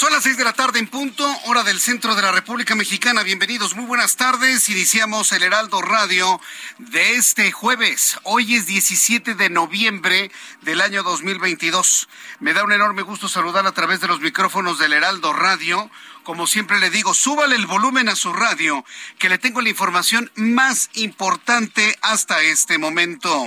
[0.00, 3.22] Son las seis de la tarde en punto, hora del centro de la República Mexicana.
[3.22, 4.70] Bienvenidos, muy buenas tardes.
[4.70, 6.40] Iniciamos el Heraldo Radio
[6.78, 8.18] de este jueves.
[8.22, 12.08] Hoy es 17 de noviembre del año 2022.
[12.38, 15.90] Me da un enorme gusto saludar a través de los micrófonos del Heraldo Radio.
[16.22, 18.86] Como siempre le digo, súbale el volumen a su radio,
[19.18, 23.44] que le tengo la información más importante hasta este momento.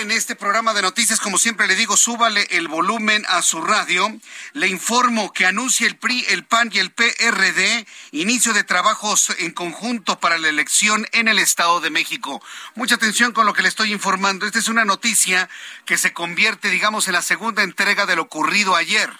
[0.00, 4.08] En este programa de noticias, como siempre le digo, súbale el volumen a su radio.
[4.52, 9.50] Le informo que anuncia el PRI, el PAN y el PRD inicio de trabajos en
[9.50, 12.42] conjunto para la elección en el Estado de México.
[12.74, 14.46] Mucha atención con lo que le estoy informando.
[14.46, 15.48] Esta es una noticia
[15.84, 19.10] que se convierte, digamos, en la segunda entrega de lo ocurrido ayer.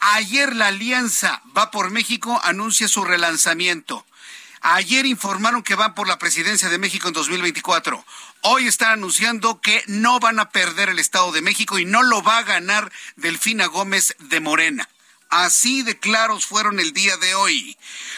[0.00, 4.04] Ayer la Alianza Va por México anuncia su relanzamiento.
[4.62, 8.04] Ayer informaron que van por la presidencia de México en 2024.
[8.42, 12.22] Hoy están anunciando que no van a perder el Estado de México y no lo
[12.22, 14.88] va a ganar Delfina Gómez de Morena.
[15.28, 17.76] Así de claros fueron el día de hoy.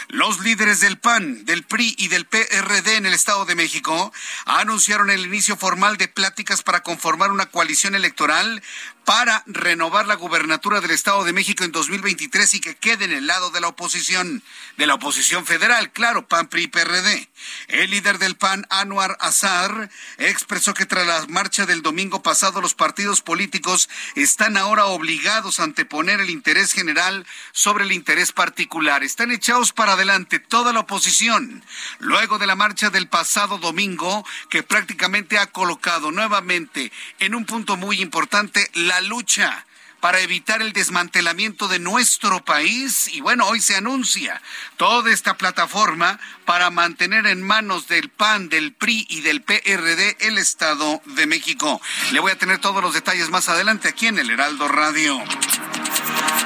[0.08, 4.12] Los líderes del PAN, del PRI y del PRD en el Estado de México
[4.46, 8.62] anunciaron el inicio formal de pláticas para conformar una coalición electoral
[9.04, 13.26] para renovar la gubernatura del Estado de México en 2023 y que quede en el
[13.26, 14.42] lado de la oposición,
[14.76, 17.28] de la oposición federal, claro, PAN, PRI PRD.
[17.68, 22.74] El líder del PAN, Anwar Azar, expresó que tras la marcha del domingo pasado los
[22.74, 29.02] partidos políticos están ahora obligados a anteponer el interés general sobre el interés particular.
[29.02, 31.64] Están echados para adelante toda la oposición.
[31.98, 37.76] Luego de la marcha del pasado domingo, que prácticamente ha colocado nuevamente en un punto
[37.76, 39.64] muy importante la lucha
[40.02, 43.06] para evitar el desmantelamiento de nuestro país.
[43.06, 44.42] Y bueno, hoy se anuncia
[44.76, 50.38] toda esta plataforma para mantener en manos del PAN, del PRI y del PRD el
[50.38, 51.80] Estado de México.
[52.10, 55.22] Le voy a tener todos los detalles más adelante aquí en el Heraldo Radio.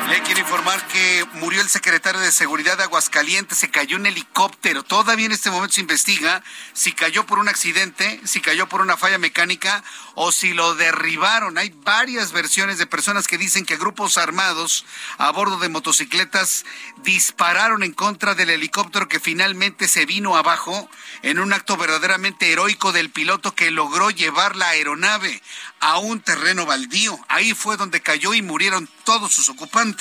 [0.09, 4.85] Le quiero informar que murió el secretario de Seguridad de Aguascalientes, se cayó un helicóptero.
[4.85, 6.45] Todavía en este momento se investiga
[6.75, 9.83] si cayó por un accidente, si cayó por una falla mecánica
[10.15, 11.59] o si lo derribaron.
[11.59, 14.87] Hay varias versiones de personas que dicen que grupos armados
[15.19, 16.65] a bordo de motocicletas
[17.03, 20.89] dispararon en contra del helicóptero que finalmente se vino abajo
[21.23, 25.43] en un acto verdaderamente heroico del piloto que logró llevar la aeronave
[25.81, 27.19] a un terreno baldío.
[27.29, 29.96] Ahí fue donde cayó y murieron todos sus ocupantes.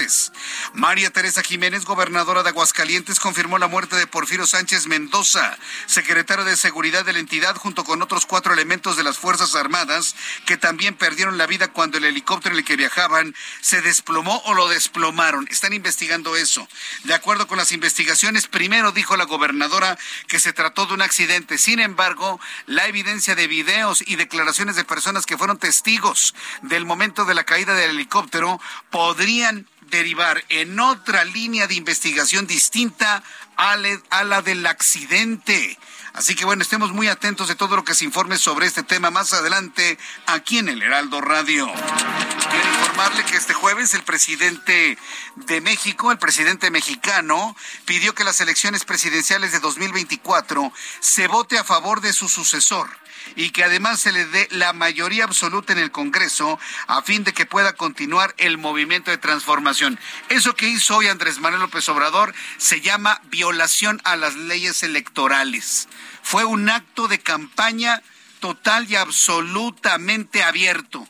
[0.73, 6.57] María Teresa Jiménez, gobernadora de Aguascalientes, confirmó la muerte de Porfirio Sánchez Mendoza, secretario de
[6.57, 10.95] Seguridad de la entidad, junto con otros cuatro elementos de las Fuerzas Armadas, que también
[10.95, 15.47] perdieron la vida cuando el helicóptero en el que viajaban se desplomó o lo desplomaron.
[15.49, 16.67] Están investigando eso.
[17.03, 21.57] De acuerdo con las investigaciones, primero dijo la gobernadora que se trató de un accidente.
[21.57, 27.25] Sin embargo, la evidencia de videos y declaraciones de personas que fueron testigos del momento
[27.25, 33.23] de la caída del helicóptero podrían derivar en otra línea de investigación distinta
[33.57, 33.75] a
[34.23, 35.77] la del accidente.
[36.15, 39.11] Así que bueno, estemos muy atentos de todo lo que se informe sobre este tema
[39.11, 41.65] más adelante aquí en el Heraldo Radio.
[41.65, 44.97] Quiero informarle que este jueves el presidente
[45.35, 50.71] de México, el presidente mexicano, pidió que las elecciones presidenciales de 2024
[51.01, 52.89] se vote a favor de su sucesor
[53.35, 57.33] y que además se le dé la mayoría absoluta en el Congreso a fin de
[57.33, 59.99] que pueda continuar el movimiento de transformación.
[60.29, 65.87] Eso que hizo hoy Andrés Manuel López Obrador se llama violación a las leyes electorales.
[66.23, 68.01] Fue un acto de campaña
[68.39, 71.07] total y absolutamente abierto.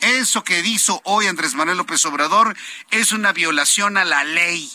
[0.00, 2.54] Eso que hizo hoy Andrés Manuel López Obrador
[2.90, 4.70] es una violación a la ley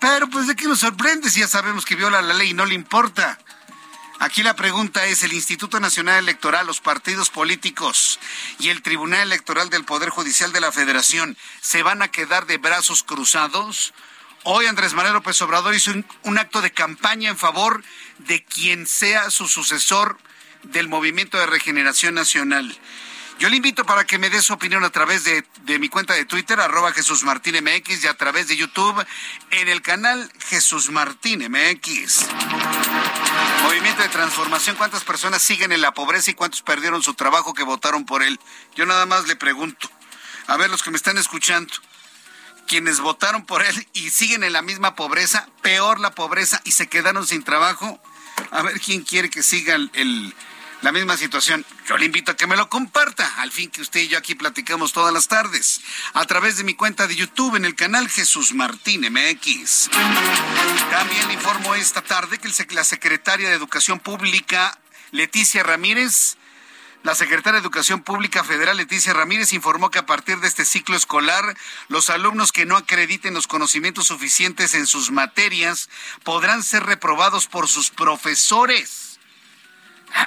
[0.00, 2.66] Pero pues de qué nos sorprende si ya sabemos que viola la ley y no
[2.66, 3.38] le importa.
[4.20, 8.20] Aquí la pregunta es, ¿el Instituto Nacional Electoral, los partidos políticos
[8.58, 12.58] y el Tribunal Electoral del Poder Judicial de la Federación se van a quedar de
[12.58, 13.92] brazos cruzados?
[14.44, 17.82] Hoy Andrés Manuel López Obrador hizo un, acto de campaña en favor
[18.18, 20.18] de quien sea su sucesor
[20.62, 22.78] del Movimiento de Regeneración Nacional.
[23.38, 25.44] Yo le invito para que me dé su opinión a través de,
[25.78, 29.04] mi cuenta de Twitter, arroba Jesús Martín MX, y a través de YouTube
[29.50, 32.28] en el canal Jesús Martín MX.
[33.64, 37.62] Movimiento de transformación, ¿cuántas personas siguen en la pobreza y cuántos perdieron su trabajo que
[37.62, 38.38] votaron por él?
[38.76, 39.88] Yo nada más le pregunto.
[40.46, 41.72] A ver, los que me están escuchando,
[42.66, 46.88] quienes votaron por él y siguen en la misma pobreza, peor la pobreza y se
[46.88, 47.98] quedaron sin trabajo.
[48.50, 50.34] A ver quién quiere que siga el
[50.84, 51.64] la misma situación.
[51.88, 54.34] Yo le invito a que me lo comparta, al fin que usted y yo aquí
[54.34, 55.80] platicamos todas las tardes,
[56.12, 59.88] a través de mi cuenta de YouTube en el canal Jesús Martín MX.
[60.90, 64.78] También le informo esta tarde que la secretaria de Educación Pública,
[65.10, 66.36] Leticia Ramírez,
[67.02, 70.96] la secretaria de Educación Pública Federal, Leticia Ramírez, informó que a partir de este ciclo
[70.96, 71.56] escolar,
[71.88, 75.88] los alumnos que no acrediten los conocimientos suficientes en sus materias
[76.24, 79.13] podrán ser reprobados por sus profesores.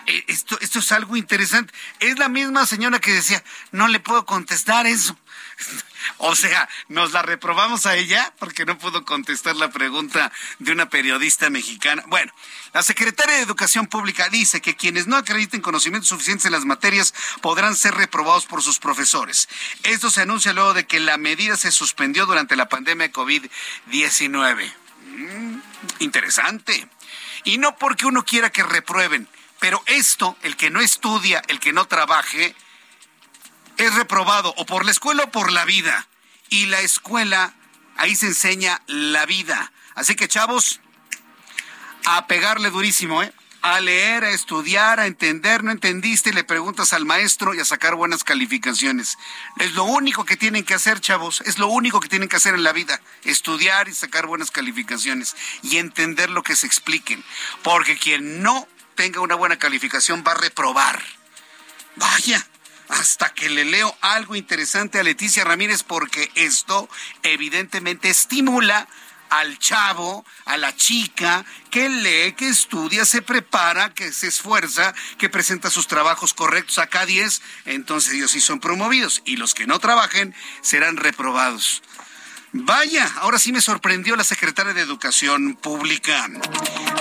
[0.06, 1.74] Eh, esto, esto es algo interesante.
[2.00, 5.18] Es la misma señora que decía, no le puedo contestar eso.
[6.20, 10.90] O sea, nos la reprobamos a ella porque no pudo contestar la pregunta de una
[10.90, 12.04] periodista mexicana.
[12.08, 12.32] Bueno,
[12.74, 17.14] la secretaria de Educación Pública dice que quienes no acrediten conocimientos suficientes en las materias
[17.42, 19.50] podrán ser reprobados por sus profesores.
[19.84, 24.74] Esto se anuncia luego de que la medida se suspendió durante la pandemia de COVID-19.
[25.18, 25.60] Mm,
[26.00, 26.88] interesante.
[27.44, 29.28] Y no porque uno quiera que reprueben,
[29.60, 32.56] pero esto, el que no estudia, el que no trabaje,
[33.78, 36.08] es reprobado o por la escuela o por la vida.
[36.50, 37.54] Y la escuela,
[37.96, 39.72] ahí se enseña la vida.
[39.96, 40.80] Así que, chavos,
[42.06, 43.34] a pegarle durísimo, ¿eh?
[43.62, 47.96] A leer, a estudiar, a entender, no entendiste, le preguntas al maestro y a sacar
[47.96, 49.18] buenas calificaciones.
[49.58, 52.54] Es lo único que tienen que hacer, chavos, es lo único que tienen que hacer
[52.54, 57.24] en la vida, estudiar y sacar buenas calificaciones y entender lo que se expliquen.
[57.64, 61.02] Porque quien no tenga una buena calificación va a reprobar.
[61.96, 62.46] Vaya,
[62.90, 66.90] hasta que le leo algo interesante a Leticia Ramírez porque esto
[67.24, 68.90] evidentemente estimula
[69.30, 75.30] al chavo, a la chica, que lee, que estudia, se prepara, que se esfuerza, que
[75.30, 79.80] presenta sus trabajos correctos a K10, entonces ellos sí son promovidos y los que no
[79.80, 81.84] trabajen serán reprobados.
[82.54, 86.28] Vaya, ahora sí me sorprendió la secretaria de Educación Pública.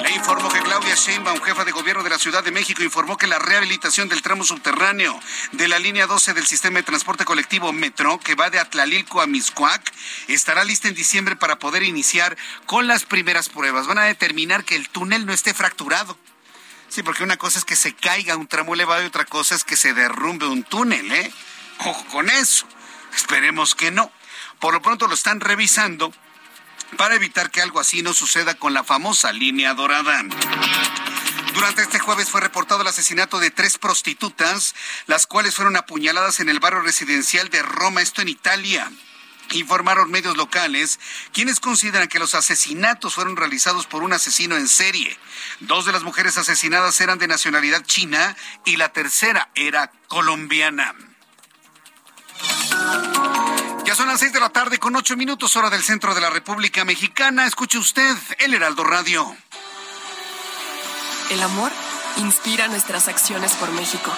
[0.02, 3.28] Le informó que Claudia Sheinbaum, jefa de gobierno de la Ciudad de México, informó que
[3.28, 5.18] la rehabilitación del tramo subterráneo
[5.52, 9.28] de la línea 12 del sistema de transporte colectivo Metro, que va de Atlalilco a
[9.28, 9.92] Miscuac,
[10.26, 13.86] estará lista en diciembre para poder iniciar con las primeras pruebas.
[13.86, 16.18] Van a determinar que el túnel no esté fracturado.
[16.88, 19.62] Sí, porque una cosa es que se caiga un tramo elevado y otra cosa es
[19.62, 21.32] que se derrumbe un túnel, ¿eh?
[21.78, 22.66] Ojo con eso.
[23.14, 24.10] Esperemos que no.
[24.60, 26.12] Por lo pronto lo están revisando
[26.96, 30.22] para evitar que algo así no suceda con la famosa línea dorada.
[31.54, 34.74] Durante este jueves fue reportado el asesinato de tres prostitutas,
[35.06, 38.90] las cuales fueron apuñaladas en el barrio residencial de Roma, esto en Italia.
[39.52, 40.98] Informaron medios locales,
[41.32, 45.16] quienes consideran que los asesinatos fueron realizados por un asesino en serie.
[45.60, 50.94] Dos de las mujeres asesinadas eran de nacionalidad china y la tercera era colombiana.
[53.86, 56.28] Ya son las seis de la tarde con ocho minutos hora del centro de la
[56.28, 57.46] República Mexicana.
[57.46, 59.24] Escuche usted el Heraldo Radio.
[61.30, 61.70] El amor
[62.16, 64.12] inspira nuestras acciones por México.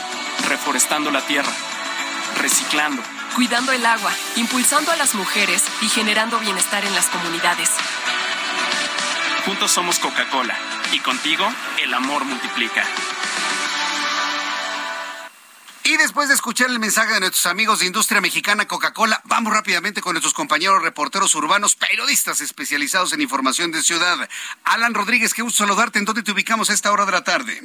[0.48, 1.52] Reforestando la tierra,
[2.40, 3.02] reciclando,
[3.36, 7.68] cuidando el agua, impulsando a las mujeres y generando bienestar en las comunidades.
[9.44, 10.56] Juntos somos Coca-Cola
[10.92, 11.46] y contigo
[11.82, 12.84] el amor multiplica.
[15.88, 20.02] Y después de escuchar el mensaje de nuestros amigos de Industria Mexicana Coca-Cola, vamos rápidamente
[20.02, 24.28] con nuestros compañeros reporteros urbanos, periodistas especializados en información de ciudad.
[24.64, 25.98] Alan Rodríguez, qué gusto saludarte.
[25.98, 27.62] ¿En dónde te ubicamos a esta hora de la tarde?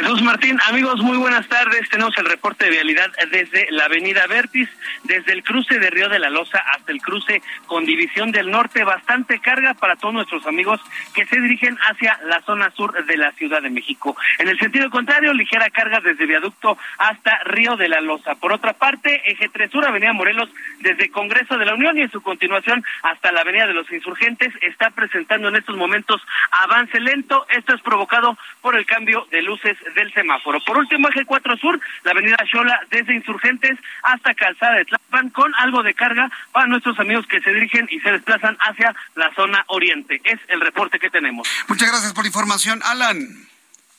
[0.00, 1.88] Jesús Martín, amigos, muy buenas tardes.
[1.90, 4.68] Tenemos el reporte de vialidad desde la avenida Vertis,
[5.02, 8.84] desde el cruce de Río de la Loza hasta el cruce con División del Norte.
[8.84, 10.80] Bastante carga para todos nuestros amigos
[11.14, 14.16] que se dirigen hacia la zona sur de la Ciudad de México.
[14.38, 18.36] En el sentido contrario, ligera carga desde Viaducto hasta Río de la Loza.
[18.36, 22.10] Por otra parte, Eje 3 Sur, Avenida Morelos, desde Congreso de la Unión y en
[22.12, 26.22] su continuación hasta la Avenida de los Insurgentes, está presentando en estos momentos
[26.62, 27.46] avance lento.
[27.48, 30.60] Esto es provocado por el cambio de luces del semáforo.
[30.60, 35.54] Por último, eje 4 Sur, la avenida Xola desde Insurgentes hasta Calzada de Tlapan con
[35.56, 39.64] algo de carga para nuestros amigos que se dirigen y se desplazan hacia la zona
[39.68, 40.20] oriente.
[40.24, 41.48] Es el reporte que tenemos.
[41.68, 43.48] Muchas gracias por la información, Alan.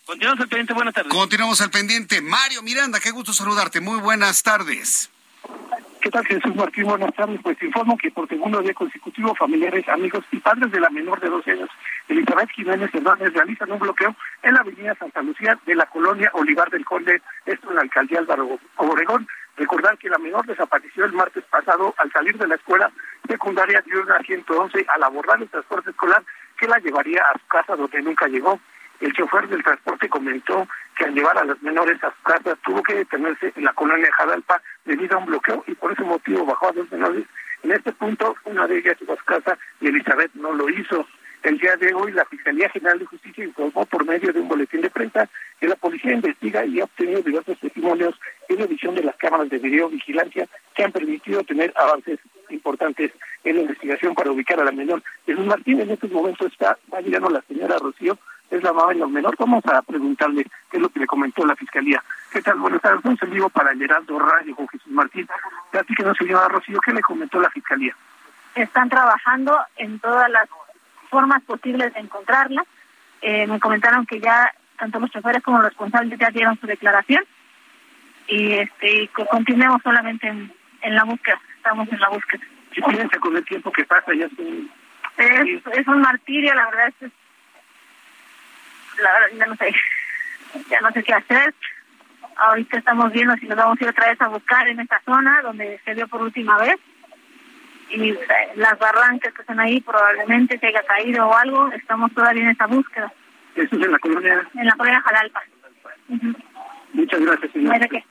[0.06, 1.14] Continuamos al pendiente, buenas tardes.
[1.14, 2.22] Continuamos al pendiente.
[2.22, 3.80] Mario Miranda, qué gusto saludarte.
[3.80, 5.10] Muy buenas tardes.
[6.02, 6.86] ¿Qué tal, Jesús Martín?
[6.86, 7.42] Buenas tardes.
[7.44, 11.28] Pues informo que por segundo día consecutivo, familiares, amigos y padres de la menor de
[11.28, 11.70] 12 años,
[12.08, 16.70] Elizabeth Jiménez Hernández, realizan un bloqueo en la avenida Santa Lucía de la colonia Olivar
[16.70, 19.28] del Conde, esto en la alcaldía Álvaro Obregón.
[19.58, 22.90] Recordar que la menor desapareció el martes pasado al salir de la escuela
[23.28, 26.24] secundaria de una 111 al abordar el transporte escolar
[26.58, 28.58] que la llevaría a su casa donde nunca llegó.
[29.00, 32.84] El chofer del transporte comentó que al llevar a las menores a su casa tuvo
[32.84, 36.68] que detenerse en la colonia Jadalpa debido a un bloqueo y por ese motivo bajó
[36.68, 37.26] a dos menores.
[37.64, 41.06] En este punto, una de ellas fue a su casa y Elizabeth no lo hizo.
[41.44, 44.82] El día de hoy, la Fiscalía General de Justicia informó por medio de un boletín
[44.82, 45.30] de prensa
[45.60, 48.20] que la policía investiga y ha obtenido diversos testimonios
[48.50, 52.20] en la edición de las cámaras de videovigilancia que han permitido tener avances
[52.50, 53.12] importantes
[53.44, 55.02] en la investigación para ubicar a la menor.
[55.26, 58.18] Jesús Martín en estos momentos está, va la señora Rocío
[58.50, 59.36] es la mamá de los menor.
[59.38, 62.04] Vamos a preguntarle qué es lo que le comentó la Fiscalía.
[62.32, 62.58] ¿Qué tal?
[62.58, 63.06] Buenas tardes.
[63.06, 65.28] Un saludo para el Heraldo Radio con Jesús Martín.
[65.72, 67.96] Platíquenos, señora Rocío, ¿qué le comentó la Fiscalía?
[68.56, 70.50] Están trabajando en todas las
[71.10, 72.64] formas posibles de encontrarla.
[73.22, 77.24] Eh, me comentaron que ya tanto los choferes como los responsables ya dieron su declaración
[78.28, 81.40] y este continuemos solamente en, en, la búsqueda.
[81.58, 82.42] Estamos en la búsqueda.
[82.72, 84.14] ¿Qué piensa con el tiempo que pasa?
[84.14, 84.28] Ya
[85.18, 87.12] es, es un martirio, la verdad es
[89.02, 89.76] la verdad ya no sé,
[90.70, 91.54] ya no sé qué hacer.
[92.38, 95.42] Ahorita estamos viendo si nos vamos a ir otra vez a buscar en esta zona
[95.42, 96.78] donde se vio por última vez.
[97.90, 98.20] Y eh,
[98.56, 102.68] las barrancas que están ahí probablemente se haya caído o algo, estamos todavía en esa
[102.68, 103.12] búsqueda.
[103.56, 104.48] ¿Eso es en la colonia?
[104.54, 105.44] En la colonia Jalalpa.
[106.94, 107.80] Muchas gracias, señor.
[107.80, 108.06] ¿De qué?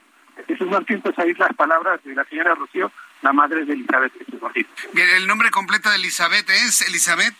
[0.46, 2.92] Jesús Martín, pues ahí las palabras de la señora Rocío,
[3.22, 4.66] la madre de Elizabeth Jesús Martín.
[4.92, 7.34] Bien, el nombre completo de Elizabeth es Elizabeth.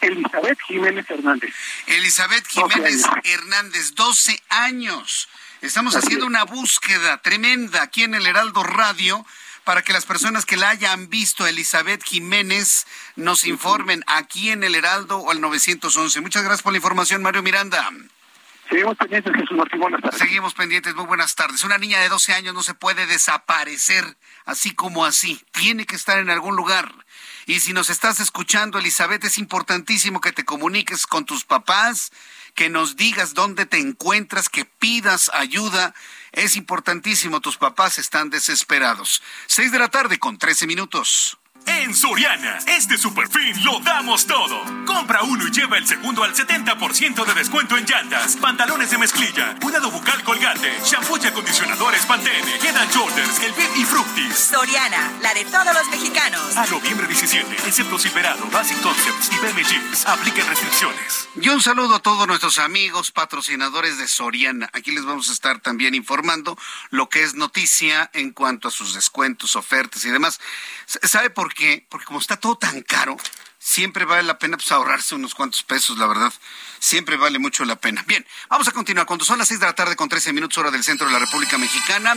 [0.00, 1.52] Elizabeth Jiménez Hernández.
[1.86, 5.28] Elizabeth Jiménez Hernández, 12 años.
[5.60, 9.26] Estamos haciendo una búsqueda tremenda aquí en el Heraldo Radio
[9.68, 14.74] para que las personas que la hayan visto, Elizabeth Jiménez, nos informen aquí en el
[14.74, 16.22] Heraldo o al 911.
[16.22, 17.86] Muchas gracias por la información, Mario Miranda.
[18.70, 19.80] Seguimos pendientes, Jesús Martín.
[19.80, 20.18] Buenas tardes.
[20.18, 21.64] Seguimos pendientes, muy buenas tardes.
[21.64, 25.44] Una niña de 12 años no se puede desaparecer así como así.
[25.52, 26.90] Tiene que estar en algún lugar.
[27.44, 32.10] Y si nos estás escuchando, Elizabeth, es importantísimo que te comuniques con tus papás,
[32.54, 35.94] que nos digas dónde te encuentras, que pidas ayuda.
[36.32, 39.22] Es importantísimo, tus papás están desesperados.
[39.46, 41.38] Seis de la tarde con trece minutos.
[41.78, 44.64] En Soriana, este super fin lo damos todo.
[44.84, 49.54] Compra uno y lleva el segundo al 70% de descuento en llantas, pantalones de mezclilla,
[49.60, 54.34] cuidado bucal colgate, shampoo y acondicionadores Pantene, Head Shoulders, el Big y Fructis.
[54.34, 56.56] Soriana, la de todos los mexicanos.
[56.56, 60.04] A noviembre 17, excepto Silverado, Basic Concepts y BM Jeans.
[60.06, 61.28] Apliquen restricciones.
[61.40, 64.68] Y un saludo a todos nuestros amigos patrocinadores de Soriana.
[64.72, 66.58] Aquí les vamos a estar también informando
[66.90, 70.40] lo que es noticia en cuanto a sus descuentos, ofertas y demás.
[70.86, 71.67] ¿Sabe por qué?
[71.88, 73.16] Porque como está todo tan caro,
[73.58, 76.32] siempre vale la pena pues, ahorrarse unos cuantos pesos, la verdad.
[76.78, 78.04] Siempre vale mucho la pena.
[78.06, 79.06] Bien, vamos a continuar.
[79.06, 81.18] Cuando son las seis de la tarde con 13 minutos hora del centro de la
[81.18, 82.14] República Mexicana,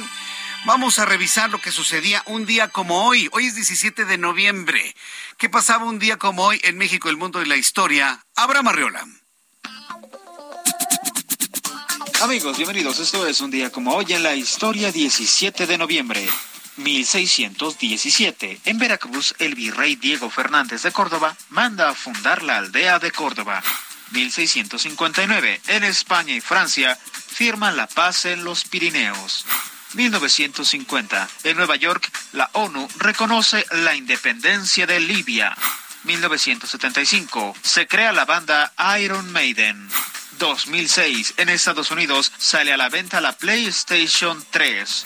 [0.66, 3.30] vamos a revisar lo que sucedía un día como hoy.
[3.32, 4.96] Hoy es 17 de noviembre.
[5.38, 8.24] ¿Qué pasaba un día como hoy en México, el mundo y la historia?
[8.36, 9.08] Abraham Arreola.
[12.22, 13.00] Amigos, bienvenidos.
[13.00, 16.30] Esto es un día como hoy en la historia 17 de noviembre.
[16.78, 18.62] 1617.
[18.66, 23.64] En Veracruz, el virrey Diego Fernández de Córdoba manda a fundar la aldea de Córdoba.
[24.12, 25.62] 1659.
[25.68, 26.98] En España y Francia
[27.28, 29.46] firman la paz en los Pirineos.
[29.94, 31.30] 1950.
[31.44, 35.56] En Nueva York, la ONU reconoce la independencia de Libia.
[36.04, 37.56] 1975.
[37.62, 39.90] Se crea la banda Iron Maiden.
[40.40, 41.36] 2006.
[41.38, 45.06] En Estados Unidos sale a la venta la PlayStation 3.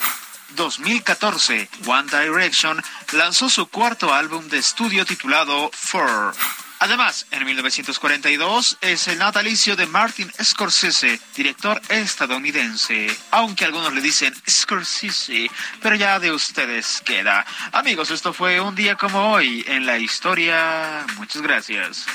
[0.55, 2.81] 2014, One Direction
[3.13, 6.33] lanzó su cuarto álbum de estudio titulado Four.
[6.79, 13.15] Además, en 1942 es el natalicio de Martin Scorsese, director estadounidense.
[13.31, 15.49] Aunque algunos le dicen Scorsese,
[15.81, 17.45] pero ya de ustedes queda.
[17.71, 21.05] Amigos, esto fue un día como hoy en la historia.
[21.17, 22.05] Muchas gracias.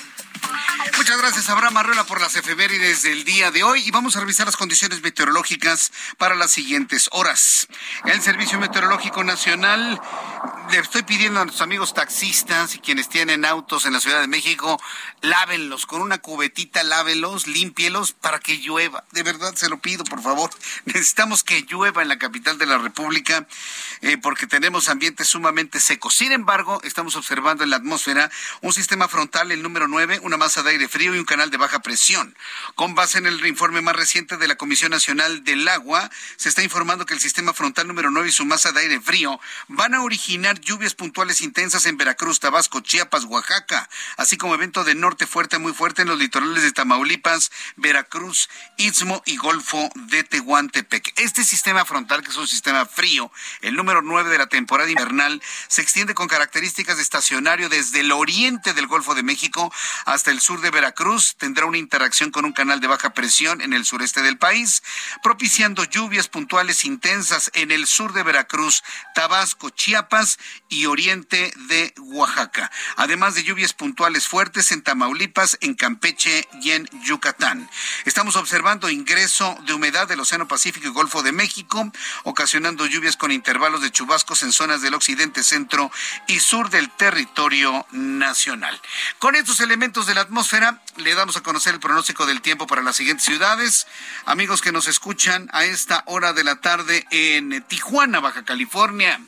[0.97, 3.83] Muchas gracias, Abraham Arreola, por las efemérides del día de hoy.
[3.87, 7.69] Y vamos a revisar las condiciones meteorológicas para las siguientes horas.
[8.05, 10.01] El Servicio Meteorológico Nacional
[10.71, 14.29] le estoy pidiendo a nuestros amigos taxistas y quienes tienen autos en la Ciudad de
[14.29, 14.81] México,
[15.21, 19.05] lávenlos con una cubetita, lávenlos, límpielos para que llueva.
[19.11, 20.51] De verdad se lo pido, por favor.
[20.85, 23.47] Necesitamos que llueva en la capital de la República
[24.01, 26.15] eh, porque tenemos ambientes sumamente secos.
[26.15, 28.31] Sin embargo, estamos observando en la atmósfera
[28.61, 31.57] un sistema frontal, el número 9, una masa de aire frío y un canal de
[31.57, 32.37] baja presión.
[32.77, 36.63] Con base en el informe más reciente de la Comisión Nacional del Agua, se está
[36.63, 40.03] informando que el sistema frontal número 9 y su masa de aire frío van a
[40.03, 45.59] originar lluvias puntuales intensas en Veracruz, Tabasco, Chiapas, Oaxaca, así como evento de norte fuerte,
[45.59, 51.15] muy fuerte en los litorales de Tamaulipas, Veracruz, Istmo y Golfo de Tehuantepec.
[51.17, 55.43] Este sistema frontal, que es un sistema frío, el número 9 de la temporada invernal,
[55.69, 59.73] se extiende con características de estacionario desde el oriente del Golfo de México
[60.05, 61.35] hasta el sur de Veracruz.
[61.37, 64.83] Tendrá una interacción con un canal de baja presión en el sureste del país,
[65.23, 68.85] propiciando lluvias puntuales intensas en el sur de Veracruz,
[69.15, 70.20] Tabasco, Chiapas
[70.69, 76.89] y oriente de Oaxaca, además de lluvias puntuales fuertes en Tamaulipas, en Campeche y en
[77.05, 77.69] Yucatán.
[78.05, 81.91] Estamos observando ingreso de humedad del Océano Pacífico y Golfo de México,
[82.25, 85.91] ocasionando lluvias con intervalos de chubascos en zonas del occidente, centro
[86.27, 88.81] y sur del territorio nacional.
[89.19, 92.83] Con estos elementos de la atmósfera, le damos a conocer el pronóstico del tiempo para
[92.83, 93.87] las siguientes ciudades.
[94.27, 99.21] Amigos que nos escuchan a esta hora de la tarde en Tijuana, Baja California.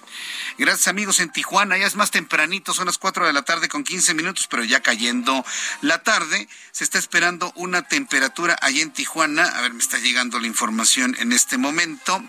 [0.58, 3.84] Gracias amigos en Tijuana, ya es más tempranito, son las 4 de la tarde con
[3.84, 5.44] 15 minutos, pero ya cayendo
[5.80, 10.38] la tarde, se está esperando una temperatura allí en Tijuana, a ver, me está llegando
[10.38, 12.22] la información en este momento.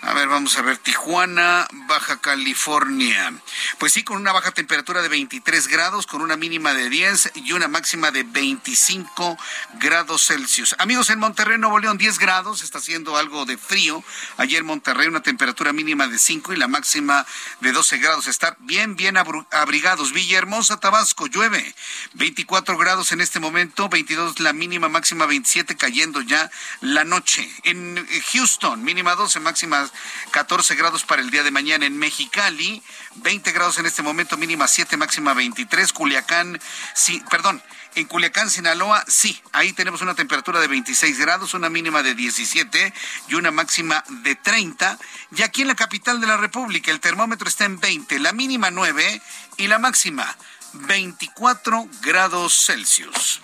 [0.00, 3.32] A ver, vamos a ver, Tijuana, Baja California.
[3.78, 7.50] Pues sí, con una baja temperatura de 23 grados, con una mínima de 10 y
[7.52, 9.36] una máxima de 25
[9.80, 10.76] grados Celsius.
[10.78, 14.04] Amigos, en Monterrey, Nuevo León, 10 grados, está haciendo algo de frío.
[14.36, 17.26] Ayer en Monterrey, una temperatura mínima de 5 y la máxima
[17.60, 18.28] de 12 grados.
[18.28, 20.12] Estar bien, bien abrigados.
[20.12, 21.74] Villahermosa, Tabasco, llueve.
[22.14, 26.50] 24 grados en este momento, 22 la mínima, máxima 27, cayendo ya
[26.80, 27.50] la noche.
[27.64, 29.87] En Houston, mínima 12, máxima
[30.30, 32.82] 14 grados para el día de mañana en Mexicali,
[33.16, 36.60] 20 grados en este momento, mínima 7, máxima 23, Culiacán,
[36.94, 37.62] sí, perdón,
[37.94, 42.92] en Culiacán, Sinaloa, sí, ahí tenemos una temperatura de 26 grados, una mínima de 17
[43.28, 44.98] y una máxima de 30.
[45.36, 48.70] Y aquí en la capital de la República el termómetro está en 20, la mínima
[48.70, 49.20] 9
[49.56, 50.36] y la máxima
[50.74, 53.40] 24 grados Celsius.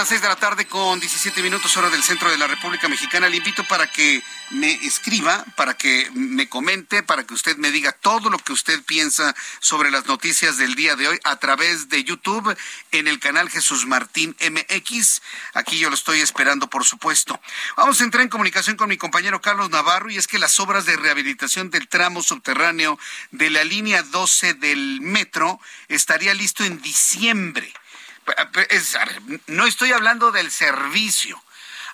[0.00, 3.28] Las seis de la tarde con 17 minutos hora del centro de la República Mexicana.
[3.28, 7.92] Le invito para que me escriba, para que me comente, para que usted me diga
[7.92, 12.02] todo lo que usted piensa sobre las noticias del día de hoy a través de
[12.02, 12.56] YouTube
[12.92, 15.20] en el canal Jesús Martín MX.
[15.52, 17.38] Aquí yo lo estoy esperando, por supuesto.
[17.76, 20.86] Vamos a entrar en comunicación con mi compañero Carlos Navarro y es que las obras
[20.86, 22.98] de rehabilitación del tramo subterráneo
[23.32, 27.74] de la línea 12 del metro estaría listo en diciembre
[29.46, 31.40] no estoy hablando del servicio,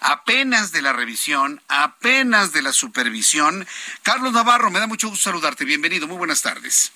[0.01, 3.67] apenas de la revisión, apenas de la supervisión.
[4.03, 5.65] Carlos Navarro, me da mucho gusto saludarte.
[5.65, 6.93] Bienvenido, muy buenas tardes.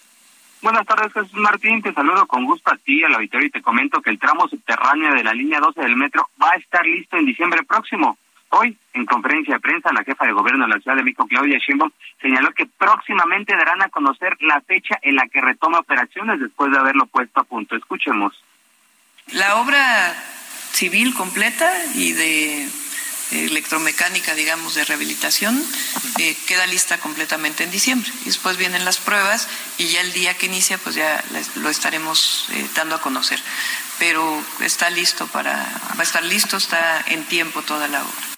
[0.62, 1.81] Buenas tardes, Jesús Martín.
[1.81, 5.14] Te saludo con gusto a ti, al auditorio, y te comento que el tramo subterráneo
[5.14, 8.18] de la línea 12 del metro va a estar listo en diciembre próximo.
[8.50, 11.59] Hoy, en conferencia de prensa, la jefa de gobierno de la Ciudad de México, Claudia
[11.59, 16.70] Sheinbaum, señaló que próximamente darán a conocer la fecha en la que retoma operaciones después
[16.72, 17.76] de haberlo puesto a punto.
[17.76, 18.35] Escuchemos.
[19.32, 20.14] La obra
[20.72, 22.68] civil completa y de
[23.30, 25.62] electromecánica, digamos, de rehabilitación,
[26.18, 28.10] eh, queda lista completamente en diciembre.
[28.22, 31.22] Y después vienen las pruebas y ya el día que inicia, pues ya
[31.56, 33.38] lo estaremos eh, dando a conocer.
[33.98, 38.30] Pero está listo para, va a estar listo, está en tiempo toda la obra.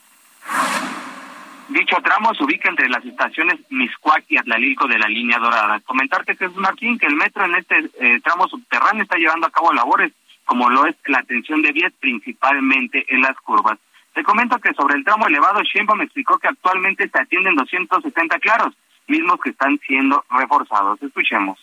[1.69, 5.81] Dicho tramo se ubica entre las estaciones Miscuac y Atlalilco de la línea dorada.
[5.81, 9.73] Comentarte, Jesús Martín, que el metro en este eh, tramo subterráneo está llevando a cabo
[9.73, 10.13] labores
[10.45, 13.79] como lo es la atención de vías principalmente en las curvas.
[14.15, 18.39] Te comento que sobre el tramo elevado, Sheinbaum me explicó que actualmente se atienden 260
[18.41, 18.75] claros,
[19.07, 21.03] mismos que están siendo reforzados.
[21.03, 21.59] Escuchemos.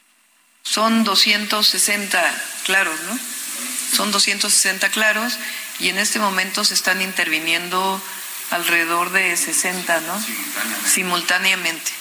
[0.64, 2.20] Son 260
[2.66, 3.18] claros, ¿no?
[3.96, 5.40] Son 260 claros
[5.80, 8.02] y en este momento se están interviniendo
[8.52, 10.20] alrededor de 60, ¿no?
[10.20, 10.90] Simultáneamente.
[10.90, 11.92] Simultáneamente.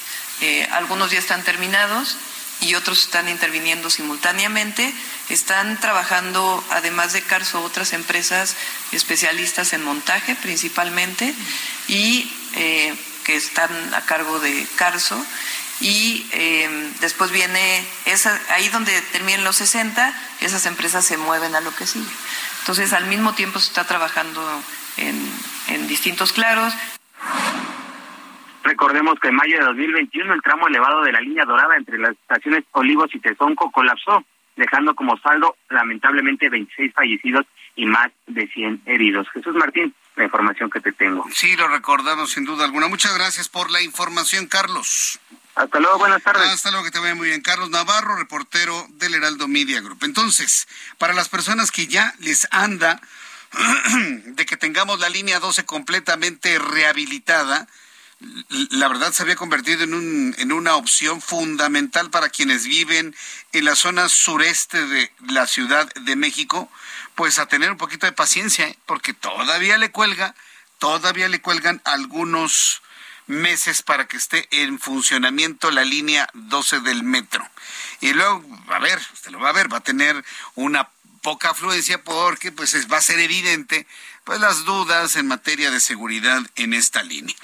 [0.40, 2.16] Eh, algunos ya están terminados
[2.60, 4.92] y otros están interviniendo simultáneamente.
[5.28, 8.56] Están trabajando, además de Carso, otras empresas
[8.92, 11.34] especialistas en montaje principalmente
[11.86, 12.94] y eh,
[13.24, 15.24] que están a cargo de Carso.
[15.80, 21.60] Y eh, después viene, esa, ahí donde terminan los 60, esas empresas se mueven a
[21.60, 22.10] lo que sigue.
[22.60, 24.42] Entonces, al mismo tiempo se está trabajando
[24.96, 25.32] en,
[25.68, 26.74] en distintos claros.
[28.64, 32.12] Recordemos que en mayo de 2021 el tramo elevado de la línea dorada entre las
[32.12, 34.24] estaciones Olivos y Tezonco colapsó,
[34.56, 39.28] dejando como saldo lamentablemente 26 fallecidos y más de 100 heridos.
[39.32, 41.24] Jesús Martín, la información que te tengo.
[41.32, 42.88] Sí, lo recordamos sin duda alguna.
[42.88, 45.20] Muchas gracias por la información, Carlos.
[45.54, 46.48] Hasta luego, buenas tardes.
[46.48, 47.40] Hasta luego, que te vaya muy bien.
[47.40, 49.98] Carlos Navarro, reportero del Heraldo Media Group.
[50.02, 50.68] Entonces,
[50.98, 53.00] para las personas que ya les anda
[54.24, 57.66] de que tengamos la línea 12 completamente rehabilitada,
[58.20, 63.14] la verdad se había convertido en, un, en una opción fundamental para quienes viven
[63.52, 66.70] en la zona sureste de la Ciudad de México,
[67.14, 68.78] pues a tener un poquito de paciencia, ¿eh?
[68.86, 70.34] porque todavía le cuelga,
[70.78, 72.82] todavía le cuelgan algunos
[73.28, 77.48] meses para que esté en funcionamiento la línea 12 del metro.
[78.00, 80.88] Y luego, a ver, usted lo va a ver, va a tener una
[81.22, 83.86] poca afluencia porque pues va a ser evidente
[84.28, 87.34] pues las dudas en materia de seguridad en esta línea.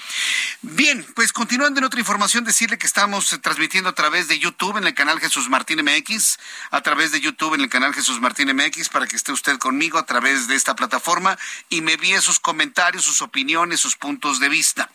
[0.61, 4.77] Bien, pues continuando en otra información, decirle que estamos eh, transmitiendo a través de YouTube
[4.77, 6.37] en el canal Jesús Martín MX,
[6.69, 9.97] a través de YouTube en el canal Jesús Martín MX, para que esté usted conmigo
[9.97, 14.49] a través de esta plataforma y me envíe sus comentarios, sus opiniones, sus puntos de
[14.49, 14.91] vista.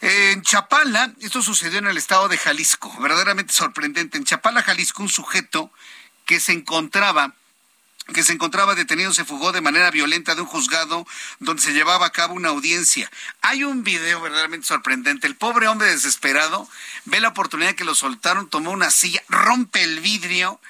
[0.00, 4.18] En Chapala, esto sucedió en el estado de Jalisco, verdaderamente sorprendente.
[4.18, 5.70] En Chapala, Jalisco, un sujeto
[6.26, 7.32] que se encontraba
[8.12, 11.06] que se encontraba detenido se fugó de manera violenta de un juzgado
[11.38, 13.10] donde se llevaba a cabo una audiencia.
[13.42, 15.26] Hay un video verdaderamente sorprendente.
[15.26, 16.68] El pobre hombre desesperado
[17.04, 20.60] ve la oportunidad que lo soltaron, tomó una silla, rompe el vidrio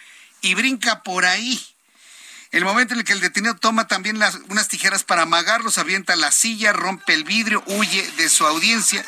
[0.43, 1.65] y brinca por ahí.
[2.51, 6.31] El momento en el que el detenido toma también unas tijeras para amagarlos, avienta la
[6.31, 9.07] silla, rompe el vidrio, huye de su audiencia.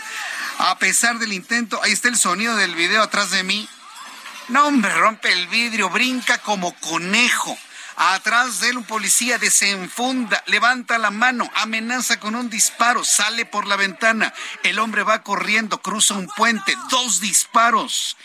[0.57, 3.69] A pesar del intento, ahí está el sonido del video atrás de mí.
[4.49, 7.59] No, hombre, rompe el vidrio, brinca como conejo.
[7.97, 13.67] Atrás de él un policía desenfunda, levanta la mano, amenaza con un disparo, sale por
[13.67, 14.35] la ventana.
[14.63, 18.17] El hombre va corriendo, cruza un puente, dos disparos.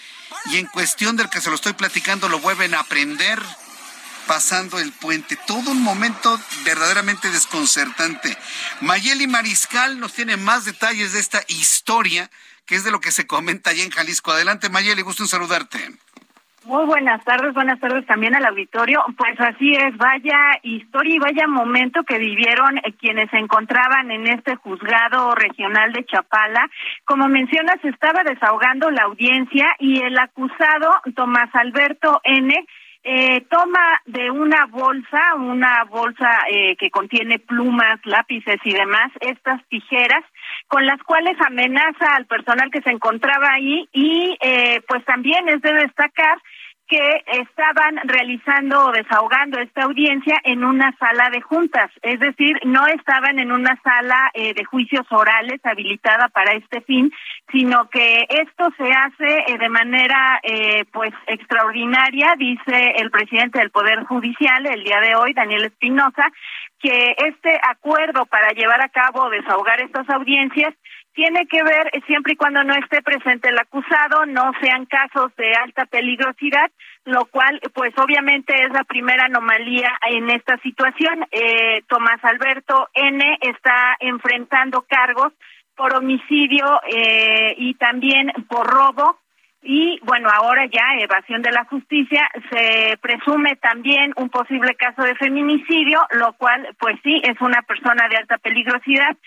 [0.45, 3.39] Y en cuestión del que se lo estoy platicando, lo vuelven a prender
[4.29, 5.35] pasando el puente.
[5.47, 8.37] Todo un momento verdaderamente desconcertante.
[8.81, 12.29] Mayeli Mariscal nos tiene más detalles de esta historia,
[12.67, 14.31] que es de lo que se comenta allá en Jalisco.
[14.31, 15.97] Adelante, Mayeli, gusto en saludarte.
[16.65, 19.03] Muy buenas tardes, buenas tardes también al auditorio.
[19.17, 24.27] Pues así es, vaya historia y vaya momento que vivieron eh, quienes se encontraban en
[24.27, 26.69] este juzgado regional de Chapala.
[27.05, 32.53] Como mencionas, estaba desahogando la audiencia y el acusado, Tomás Alberto N.,
[33.03, 39.65] eh, toma de una bolsa, una bolsa eh, que contiene plumas, lápices y demás, estas
[39.69, 40.23] tijeras
[40.67, 45.61] con las cuales amenaza al personal que se encontraba ahí y eh, pues también es
[45.61, 46.37] de destacar
[46.89, 52.87] que estaban realizando o desahogando esta audiencia en una sala de juntas, es decir, no
[52.87, 57.13] estaban en una sala eh, de juicios orales habilitada para este fin,
[57.51, 63.69] sino que esto se hace eh, de manera eh, pues extraordinaria, dice el presidente del
[63.69, 66.25] Poder Judicial el día de hoy, Daniel Espinosa,
[66.79, 70.73] que este acuerdo para llevar a cabo o desahogar estas audiencias
[71.13, 75.53] tiene que ver siempre y cuando no esté presente el acusado, no sean casos de
[75.53, 76.71] alta peligrosidad,
[77.05, 81.25] lo cual pues obviamente es la primera anomalía en esta situación.
[81.31, 85.33] Eh, Tomás Alberto N está enfrentando cargos
[85.75, 89.19] por homicidio eh, y también por robo.
[89.61, 95.15] Y bueno, ahora ya evasión de la justicia, se presume también un posible caso de
[95.15, 99.17] feminicidio, lo cual pues sí es una persona de alta peligrosidad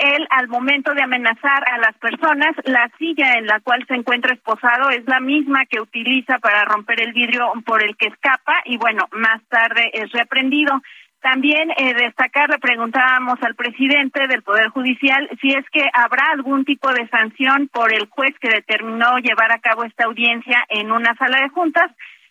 [0.00, 4.34] él al momento de amenazar a las personas, la silla en la cual se encuentra
[4.34, 8.76] esposado es la misma que utiliza para romper el vidrio por el que escapa y
[8.78, 10.80] bueno, más tarde es reprendido.
[11.20, 16.64] También eh, destacar, le preguntábamos al presidente del Poder Judicial si es que habrá algún
[16.64, 21.14] tipo de sanción por el juez que determinó llevar a cabo esta audiencia en una
[21.16, 21.90] sala de juntas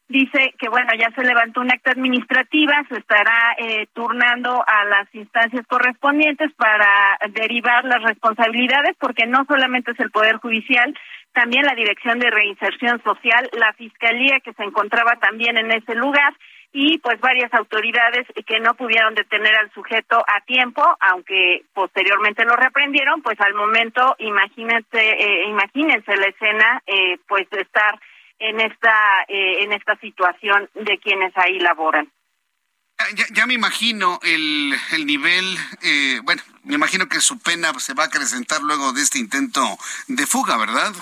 [0.10, 5.14] dice que bueno ya se levantó un acta administrativa se estará eh, turnando a las
[5.14, 10.98] instancias correspondientes para derivar las responsabilidades porque no solamente es el poder judicial
[11.34, 16.34] también la dirección de reinserción social la fiscalía que se encontraba también en ese lugar
[16.72, 22.56] y pues varias autoridades que no pudieron detener al sujeto a tiempo, aunque posteriormente lo
[22.56, 28.00] reprendieron, pues al momento imagínense, eh, imagínense la escena, eh, pues de estar
[28.40, 32.12] en esta eh, en esta situación de quienes ahí laboran.
[33.16, 37.94] Ya, ya me imagino el, el nivel, eh, bueno, me imagino que su pena se
[37.94, 39.62] va a acrecentar luego de este intento
[40.08, 40.94] de fuga, ¿verdad?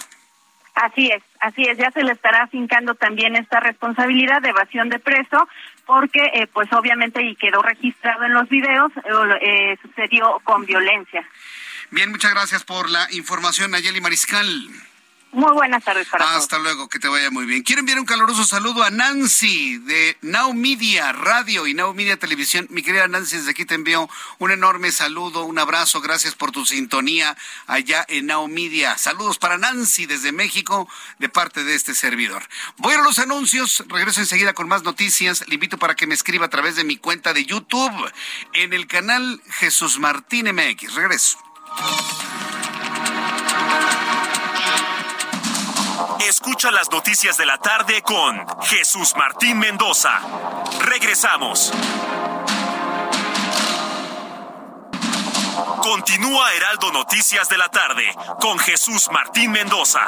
[0.76, 5.00] Así es, así es, ya se le estará afincando también esta responsabilidad de evasión de
[5.00, 5.50] preso,
[5.88, 8.92] porque eh, pues obviamente y quedó registrado en los videos,
[9.42, 11.28] eh, sucedió con violencia.
[11.90, 14.70] Bien, muchas gracias por la información, Nayeli Mariscal.
[15.34, 16.64] Muy buenas tardes para Hasta todos.
[16.64, 17.62] luego, que te vaya muy bien.
[17.62, 22.66] Quiero enviar un caluroso saludo a Nancy de Now Media Radio y Now Media Televisión.
[22.70, 24.10] Mi querida Nancy, desde aquí te envío
[24.40, 26.00] un enorme saludo, un abrazo.
[26.02, 27.38] Gracias por tu sintonía
[27.68, 28.98] allá en Now Media.
[28.98, 30.88] Saludos para Nancy desde México
[31.20, 32.44] de parte de este servidor.
[32.78, 35.44] Voy a los anuncios, regreso enseguida con más noticias.
[35.48, 38.12] Le invito para que me escriba a través de mi cuenta de YouTube
[38.54, 40.96] en el canal Jesús Martín MX.
[40.96, 41.38] Regreso.
[46.20, 50.20] Escucha las noticias de la tarde con Jesús Martín Mendoza.
[50.82, 51.72] Regresamos.
[55.82, 58.04] Continúa Heraldo Noticias de la tarde
[58.40, 60.02] con Jesús Martín Mendoza.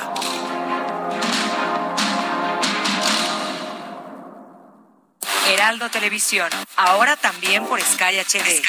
[5.47, 8.61] Heraldo Televisión, ahora también por Sky HD.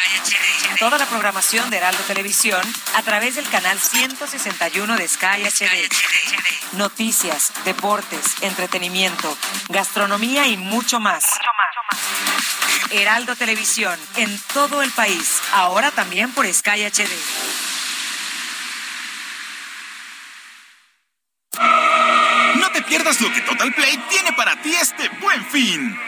[0.79, 2.63] Toda la programación de Heraldo Televisión
[2.95, 5.89] a través del canal 161 de Sky HD.
[6.73, 9.37] Noticias, deportes, entretenimiento,
[9.69, 11.25] gastronomía y mucho más.
[12.93, 17.11] Heraldo Televisión, en todo el país, ahora también por Sky HD.
[22.55, 25.99] No te pierdas lo que Total Play tiene para ti este buen fin.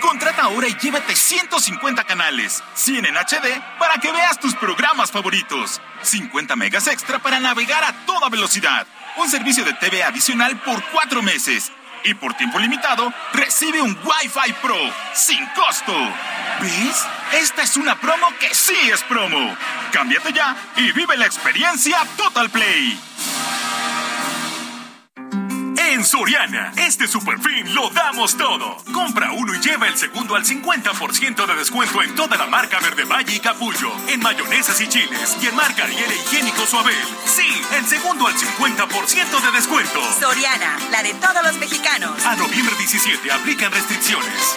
[0.00, 5.80] Contrata ahora y llévate 150 canales, 100 en HD para que veas tus programas favoritos,
[6.02, 8.84] 50 megas extra para navegar a toda velocidad,
[9.16, 11.70] un servicio de TV adicional por cuatro meses
[12.04, 14.76] y por tiempo limitado recibe un Wi-Fi Pro
[15.14, 15.94] sin costo.
[16.60, 17.06] ¿Ves?
[17.34, 19.56] Esta es una promo que sí es promo.
[19.92, 22.98] Cámbiate ya y vive la experiencia Total Play.
[25.92, 28.78] En Soriana, este superfin lo damos todo.
[28.94, 33.04] Compra uno y lleva el segundo al 50% de descuento en toda la marca Verde
[33.04, 36.96] Valle y Capullo, en mayonesas y chiles y en marca Ariel e Higiénico Suabel.
[37.26, 40.00] Sí, el segundo al 50% de descuento.
[40.18, 42.24] Soriana, la de todos los mexicanos.
[42.24, 44.56] A noviembre 17 aplican restricciones.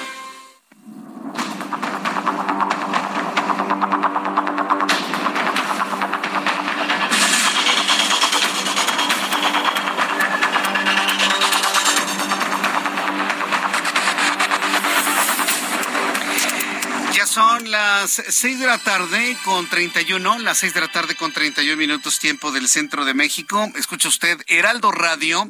[17.77, 22.19] Las 6 de la tarde con 31, las 6 de la tarde con 31 minutos
[22.19, 23.69] tiempo del centro de México.
[23.75, 25.45] Escucha usted Heraldo Radio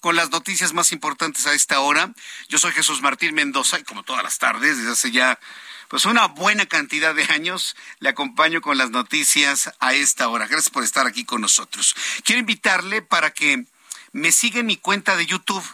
[0.00, 2.12] con las noticias más importantes a esta hora.
[2.48, 5.38] Yo soy Jesús Martín Mendoza y como todas las tardes, desde hace ya
[5.86, 10.48] pues una buena cantidad de años, le acompaño con las noticias a esta hora.
[10.48, 11.94] Gracias por estar aquí con nosotros.
[12.24, 13.66] Quiero invitarle para que
[14.10, 15.64] me siga en mi cuenta de YouTube.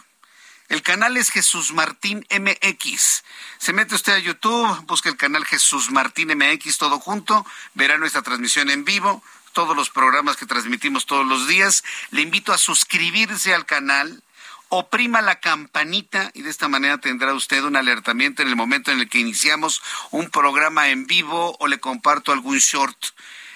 [0.69, 3.23] El canal es Jesús Martín MX.
[3.57, 8.21] Se mete usted a YouTube, busca el canal Jesús Martín MX todo junto, verá nuestra
[8.21, 11.83] transmisión en vivo, todos los programas que transmitimos todos los días.
[12.11, 14.21] Le invito a suscribirse al canal,
[14.69, 18.99] oprima la campanita y de esta manera tendrá usted un alertamiento en el momento en
[18.99, 22.97] el que iniciamos un programa en vivo o le comparto algún short.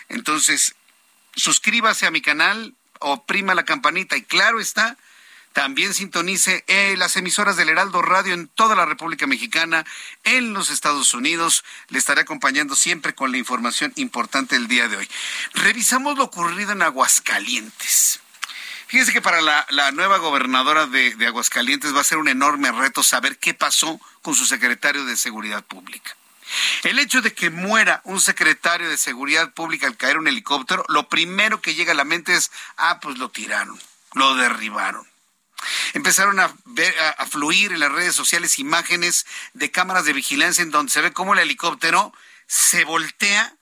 [0.08, 0.76] Entonces,
[1.36, 4.98] suscríbase a mi canal, oprima la campanita y claro está,
[5.54, 9.86] también sintonice eh, las emisoras del Heraldo Radio en toda la República Mexicana,
[10.24, 11.64] en los Estados Unidos.
[11.90, 15.10] Le estaré acompañando siempre con la información importante del día de hoy.
[15.54, 18.22] Revisamos lo ocurrido en Aguascalientes.
[18.88, 23.04] Fíjese que para la, nueva gobernadora de, de Aguascalientes va a ser un enorme reto
[23.04, 26.16] saber qué pasó con su secretario de Seguridad Pública.
[26.84, 31.08] El hecho de que muera un secretario de Seguridad Pública al caer un helicóptero, lo
[31.08, 33.80] primero que llega a la mente es, ah, pues lo tiraron,
[34.14, 35.09] lo derribaron.
[35.94, 40.72] Empezaron a, ver, a, fluir en las redes sociales imágenes de cámaras de vigilancia en
[40.72, 42.14] donde se ve cómo el helicóptero
[42.48, 43.56] se voltea,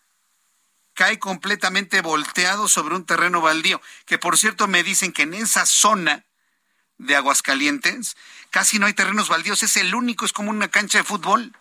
[0.93, 5.65] cae completamente volteado sobre un terreno baldío, que por cierto me dicen que en esa
[5.65, 6.25] zona
[6.97, 8.17] de Aguascalientes
[8.49, 11.53] casi no hay terrenos baldíos, es el único, es como una cancha de fútbol.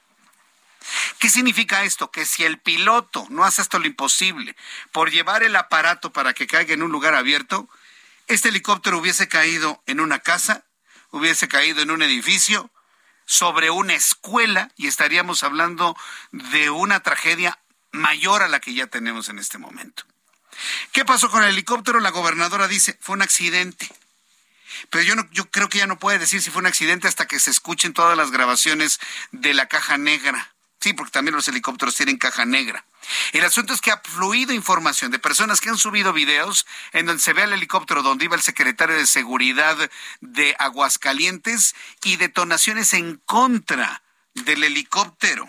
[1.18, 2.10] ¿Qué significa esto?
[2.10, 4.56] Que si el piloto no hace hasta lo imposible
[4.92, 7.68] por llevar el aparato para que caiga en un lugar abierto,
[8.26, 10.64] este helicóptero hubiese caído en una casa,
[11.10, 12.70] hubiese caído en un edificio,
[13.26, 15.96] sobre una escuela y estaríamos hablando
[16.30, 17.58] de una tragedia
[17.90, 20.04] mayor a la que ya tenemos en este momento.
[20.92, 22.00] ¿Qué pasó con el helicóptero?
[22.00, 23.90] La gobernadora dice, fue un accidente.
[24.90, 27.26] Pero yo, no, yo creo que ya no puede decir si fue un accidente hasta
[27.26, 29.00] que se escuchen todas las grabaciones
[29.32, 30.54] de la caja negra.
[30.86, 32.84] Sí, porque también los helicópteros tienen caja negra.
[33.32, 37.20] El asunto es que ha fluido información de personas que han subido videos en donde
[37.20, 39.76] se ve el helicóptero donde iba el secretario de Seguridad
[40.20, 45.44] de Aguascalientes y detonaciones en contra del helicóptero.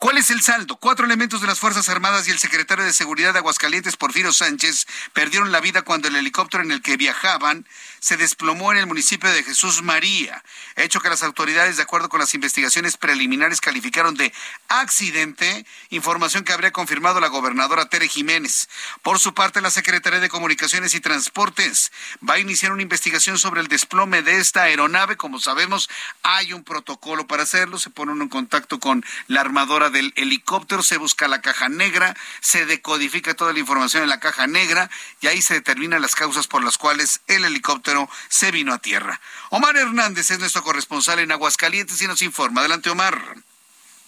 [0.00, 0.76] ¿Cuál es el saldo?
[0.76, 4.86] Cuatro elementos de las Fuerzas Armadas y el secretario de Seguridad de Aguascalientes, Porfirio Sánchez,
[5.12, 7.66] perdieron la vida cuando el helicóptero en el que viajaban
[7.98, 10.42] se desplomó en el municipio de Jesús María,
[10.76, 14.32] hecho que las autoridades, de acuerdo con las investigaciones preliminares, calificaron de
[14.68, 18.70] accidente, información que habría confirmado la gobernadora Tere Jiménez.
[19.02, 21.92] Por su parte, la Secretaría de Comunicaciones y Transportes
[22.26, 25.18] va a iniciar una investigación sobre el desplome de esta aeronave.
[25.18, 25.90] Como sabemos,
[26.22, 30.96] hay un protocolo para hacerlo, se pone en contacto con la armadora del helicóptero, se
[30.96, 35.42] busca la caja negra, se decodifica toda la información en la caja negra y ahí
[35.42, 39.20] se determinan las causas por las cuales el helicóptero se vino a tierra.
[39.50, 42.60] Omar Hernández es nuestro corresponsal en Aguascalientes y nos informa.
[42.60, 43.49] Adelante, Omar.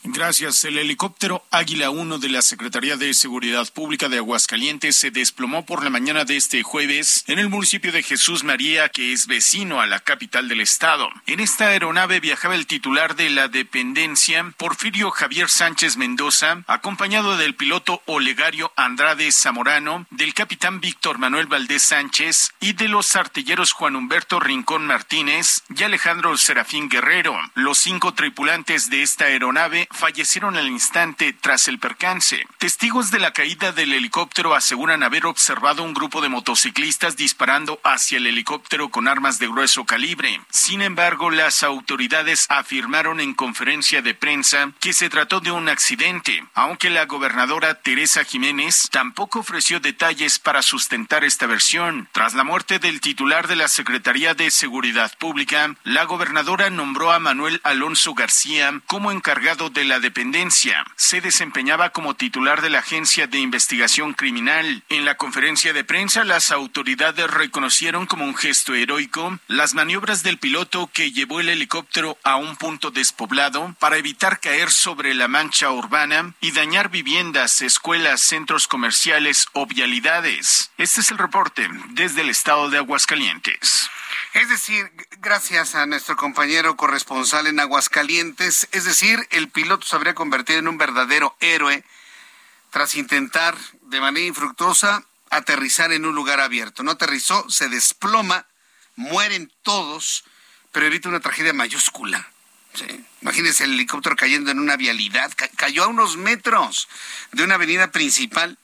[0.05, 0.65] Gracias.
[0.65, 5.85] El helicóptero Águila 1 de la Secretaría de Seguridad Pública de Aguascalientes se desplomó por
[5.85, 9.87] la mañana de este jueves en el municipio de Jesús María, que es vecino a
[9.87, 11.09] la capital del estado.
[11.27, 17.55] En esta aeronave viajaba el titular de la dependencia, Porfirio Javier Sánchez Mendoza, acompañado del
[17.55, 23.95] piloto Olegario Andrade Zamorano, del capitán Víctor Manuel Valdés Sánchez y de los artilleros Juan
[23.95, 27.39] Humberto Rincón Martínez y Alejandro Serafín Guerrero.
[27.55, 32.47] Los cinco tripulantes de esta aeronave fallecieron al instante tras el percance.
[32.59, 38.19] Testigos de la caída del helicóptero aseguran haber observado un grupo de motociclistas disparando hacia
[38.19, 40.41] el helicóptero con armas de grueso calibre.
[40.51, 46.45] Sin embargo, las autoridades afirmaron en conferencia de prensa que se trató de un accidente,
[46.55, 52.09] aunque la gobernadora Teresa Jiménez tampoco ofreció detalles para sustentar esta versión.
[52.13, 57.19] Tras la muerte del titular de la Secretaría de Seguridad Pública, la gobernadora nombró a
[57.19, 60.85] Manuel Alonso García como encargado de la dependencia.
[60.97, 64.83] Se desempeñaba como titular de la Agencia de Investigación Criminal.
[64.89, 70.39] En la conferencia de prensa, las autoridades reconocieron como un gesto heroico las maniobras del
[70.39, 75.71] piloto que llevó el helicóptero a un punto despoblado para evitar caer sobre la mancha
[75.71, 80.71] urbana y dañar viviendas, escuelas, centros comerciales o vialidades.
[80.79, 83.91] Este es el reporte desde el estado de Aguascalientes.
[84.33, 90.15] Es decir, gracias a nuestro compañero corresponsal en Aguascalientes, es decir, el piloto se habría
[90.15, 91.85] convertido en un verdadero héroe
[92.71, 96.83] tras intentar de manera infructuosa aterrizar en un lugar abierto.
[96.83, 98.47] No aterrizó, se desploma,
[98.97, 100.25] mueren todos,
[100.73, 102.27] pero evita una tragedia mayúscula.
[103.21, 106.89] Imagínense el helicóptero cayendo en una vialidad, cayó a unos metros
[107.33, 108.59] de una avenida principal.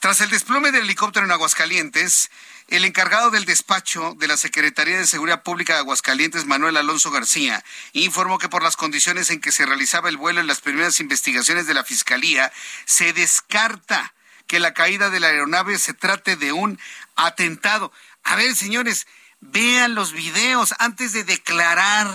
[0.00, 2.30] Tras el desplome del helicóptero en Aguascalientes,
[2.70, 7.64] el encargado del despacho de la Secretaría de Seguridad Pública de Aguascalientes, Manuel Alonso García,
[7.92, 11.66] informó que por las condiciones en que se realizaba el vuelo en las primeras investigaciones
[11.66, 12.52] de la Fiscalía,
[12.84, 14.14] se descarta
[14.46, 16.78] que la caída de la aeronave se trate de un
[17.16, 17.92] atentado.
[18.22, 19.08] A ver, señores,
[19.40, 22.08] vean los videos antes de declarar,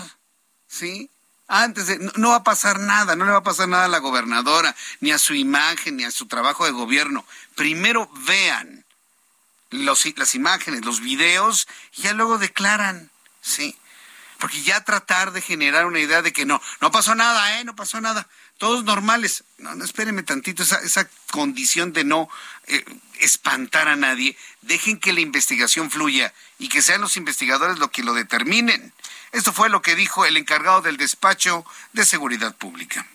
[0.66, 1.10] ¿sí?
[1.48, 3.88] Antes de, no, no, va a pasar nada, no le va a pasar nada a
[3.88, 7.26] la gobernadora, ni a su imagen, ni a su trabajo de gobierno.
[7.54, 8.75] Primero vean
[9.70, 13.76] las imágenes, los videos, y ya luego declaran, sí.
[14.38, 17.64] Porque ya tratar de generar una idea de que no, no pasó nada, ¿eh?
[17.64, 18.28] No pasó nada.
[18.58, 19.44] Todos normales.
[19.58, 22.28] No, no espérenme tantito, esa, esa condición de no
[22.66, 22.84] eh,
[23.18, 24.36] espantar a nadie.
[24.60, 28.92] Dejen que la investigación fluya y que sean los investigadores los que lo determinen.
[29.32, 33.06] Esto fue lo que dijo el encargado del despacho de seguridad pública.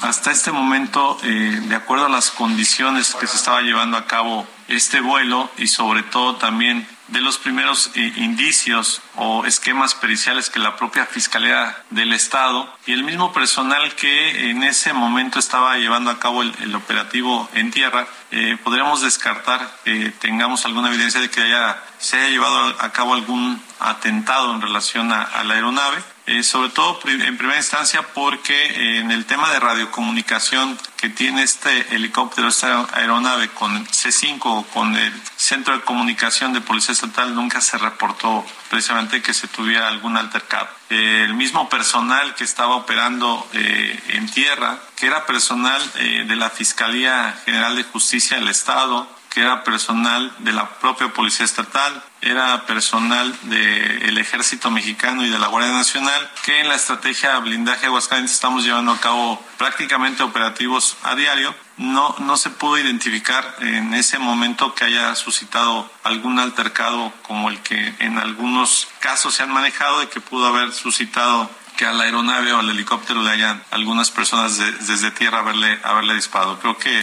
[0.00, 4.46] Hasta este momento, eh, de acuerdo a las condiciones que se estaba llevando a cabo
[4.68, 10.60] este vuelo y sobre todo también de los primeros eh, indicios o esquemas periciales que
[10.60, 16.10] la propia Fiscalía del Estado y el mismo personal que en ese momento estaba llevando
[16.10, 21.40] a cabo el, operativo en tierra, eh, podríamos descartar que tengamos alguna evidencia de que
[21.40, 25.98] haya, se haya llevado a cabo algún atentado en relación a la aeronave
[26.28, 31.42] eh, sobre todo en primera instancia porque eh, en el tema de radiocomunicación que tiene
[31.42, 37.34] este helicóptero, esta aeronave con C5 o con el Centro de Comunicación de Policía Estatal,
[37.34, 40.68] nunca se reportó precisamente que se tuviera algún altercado.
[40.90, 47.40] Eh, el mismo personal que estaba operando en tierra, que era personal de la Fiscalía
[47.46, 53.36] General de Justicia del Estado, que era personal de la propia Policía Estatal, era personal
[53.42, 58.34] del de Ejército Mexicano y de la Guardia Nacional, que en la estrategia blindaje Aguascalientes
[58.34, 61.54] estamos llevando a cabo prácticamente operativos a diario.
[61.76, 67.60] No, no se pudo identificar en ese momento que haya suscitado algún altercado como el
[67.60, 72.04] que en algunos casos se han manejado y que pudo haber suscitado que a la
[72.04, 76.58] aeronave o al helicóptero le hayan algunas personas de, desde tierra haberle, haberle disparado.
[76.58, 77.02] Creo que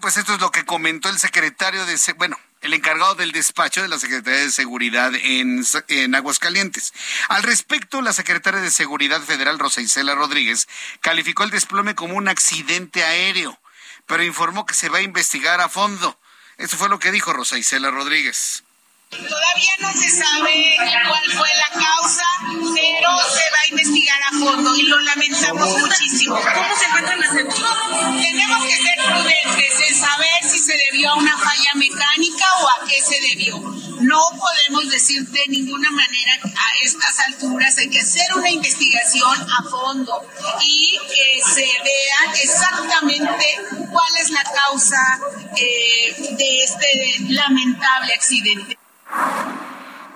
[0.00, 3.88] pues esto es lo que comentó el secretario de, bueno, el encargado del despacho de
[3.88, 6.92] la Secretaría de Seguridad en, en, Aguascalientes.
[7.28, 10.68] Al respecto, la secretaria de Seguridad Federal, Rosa Isela Rodríguez,
[11.00, 13.58] calificó el desplome como un accidente aéreo,
[14.06, 16.18] pero informó que se va a investigar a fondo.
[16.56, 18.62] Eso fue lo que dijo Rosa Isela Rodríguez.
[19.10, 22.24] Todavía no se sabe cuál fue la causa,
[22.74, 23.01] pero
[24.42, 26.34] fondo y lo lamentamos muchísimo.
[26.34, 31.36] ¿Cómo se encuentran las Tenemos que ser prudentes en saber si se debió a una
[31.38, 33.58] falla mecánica o a qué se debió.
[34.00, 39.62] No podemos decir de ninguna manera a estas alturas hay que hacer una investigación a
[39.70, 40.24] fondo
[40.60, 43.46] y que se vea exactamente
[43.90, 45.20] cuál es la causa
[45.56, 48.78] eh, de este lamentable accidente.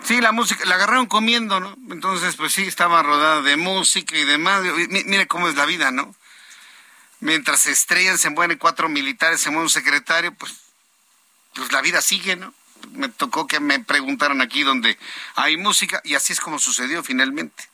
[0.06, 1.76] Sí, la música, la agarraron comiendo, ¿no?
[1.90, 4.62] Entonces, pues sí, estaba rodada de música y demás.
[4.88, 6.14] Mire cómo es la vida, ¿no?
[7.18, 10.54] Mientras se estrellan, se mueren cuatro militares, se muere un secretario, pues,
[11.56, 12.54] pues la vida sigue, ¿no?
[12.92, 14.96] Me tocó que me preguntaran aquí donde
[15.34, 17.68] hay música y así es como sucedió finalmente.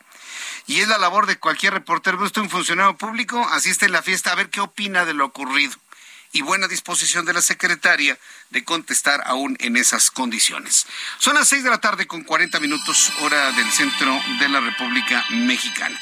[0.66, 4.32] Y es la labor de cualquier reportero, usted un funcionario público, asiste a la fiesta
[4.32, 5.74] a ver qué opina de lo ocurrido
[6.32, 8.18] y buena disposición de la secretaria
[8.52, 10.86] de contestar aún en esas condiciones.
[11.18, 15.24] Son las seis de la tarde con 40 minutos hora del centro de la República
[15.30, 15.98] Mexicana.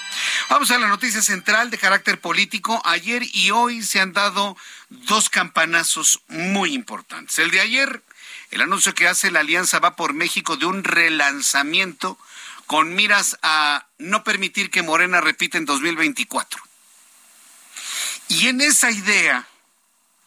[0.50, 2.82] Vamos a la noticia central de carácter político.
[2.84, 4.56] Ayer y hoy se han dado
[4.88, 7.38] dos campanazos muy importantes.
[7.38, 8.02] El de ayer,
[8.50, 12.18] el anuncio que hace la Alianza Va por México de un relanzamiento
[12.66, 16.60] con miras a no permitir que Morena repita en 2024.
[18.28, 19.46] Y en esa idea,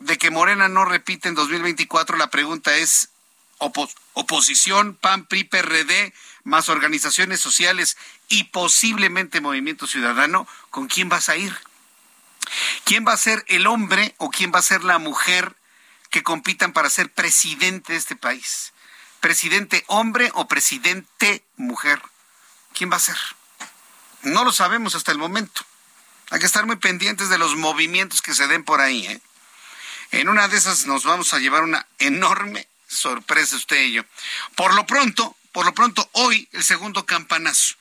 [0.04, 3.10] de que Morena no repite en 2024, la pregunta es,
[3.58, 7.98] oposición, PAN, PRI, PRD, más organizaciones sociales
[8.28, 11.58] y posiblemente Movimiento Ciudadano, ¿con quién vas a ir?
[12.84, 15.56] ¿Quién va a ser el hombre o quién va a ser la mujer
[16.10, 18.74] que compitan para ser presidente de este país?
[19.22, 22.02] ¿Presidente hombre o presidente mujer?
[22.74, 23.18] ¿Quién va a ser?
[24.24, 25.62] No lo sabemos hasta el momento.
[26.30, 29.22] Hay que estar muy pendientes de los movimientos que se den por ahí, ¿eh?
[30.14, 34.04] En una de esas nos vamos a llevar una enorme sorpresa usted y yo.
[34.54, 37.74] Por lo pronto, por lo pronto, hoy el segundo campanazo.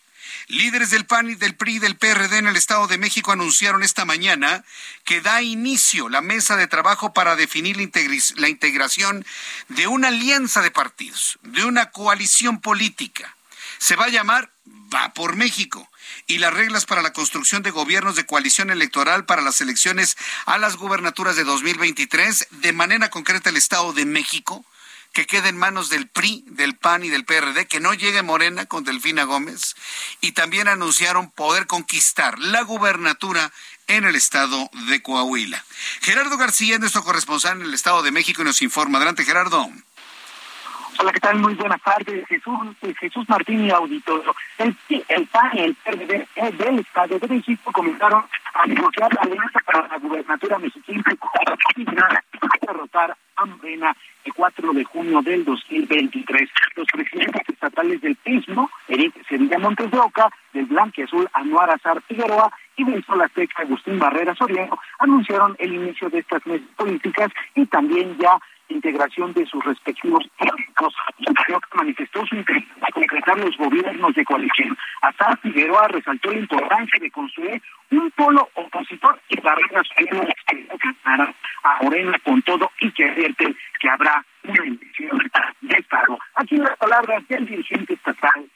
[0.47, 3.83] Líderes del PAN y del PRI y del PRD en el Estado de México anunciaron
[3.83, 4.65] esta mañana
[5.05, 9.27] que da inicio la mesa de trabajo para definir la, integración
[9.69, 13.37] de una alianza de partidos, de una coalición política.
[13.77, 14.51] Se va a llamar
[14.95, 15.92] Va por México
[16.27, 20.59] y las reglas para la construcción de gobiernos de coalición electoral para las elecciones a
[20.59, 24.65] las gubernaturas de 2023, de manera concreta el Estado de México,
[25.13, 28.67] que quede en manos del PRI, del PAN y del PRD, que no llegue Morena
[28.67, 29.77] con Delfina Gómez,
[30.21, 33.53] y también anunciaron poder conquistar la gubernatura
[33.89, 35.63] en el estado de Coahuila.
[36.01, 38.99] Gerardo García es nuestro corresponsal en el Estado de México y nos informa.
[38.99, 39.71] Adelante, Gerardo.
[40.99, 41.39] Hola, ¿qué tal?
[41.39, 42.27] Muy buenas tardes.
[42.29, 44.35] Jesús, eh, Jesús Martín y Auditorio.
[44.59, 44.77] El,
[45.09, 48.25] el PAN y el PRD eh, del Estado de México comenzaron
[48.55, 51.15] a negociar la alianza para la gubernatura mexicana
[51.77, 56.51] y derrotar a Morena el 4 de junio del 2023.
[56.77, 62.03] Los presidentes estatales del PISMO, Eric Sevilla Montes de Oca, del Blanque Azul Anuar Azar
[62.03, 67.67] Figueroa y del Solateca Agustín Barrera Soriano, anunciaron el inicio de estas mesas políticas y
[67.67, 68.39] también ya
[68.73, 70.95] integración de sus respectivos políticos.
[71.75, 74.77] manifestó su interés a concretar los gobiernos de coalición.
[75.03, 80.09] Azar Figueroa resaltó la importancia de construir un polo opositor y barreras que
[81.65, 86.19] a Morena con todo y que advierte que habrá una intención de Estado.
[86.35, 88.47] Aquí las palabras del dirigente estatal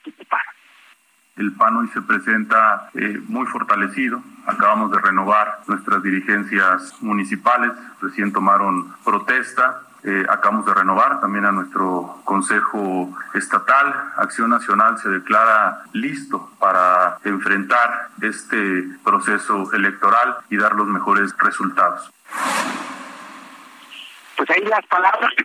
[1.36, 4.22] el PAN hoy se presenta eh, muy fortalecido.
[4.46, 11.50] Acabamos de renovar nuestras dirigencias municipales, recién tomaron protesta eh, acabamos de renovar también a
[11.50, 13.92] nuestro Consejo Estatal.
[14.16, 22.08] Acción Nacional se declara listo para enfrentar este proceso electoral y dar los mejores resultados.
[24.36, 25.42] Pues ahí las palabras que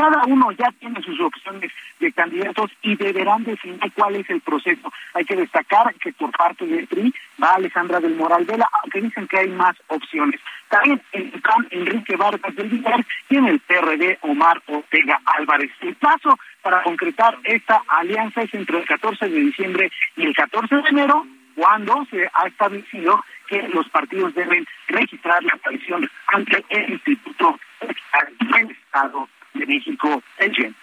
[0.00, 4.90] cada uno ya tiene sus opciones de candidatos y deberán definir cuál es el proceso.
[5.12, 9.28] Hay que destacar que por parte del PRI va Alejandra del Moral Vela, aunque dicen
[9.28, 10.40] que hay más opciones.
[10.70, 15.70] También en el CAM, Enrique Vargas del Villar y en el PRD, Omar Ortega Álvarez.
[15.82, 20.76] El paso para concretar esta alianza es entre el 14 de diciembre y el 14
[20.76, 21.26] de enero,
[21.56, 28.70] cuando se ha establecido que los partidos deben registrar la coalición ante el Instituto del
[28.70, 29.28] Estado
[29.60, 30.76] de México, el GEN.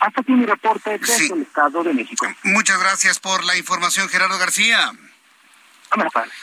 [0.00, 2.26] Hasta aquí mi reporte desde el Estado de México.
[2.42, 4.92] Muchas gracias por la información, Gerardo García.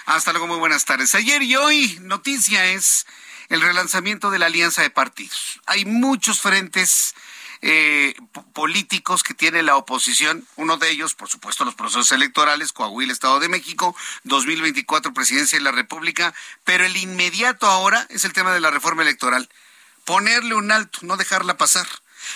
[0.05, 1.13] Hasta luego, muy buenas tardes.
[1.15, 3.05] Ayer y hoy, noticia es
[3.49, 5.61] el relanzamiento de la alianza de partidos.
[5.65, 7.13] Hay muchos frentes
[7.61, 8.15] eh,
[8.53, 10.45] políticos que tiene la oposición.
[10.55, 15.63] Uno de ellos, por supuesto, los procesos electorales, Coahuila, Estado de México, 2024, Presidencia de
[15.63, 16.33] la República.
[16.63, 19.47] Pero el inmediato ahora es el tema de la reforma electoral.
[20.05, 21.87] Ponerle un alto, no dejarla pasar.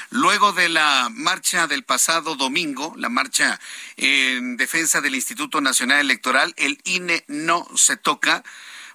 [0.09, 3.59] Luego de la marcha del pasado domingo, la marcha
[3.97, 8.43] en defensa del Instituto Nacional Electoral, el INE no se toca,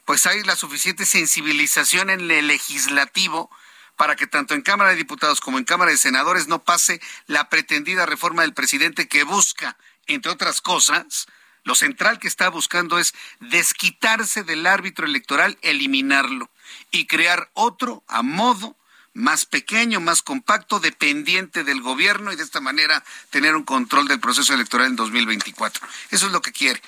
[0.06, 3.50] pues hay la suficiente sensibilización en el legislativo
[3.96, 7.50] para que tanto en Cámara de Diputados como en Cámara de Senadores no pase la
[7.50, 11.26] pretendida reforma del presidente que busca, entre otras cosas,
[11.62, 16.50] lo central que está buscando es desquitarse del árbitro electoral, eliminarlo
[16.92, 18.76] y crear otro a modo
[19.14, 24.20] más pequeño, más compacto, dependiente del gobierno y de esta manera tener un control del
[24.20, 25.86] proceso electoral en 2024.
[26.10, 26.80] Eso es lo que quiere.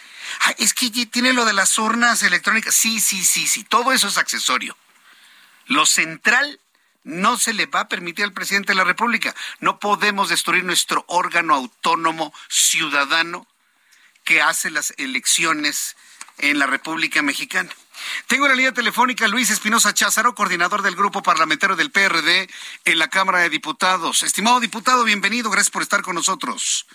[0.59, 2.75] es que tiene lo de las urnas electrónicas.
[2.75, 4.77] Sí, sí, sí, sí, todo eso es accesorio.
[5.67, 6.61] Lo central
[7.03, 9.35] no se le va a permitir al presidente de la República.
[9.61, 13.47] No podemos destruir nuestro órgano autónomo ciudadano
[14.25, 15.97] que hace las elecciones
[16.39, 17.71] en la República Mexicana.
[18.27, 22.49] Tengo la línea telefónica Luis Espinosa Cházaro, coordinador del grupo parlamentario del PRD
[22.85, 24.23] en la Cámara de Diputados.
[24.23, 26.87] Estimado diputado, bienvenido, gracias por estar con nosotros.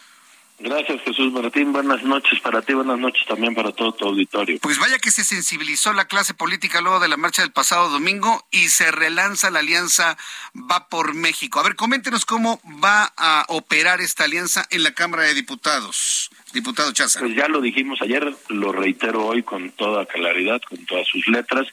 [0.62, 1.72] Gracias, Jesús Martín.
[1.72, 4.60] Buenas noches para ti, buenas noches también para todo tu auditorio.
[4.62, 8.46] Pues vaya que se sensibilizó la clase política luego de la marcha del pasado domingo
[8.52, 10.18] y se relanza la alianza
[10.54, 11.62] Va por México.
[11.62, 16.30] A ver, coméntenos cómo va a operar esta alianza en la Cámara de Diputados.
[16.54, 17.20] Diputado Chaza.
[17.20, 21.68] Pues ya lo dijimos ayer, lo reitero hoy con toda claridad, con todas sus letras.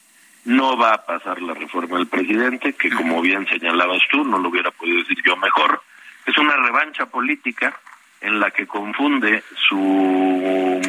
[0.45, 4.49] No va a pasar la reforma del presidente, que como bien señalabas tú, no lo
[4.49, 5.83] hubiera podido decir yo mejor.
[6.25, 7.79] Es una revancha política
[8.21, 10.81] en la que confunde su,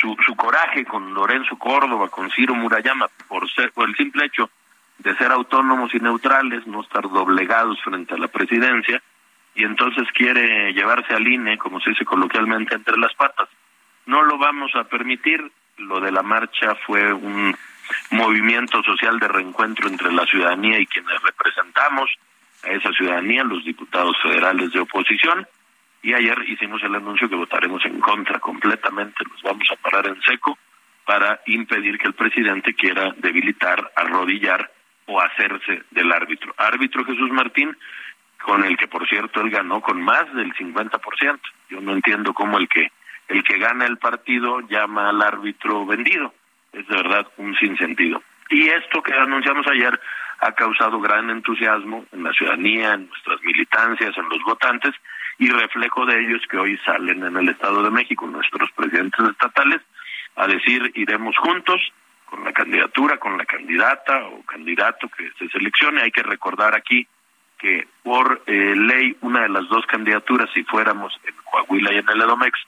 [0.00, 4.50] su, su coraje con Lorenzo Córdoba, con Ciro Murayama, por, ser, por el simple hecho
[4.98, 9.02] de ser autónomos y neutrales, no estar doblegados frente a la presidencia,
[9.54, 13.48] y entonces quiere llevarse al INE, como se dice coloquialmente, entre las patas.
[14.06, 15.50] No lo vamos a permitir.
[15.78, 17.56] Lo de la marcha fue un
[18.10, 22.10] movimiento social de reencuentro entre la ciudadanía y quienes representamos
[22.62, 25.46] a esa ciudadanía, los diputados federales de oposición,
[26.02, 30.20] y ayer hicimos el anuncio que votaremos en contra completamente, nos vamos a parar en
[30.22, 30.58] seco
[31.04, 34.70] para impedir que el presidente quiera debilitar, arrodillar
[35.06, 36.54] o hacerse del árbitro.
[36.56, 37.76] Árbitro Jesús Martín,
[38.42, 41.40] con el que por cierto él ganó con más del 50%.
[41.68, 42.90] Yo no entiendo cómo el que
[43.28, 46.34] el que gana el partido llama al árbitro vendido.
[46.72, 48.22] Es de verdad un sinsentido.
[48.48, 49.98] Y esto que anunciamos ayer
[50.40, 54.94] ha causado gran entusiasmo en la ciudadanía, en nuestras militancias, en los votantes,
[55.38, 59.80] y reflejo de ellos que hoy salen en el Estado de México nuestros presidentes estatales
[60.36, 61.80] a decir iremos juntos
[62.26, 66.02] con la candidatura, con la candidata o candidato que se seleccione.
[66.02, 67.06] Hay que recordar aquí
[67.60, 72.08] que por eh, ley una de las dos candidaturas, si fuéramos en Coahuila y en
[72.08, 72.58] el Edomex,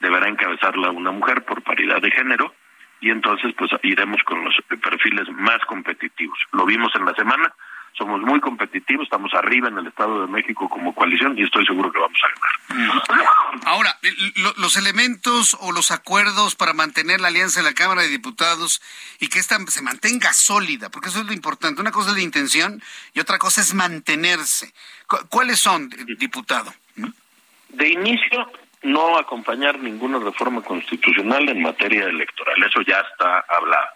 [0.00, 2.54] deberá encabezarla una mujer por paridad de género
[3.00, 6.38] y entonces pues iremos con los perfiles más competitivos.
[6.52, 7.52] Lo vimos en la semana,
[7.96, 11.90] somos muy competitivos, estamos arriba en el Estado de México como coalición y estoy seguro
[11.90, 13.28] que vamos a ganar.
[13.64, 13.98] Ahora,
[14.56, 18.80] los elementos o los acuerdos para mantener la alianza en la Cámara de Diputados
[19.18, 21.80] y que esta se mantenga sólida, porque eso es lo importante.
[21.80, 22.82] Una cosa es la intención
[23.14, 24.72] y otra cosa es mantenerse.
[25.28, 26.72] ¿Cuáles son, diputado?
[27.70, 28.50] De inicio,
[28.82, 33.88] no acompañar ninguna reforma constitucional en materia electoral, eso ya está hablado.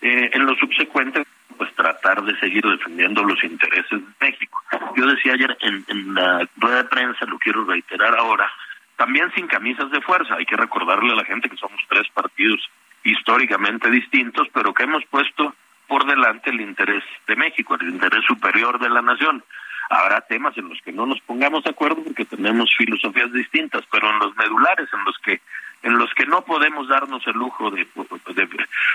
[0.00, 4.62] Eh, en lo subsecuente, pues tratar de seguir defendiendo los intereses de México.
[4.96, 8.50] Yo decía ayer en, la rueda de prensa, lo quiero reiterar ahora,
[8.96, 12.60] también sin camisas de fuerza, hay que recordarle a la gente que somos tres partidos
[13.04, 15.54] históricamente distintos, pero que hemos puesto
[15.88, 19.42] por delante el interés de México, el interés superior de la nación.
[19.90, 24.08] Habrá temas en los que no nos pongamos de acuerdo porque tenemos filosofías distintas, pero
[24.08, 25.40] en los medulares, en los que
[25.82, 27.86] en los que no podemos darnos el lujo de,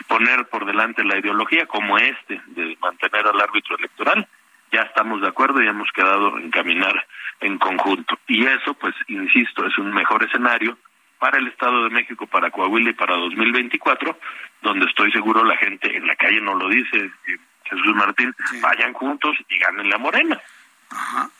[0.08, 4.28] poner por delante la ideología como este, de mantener al árbitro electoral,
[4.72, 7.06] ya estamos de acuerdo y hemos quedado en caminar
[7.42, 8.18] en conjunto.
[8.28, 10.78] Y eso, pues, insisto, es un mejor escenario
[11.20, 14.18] para el Estado de México, para Coahuila y para 2024,
[14.62, 17.12] donde estoy seguro la gente en la calle no lo dice,
[17.64, 20.40] Jesús Martín, vayan juntos y ganen la morena.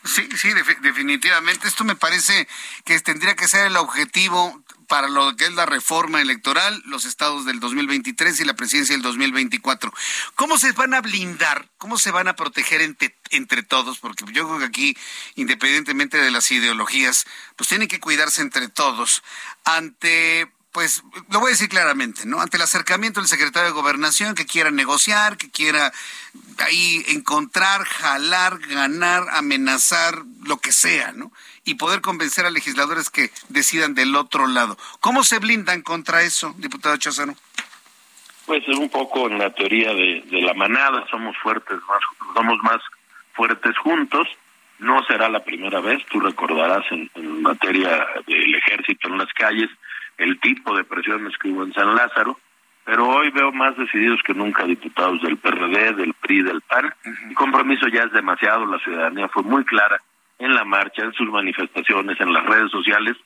[0.04, 0.50] Sí, sí,
[0.82, 1.68] definitivamente.
[1.68, 2.48] Esto me parece
[2.84, 7.46] que tendría que ser el objetivo para lo que es la reforma electoral, los estados
[7.46, 9.94] del 2023 y la presidencia del 2024.
[10.36, 11.70] ¿Cómo se van a blindar?
[11.78, 14.00] ¿Cómo se van a proteger entre, entre todos?
[14.00, 14.98] Porque yo creo que aquí,
[15.36, 17.26] independientemente de las ideologías,
[17.56, 19.24] pues tienen que cuidarse entre todos
[19.66, 22.40] ante pues lo voy a decir claramente, ¿no?
[22.40, 25.92] Ante el acercamiento del secretario de Gobernación que quiera negociar, que quiera
[26.60, 31.32] ahí encontrar, jalar, ganar, amenazar, lo que sea, ¿no?
[31.64, 34.78] Y poder convencer a legisladores que decidan del otro lado.
[35.00, 37.34] ¿Cómo se blindan contra eso, diputado Chazano?
[38.46, 42.02] Pues es un poco en la teoría de, la manada, somos fuertes, más,
[42.36, 42.84] somos más
[43.34, 44.28] fuertes juntos.
[44.78, 49.72] No será la primera vez, tú recordarás en, en materia del ejército en las calles,
[50.18, 52.40] el tipo de presiones que hubo en San Lázaro,
[52.86, 56.94] pero hoy veo más decididos que nunca diputados del PRD, del PRI, del PAN.
[57.30, 60.02] El compromiso ya es demasiado, la ciudadanía fue muy clara
[60.40, 63.18] en la marcha, en sus manifestaciones, en las redes sociales,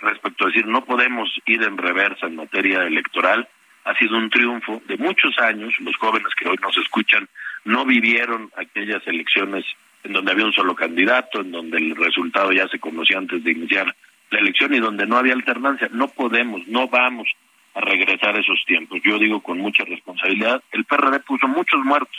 [0.00, 3.48] respecto a decir no podemos ir en reversa en materia electoral.
[3.84, 5.74] Ha sido un triunfo de muchos años.
[5.80, 7.28] Los jóvenes que hoy nos escuchan
[7.64, 9.64] no vivieron aquellas elecciones
[10.04, 13.50] en donde había un solo candidato, en donde el resultado ya se conocía antes de
[13.50, 13.94] iniciar
[14.30, 15.88] la elección y donde no había alternancia.
[15.92, 17.28] No podemos, no vamos
[17.74, 19.00] a regresar a esos tiempos.
[19.04, 22.18] Yo digo con mucha responsabilidad, el PRD puso muchos muertos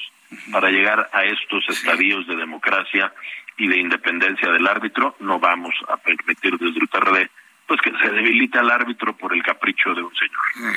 [0.51, 3.11] para llegar a estos estadios de democracia
[3.57, 5.15] y de independencia del árbitro.
[5.19, 7.29] No vamos a permitir desde el PRD
[7.67, 10.75] pues que se debilite al árbitro por el capricho de un señor.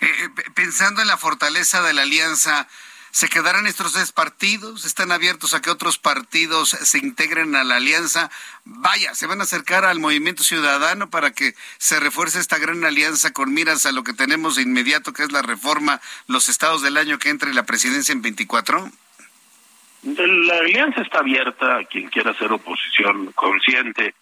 [0.00, 2.68] Eh, eh, pensando en la fortaleza de la alianza
[3.10, 4.84] ¿Se quedarán estos tres partidos?
[4.84, 8.30] ¿Están abiertos a que otros partidos se integren a la alianza?
[8.64, 13.32] Vaya, se van a acercar al movimiento ciudadano para que se refuerce esta gran alianza
[13.32, 16.96] con miras a lo que tenemos de inmediato, que es la reforma, los estados del
[16.96, 18.90] año que entre la presidencia en 24.
[20.02, 24.14] La alianza está abierta a quien quiera hacer oposición consciente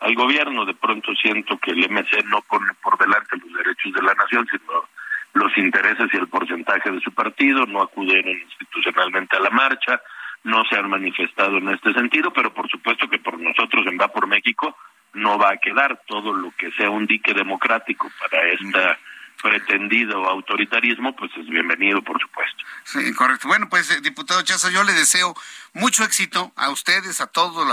[0.00, 0.66] al gobierno.
[0.66, 4.46] De pronto siento que el MC no pone por delante los derechos de la nación,
[4.50, 4.88] sino
[5.34, 10.00] los intereses y el porcentaje de su partido, no acudieron institucionalmente a la marcha,
[10.44, 14.08] no se han manifestado en este sentido, pero por supuesto que por nosotros en Va
[14.08, 14.76] por México
[15.14, 18.98] no va a quedar todo lo que sea un dique democrático para este
[19.42, 22.62] pretendido autoritarismo, pues es bienvenido, por supuesto.
[22.84, 23.48] Sí, correcto.
[23.48, 25.34] Bueno, pues, eh, diputado Chaza, yo le deseo
[25.72, 27.66] mucho éxito a ustedes, a todos,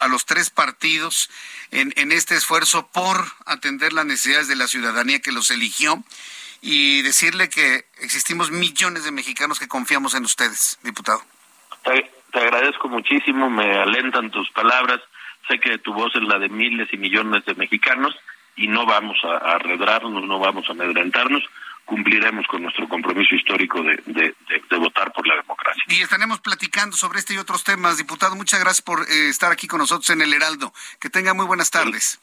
[0.00, 1.30] a, los tres partidos,
[1.70, 6.04] en, en este esfuerzo por atender las necesidades de la ciudadanía que los eligió
[6.66, 11.20] y decirle que existimos millones de mexicanos que confiamos en ustedes, diputado.
[11.82, 14.98] Te, agradezco muchísimo, me alentan tus palabras,
[15.46, 18.16] sé que tu voz es la de miles y millones de mexicanos
[18.56, 21.42] y no vamos a arredrarnos, no vamos a amedrentarnos,
[21.84, 25.84] cumpliremos con nuestro compromiso histórico de, de, votar por la democracia.
[25.88, 27.98] Y estaremos platicando sobre este y otros temas.
[27.98, 30.72] Diputado, muchas gracias por eh, estar aquí con nosotros en el Heraldo.
[30.98, 32.20] Que tenga muy buenas tardes.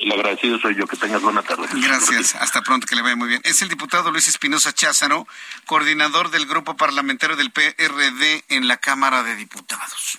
[0.00, 0.86] El agradecido soy yo.
[0.86, 1.68] Que tengas buena tarde.
[1.74, 2.34] Gracias.
[2.34, 3.42] Hasta pronto, que le vaya muy bien.
[3.44, 5.28] Es el diputado Luis Espinosa Cházaro,
[5.66, 10.18] coordinador del grupo parlamentario del PRD en la Cámara de Diputados.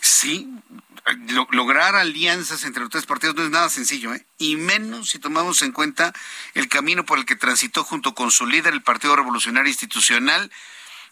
[0.00, 0.48] Sí,
[1.50, 4.24] lograr alianzas entre los tres partidos no es nada sencillo, ¿eh?
[4.38, 6.12] y menos si tomamos en cuenta
[6.54, 10.50] el camino por el que transitó junto con su líder, el Partido Revolucionario Institucional,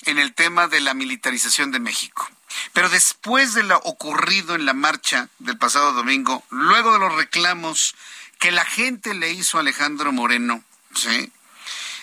[0.05, 2.31] en el tema de la militarización de México.
[2.73, 7.95] Pero después de lo ocurrido en la marcha del pasado domingo, luego de los reclamos
[8.39, 10.63] que la gente le hizo a Alejandro Moreno,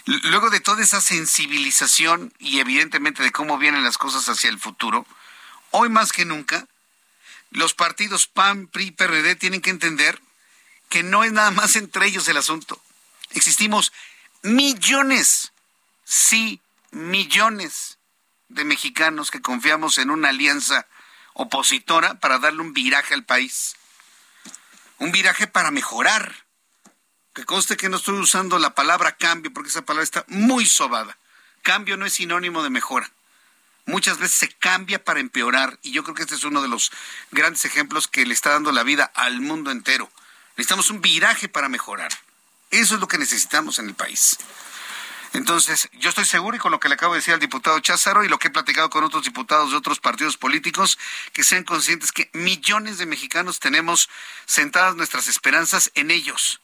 [0.05, 5.05] luego de toda esa sensibilización y evidentemente de cómo vienen las cosas hacia el futuro,
[5.71, 6.67] hoy más que nunca,
[7.51, 10.21] los partidos PAN, PRI, PRD tienen que entender
[10.89, 12.81] que no es nada más entre ellos el asunto.
[13.31, 13.91] Existimos
[14.43, 15.51] millones,
[16.03, 16.59] sí,
[16.91, 17.97] millones
[18.49, 20.87] de mexicanos que confiamos en una alianza
[21.33, 23.75] opositora para darle un viraje al país.
[24.97, 26.45] Un viraje para mejorar.
[27.33, 31.17] Que conste que no estoy usando la palabra cambio porque esa palabra está muy sobada.
[31.63, 33.11] Cambio no es sinónimo de mejora.
[33.85, 36.91] Muchas veces se cambia para empeorar y yo creo que este es uno de los
[37.31, 40.09] grandes ejemplos que le está dando la vida al mundo entero.
[40.55, 42.11] Necesitamos un viraje para mejorar.
[42.71, 44.37] Eso es lo que necesitamos en el país.
[45.36, 48.23] Entonces, yo estoy seguro y con lo que le acabo de decir al diputado Cházaro
[48.23, 50.97] y lo que he platicado con otros diputados de otros partidos políticos,
[51.33, 54.09] que sean conscientes que millones de mexicanos tenemos
[54.45, 56.61] sentadas nuestras esperanzas en ellos.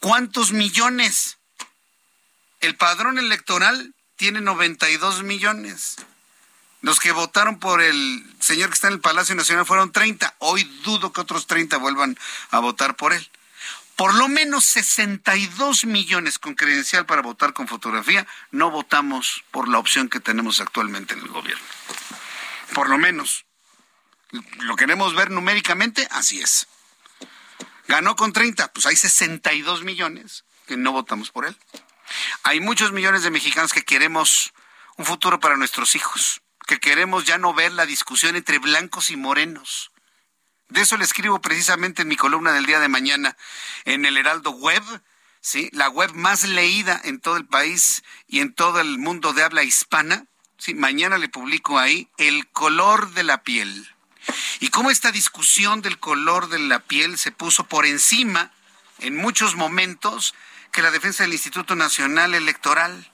[0.00, 1.38] ¿Cuántos millones?
[2.58, 5.94] El padrón electoral tiene 92 millones.
[6.82, 10.34] Los que votaron por el señor que está en el Palacio Nacional fueron 30.
[10.38, 12.18] Hoy dudo que otros 30 vuelvan
[12.50, 13.30] a votar por él
[14.00, 19.78] por lo menos 62 millones con credencial para votar con fotografía, no votamos por la
[19.78, 21.66] opción que tenemos actualmente en el gobierno.
[22.72, 23.44] Por lo menos.
[24.60, 26.08] ¿Lo queremos ver numéricamente?
[26.12, 26.66] Así es.
[27.88, 31.54] Ganó con 30, pues hay 62 millones que no votamos por él.
[32.44, 34.54] Hay muchos millones de mexicanos que queremos
[34.96, 39.16] un futuro para nuestros hijos, que queremos ya no ver la discusión entre blancos y
[39.16, 39.92] morenos,
[40.70, 43.36] de eso le escribo precisamente en mi columna del día de mañana
[43.84, 44.82] en el Heraldo Web,
[45.40, 45.68] ¿sí?
[45.72, 49.64] La web más leída en todo el país y en todo el mundo de habla
[49.64, 50.26] hispana.
[50.58, 53.88] Sí, mañana le publico ahí El color de la piel.
[54.60, 58.52] Y cómo esta discusión del color de la piel se puso por encima
[58.98, 60.34] en muchos momentos
[60.70, 63.10] que la defensa del Instituto Nacional Electoral.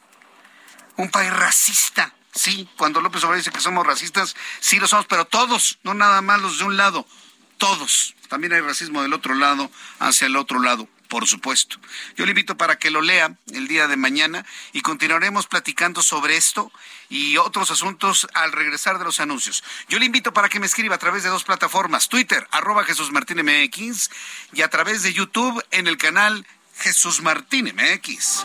[0.96, 5.26] Un país racista, sí, cuando López Obrador dice que somos racistas, sí lo somos, pero
[5.26, 7.06] todos, no nada más los de un lado,
[7.58, 8.14] todos.
[8.28, 11.78] También hay racismo del otro lado hacia el otro lado por supuesto.
[12.16, 16.36] Yo le invito para que lo lea el día de mañana y continuaremos platicando sobre
[16.36, 16.72] esto
[17.08, 19.64] y otros asuntos al regresar de los anuncios.
[19.88, 23.12] Yo le invito para que me escriba a través de dos plataformas, Twitter, arroba Jesús
[23.12, 24.10] Martín MX,
[24.52, 26.46] y a través de YouTube en el canal
[26.78, 28.44] Jesús Martín MX.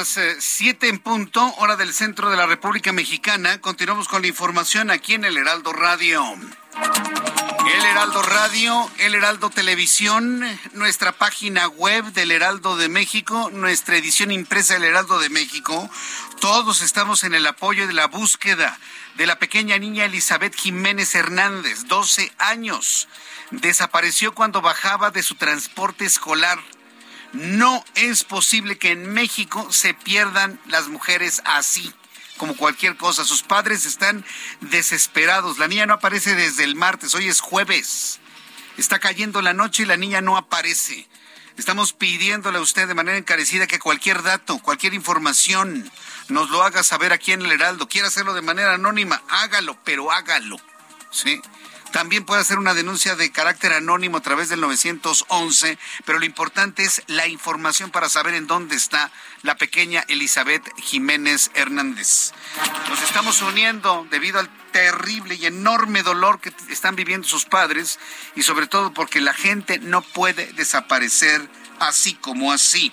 [0.00, 3.60] Las eh, siete en punto, hora del centro de la República Mexicana.
[3.60, 6.24] Continuamos con la información aquí en el Heraldo Radio.
[7.74, 10.42] El Heraldo Radio, El Heraldo Televisión,
[10.72, 15.90] nuestra página web del Heraldo de México, nuestra edición impresa del Heraldo de México.
[16.40, 18.78] Todos estamos en el apoyo de la búsqueda
[19.16, 23.06] de la pequeña niña Elizabeth Jiménez Hernández, 12 años.
[23.50, 26.58] Desapareció cuando bajaba de su transporte escolar
[27.32, 31.92] no es posible que en México se pierdan las mujeres así
[32.40, 33.24] como cualquier cosa.
[33.24, 34.24] Sus padres están
[34.60, 35.58] desesperados.
[35.58, 38.18] La niña no aparece desde el martes, hoy es jueves.
[38.78, 41.06] Está cayendo la noche y la niña no aparece.
[41.58, 45.90] Estamos pidiéndole a usted de manera encarecida que cualquier dato, cualquier información
[46.28, 47.88] nos lo haga saber aquí en el Heraldo.
[47.88, 50.58] Quiere hacerlo de manera anónima, hágalo, pero hágalo.
[51.10, 51.42] ¿Sí?
[51.92, 56.84] También puede hacer una denuncia de carácter anónimo a través del 911, pero lo importante
[56.84, 59.10] es la información para saber en dónde está
[59.42, 62.32] la pequeña Elizabeth Jiménez Hernández.
[62.88, 67.98] Nos estamos uniendo debido al terrible y enorme dolor que están viviendo sus padres
[68.36, 71.48] y sobre todo porque la gente no puede desaparecer
[71.80, 72.92] así como así.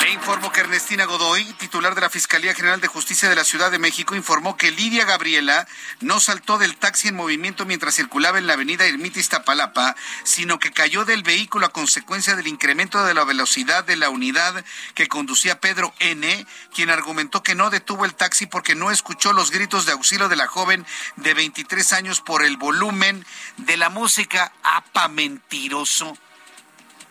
[0.00, 3.70] Le informo que Ernestina Godoy, titular de la Fiscalía General de Justicia de la Ciudad
[3.70, 5.66] de México, informó que Lidia Gabriela
[6.00, 10.72] no saltó del taxi en movimiento mientras circulaba en la avenida Ermita Iztapalapa, sino que
[10.72, 15.60] cayó del vehículo a consecuencia del incremento de la velocidad de la unidad que conducía
[15.60, 19.92] Pedro N., quien argumentó que no detuvo el taxi porque no escuchó los gritos de
[19.92, 20.84] auxilio de la joven
[21.16, 23.24] de 23 años por el volumen
[23.56, 24.52] de la música.
[24.62, 26.16] ¡Apa mentiroso!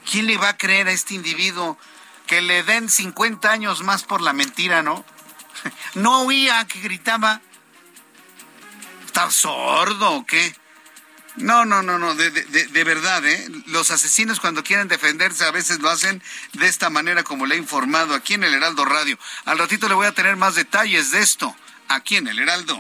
[0.10, 1.80] ¿Quién le va a creer a este individuo
[2.26, 5.06] que le den 50 años más por la mentira, no?
[5.96, 7.42] No oía que gritaba.
[9.06, 10.56] ¿Está sordo o qué?
[11.38, 13.48] No, no, no, no, de, de, verdad, ¿eh?
[13.68, 16.24] Los asesinos cuando quieren defenderse a veces lo hacen
[16.54, 19.20] de esta manera como le he informado aquí en el Heraldo Radio.
[19.44, 21.54] Al ratito le voy a tener más detalles de esto
[21.90, 22.80] aquí en el Heraldo.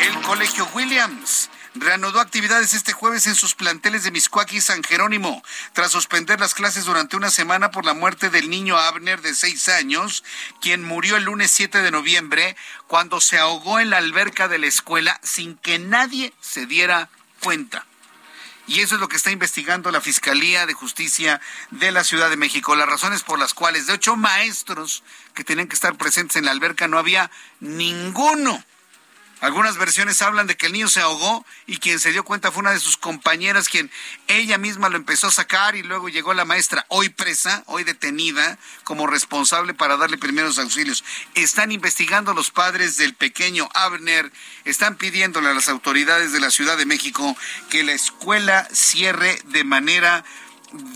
[0.00, 1.48] El Colegio Williams
[1.80, 6.54] reanudó actividades este jueves en sus planteles de Miscuac y San Jerónimo, tras suspender las
[6.54, 10.24] clases durante una semana por la muerte del niño Abner de seis años,
[10.60, 12.56] quien murió el lunes 7 de noviembre
[12.86, 17.08] cuando se ahogó en la alberca de la escuela sin que nadie se diera
[17.42, 17.86] cuenta.
[18.68, 22.36] Y eso es lo que está investigando la Fiscalía de Justicia de la Ciudad de
[22.36, 22.74] México.
[22.74, 25.04] Las razones por las cuales de ocho maestros
[25.34, 28.64] que tenían que estar presentes en la alberca no había ninguno
[29.46, 32.62] algunas versiones hablan de que el niño se ahogó y quien se dio cuenta fue
[32.62, 33.92] una de sus compañeras, quien
[34.26, 38.58] ella misma lo empezó a sacar y luego llegó la maestra, hoy presa, hoy detenida,
[38.82, 41.04] como responsable para darle primeros auxilios.
[41.36, 44.32] Están investigando los padres del pequeño Abner,
[44.64, 47.36] están pidiéndole a las autoridades de la Ciudad de México
[47.70, 50.24] que la escuela cierre de manera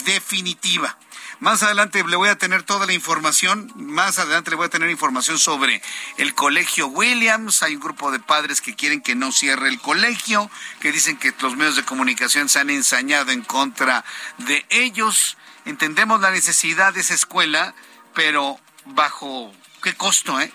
[0.05, 0.99] definitiva.
[1.41, 3.73] Más adelante le voy a tener toda la información.
[3.75, 5.83] Más adelante le voy a tener información sobre
[6.19, 7.63] el colegio Williams.
[7.63, 11.33] Hay un grupo de padres que quieren que no cierre el colegio, que dicen que
[11.41, 14.05] los medios de comunicación se han ensañado en contra
[14.37, 15.39] de ellos.
[15.65, 17.75] Entendemos la necesidad de esa escuela,
[18.15, 19.51] pero bajo
[19.83, 20.53] qué costo, ¿eh?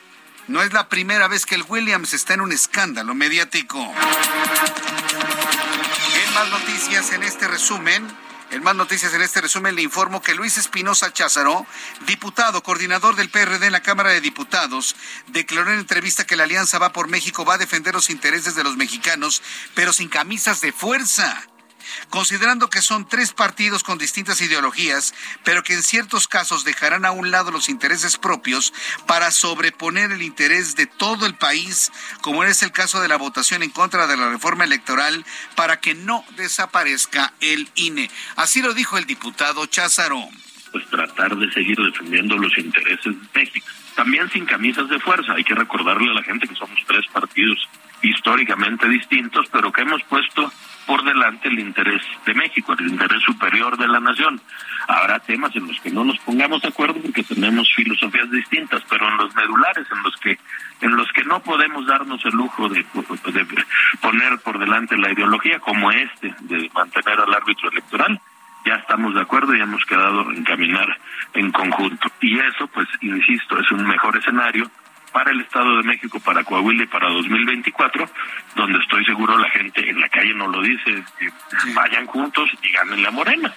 [0.48, 3.80] No es la primera vez que el Williams está en un escándalo mediático.
[6.36, 8.06] Más noticias en este resumen,
[8.52, 11.66] en más noticias en este resumen le informo que Luis Espinosa Cházaro,
[12.06, 14.96] diputado, coordinador del PRD en la Cámara de Diputados,
[15.28, 18.64] declaró en entrevista que la Alianza Va por México va a defender los intereses de
[18.64, 19.41] los mexicanos,
[19.74, 21.48] pero sin camisas de fuerza
[22.10, 27.12] considerando que son tres partidos con distintas ideologías, pero que en ciertos casos dejarán a
[27.12, 28.74] un lado los intereses propios
[29.08, 31.91] para sobreponer el interés de todo el país,
[32.22, 35.26] como es el caso de la votación en contra de la reforma electoral,
[35.56, 38.10] para que no desaparezca el INE.
[38.36, 40.20] Así lo dijo el diputado Cházaro.
[40.72, 43.68] Pues tratar de seguir defendiendo los intereses de México.
[43.96, 45.34] También sin camisas de fuerza.
[45.34, 47.58] Hay que recordarle a la gente que somos tres partidos
[48.02, 50.52] históricamente distintos, pero que hemos puesto
[50.86, 54.40] por delante el interés de México, el interés superior de la nación.
[54.88, 59.08] Habrá temas en los que no nos pongamos de acuerdo porque tenemos filosofías distintas, pero
[59.08, 60.38] en los medulares, en los que
[60.82, 62.86] en los que no podemos darnos el lujo de,
[64.02, 68.20] poner por delante la ideología como este de mantener al árbitro electoral,
[68.66, 70.98] ya estamos de acuerdo y hemos quedado en caminar
[71.34, 72.08] en conjunto.
[72.20, 74.70] Y eso, pues, insisto, es un mejor escenario
[75.16, 78.09] para el Estado de México, para Coahuila y para 2024,
[78.53, 81.05] donde estoy seguro la gente en la calle no lo dice,
[81.74, 83.55] vayan juntos y ganen la morena.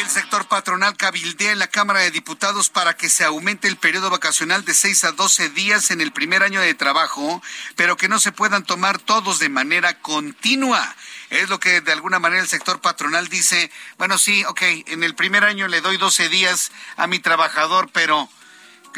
[0.00, 4.10] El sector patronal cabildea en la Cámara de Diputados para que se aumente el periodo
[4.10, 7.40] vacacional de 6 a 12 días en el primer año de trabajo,
[7.76, 10.82] pero que no se puedan tomar todos de manera continua.
[11.30, 15.14] Es lo que de alguna manera el sector patronal dice, bueno, sí, ok, en el
[15.14, 18.28] primer año le doy 12 días a mi trabajador, pero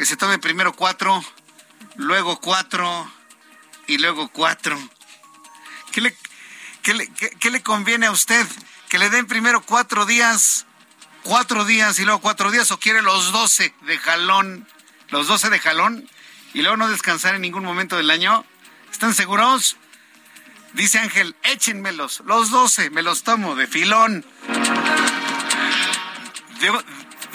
[0.01, 1.23] que se tome primero cuatro,
[1.95, 3.07] luego cuatro
[3.85, 4.75] y luego cuatro.
[5.91, 6.17] ¿Qué le,
[6.81, 8.47] qué le, conviene a usted?
[8.89, 10.65] ¿Que le den primero cuatro días,
[11.21, 14.67] cuatro días y luego cuatro días o quiere los doce de jalón?
[15.09, 16.09] ¿Los doce de jalón?
[16.55, 18.43] ¿Y luego no descansar en ningún momento del año?
[18.91, 19.77] ¿Están seguros?
[20.73, 24.25] Dice Ángel, échenmelos, los doce, me los tomo de filón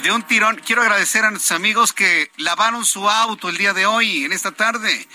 [0.07, 0.55] de un tirón.
[0.65, 4.53] Quiero agradecer a nuestros amigos que lavaron su auto el día de hoy, en esta
[4.53, 5.05] tarde,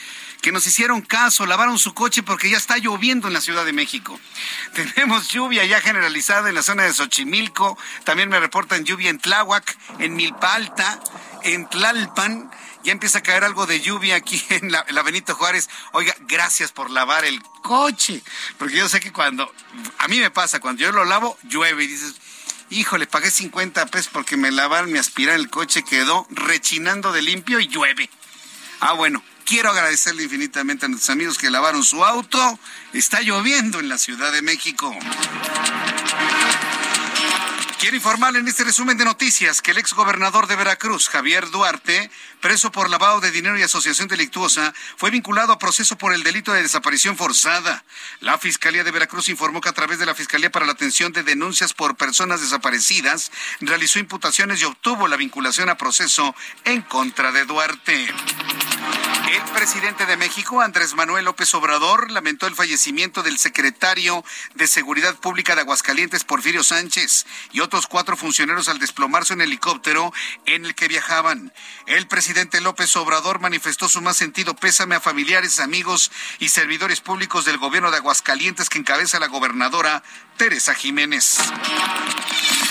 [0.43, 3.73] que nos hicieron caso, lavaron su coche porque ya está lloviendo en la Ciudad de
[3.73, 4.21] México.
[4.75, 9.79] Tenemos lluvia ya generalizada en la zona de Xochimilco, también me reportan lluvia en Tláhuac,
[9.99, 11.01] en Milpa Alta,
[11.43, 12.51] en Tlalpan.
[12.85, 15.71] Ya empieza a caer algo de lluvia aquí en la, la, Benito Juárez.
[15.93, 18.21] Oiga, gracias por lavar el coche.
[18.59, 19.51] Porque yo sé que cuando,
[19.97, 22.17] a mí me pasa, cuando yo lo lavo, llueve y dices,
[22.73, 27.61] Híjole, pagué 50 pesos porque me lavaron, me aspiraron el coche, quedó rechinando de limpio
[27.61, 28.09] y llueve.
[28.81, 32.59] Ah, bueno, quiero agradecerle infinitamente a nuestros amigos que lavaron su auto.
[32.95, 34.91] Está lloviendo en la Ciudad de México.
[37.83, 42.13] Quiero informarle en este resumen de noticias que el ex gobernador de Veracruz, Javier Duarte,
[42.41, 46.53] preso por lavado de dinero y asociación delictuosa, fue vinculado a proceso por el delito
[46.53, 47.83] de desaparición forzada.
[48.21, 51.25] La Fiscalía de Veracruz informó que a través de la Fiscalía para la Atención de
[51.25, 57.47] Denuncias por Personas Desaparecidas realizó imputaciones y obtuvo la vinculación a proceso en contra de
[57.47, 58.15] Duarte.
[59.33, 64.25] El presidente de México, Andrés Manuel López Obrador, lamentó el fallecimiento del secretario
[64.55, 70.13] de Seguridad Pública de Aguascalientes, Porfirio Sánchez, y otros cuatro funcionarios al desplomarse un helicóptero
[70.45, 71.55] en el que viajaban.
[71.87, 77.47] El presidente López Obrador manifestó su más sentido pésame a familiares, amigos y servidores públicos
[77.47, 80.03] del gobierno de Aguascalientes que encabeza la gobernadora
[80.37, 81.39] Teresa Jiménez.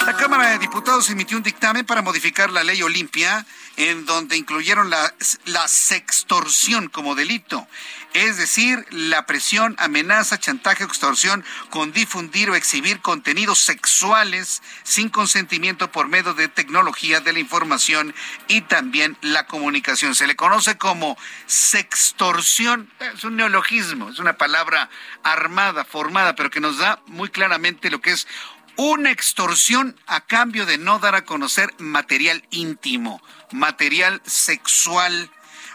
[0.06, 3.43] La Cámara de Diputados emitió un dictamen para modificar la ley Olimpia
[3.78, 5.14] en donde incluyeron la,
[5.45, 7.68] la sextorsión como delito,
[8.14, 15.91] es decir, la presión, amenaza, chantaje extorsión con difundir o exhibir contenidos sexuales sin consentimiento
[15.91, 18.14] por medio de tecnología de la información
[18.47, 20.16] y también la comunicación.
[20.16, 24.89] Se le conoce como sextorsión, es un neologismo, es una palabra
[25.24, 28.28] armada, formada, pero que nos da muy claramente lo que es
[28.76, 35.30] una extorsión a cambio de no dar a conocer material íntimo, material sexual.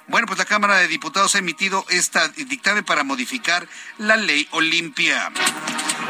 [0.09, 5.33] Bueno, pues la Cámara de Diputados ha emitido esta dictamen para modificar la ley Olimpia.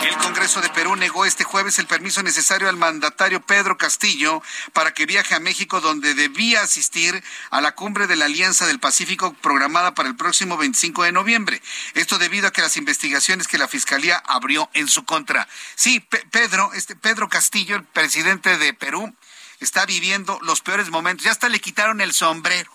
[0.03, 4.43] El Congreso de Perú negó este jueves el permiso necesario al mandatario Pedro Castillo
[4.75, 8.79] para que viaje a México, donde debía asistir a la cumbre de la Alianza del
[8.79, 11.63] Pacífico programada para el próximo 25 de noviembre.
[11.95, 15.49] Esto debido a que las investigaciones que la Fiscalía abrió en su contra.
[15.75, 19.15] Sí, Pedro, este Pedro Castillo, el presidente de Perú,
[19.61, 21.25] está viviendo los peores momentos.
[21.25, 22.71] Ya hasta le quitaron el sombrero.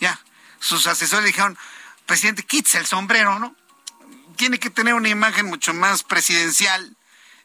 [0.00, 0.20] Ya.
[0.60, 1.58] Sus asesores dijeron,
[2.06, 3.56] presidente, quítese el sombrero, ¿no?
[4.36, 6.96] Tiene que tener una imagen mucho más presidencial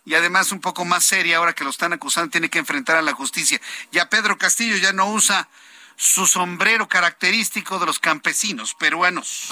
[0.06, 3.02] y además un poco más seria ahora que lo están acusando, tiene que enfrentar a
[3.02, 3.60] la justicia.
[3.92, 5.50] Ya Pedro Castillo ya no usa
[5.96, 9.50] su sombrero característico de los campesinos peruanos.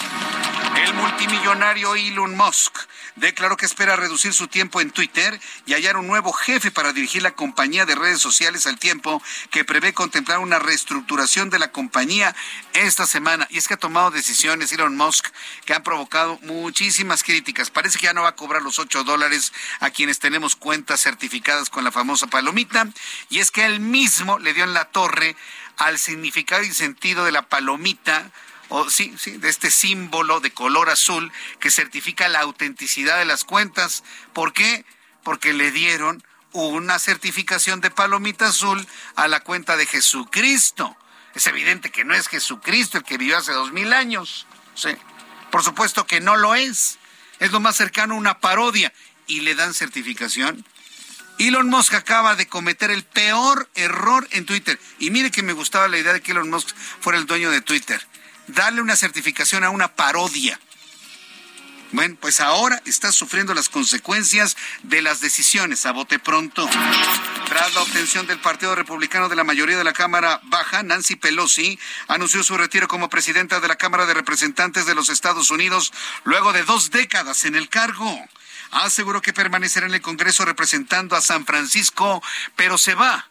[0.75, 2.77] El multimillonario Elon Musk
[3.15, 7.21] declaró que espera reducir su tiempo en Twitter y hallar un nuevo jefe para dirigir
[7.21, 12.35] la compañía de redes sociales al tiempo que prevé contemplar una reestructuración de la compañía
[12.73, 13.47] esta semana.
[13.49, 15.27] Y es que ha tomado decisiones Elon Musk
[15.65, 17.69] que han provocado muchísimas críticas.
[17.69, 21.69] Parece que ya no va a cobrar los 8 dólares a quienes tenemos cuentas certificadas
[21.69, 22.87] con la famosa palomita.
[23.29, 25.35] Y es que él mismo le dio en la torre
[25.77, 28.31] al significado y sentido de la palomita
[28.75, 33.43] o sí, sí, de este símbolo de color azul que certifica la autenticidad de las
[33.43, 34.03] cuentas.
[34.33, 34.83] ¿Por qué?
[35.23, 38.83] Porque le dieron una certificación de palomita azul
[39.15, 40.97] a la cuenta de Jesucristo.
[41.35, 44.47] Es evidente que no es Jesucristo el que vivió hace dos mil años.
[44.73, 44.89] Sí.
[45.51, 46.97] Por supuesto que no lo es.
[47.37, 48.91] Es lo más cercano a una parodia.
[49.27, 50.65] Y le dan certificación.
[51.37, 54.79] Elon Musk acaba de cometer el peor error en Twitter.
[54.97, 57.61] Y mire que me gustaba la idea de que Elon Musk fuera el dueño de
[57.61, 58.03] Twitter.
[58.47, 60.59] Darle una certificación a una parodia.
[61.91, 66.67] Bueno, pues ahora está sufriendo las consecuencias de las decisiones a bote pronto.
[67.47, 71.77] Tras la obtención del Partido Republicano de la mayoría de la Cámara Baja, Nancy Pelosi
[72.07, 76.51] anunció su retiro como presidenta de la Cámara de Representantes de los Estados Unidos luego
[76.51, 78.27] de dos décadas en el cargo
[78.81, 82.23] aseguró que permanecerá en el Congreso representando a San Francisco,
[82.55, 83.27] pero se va.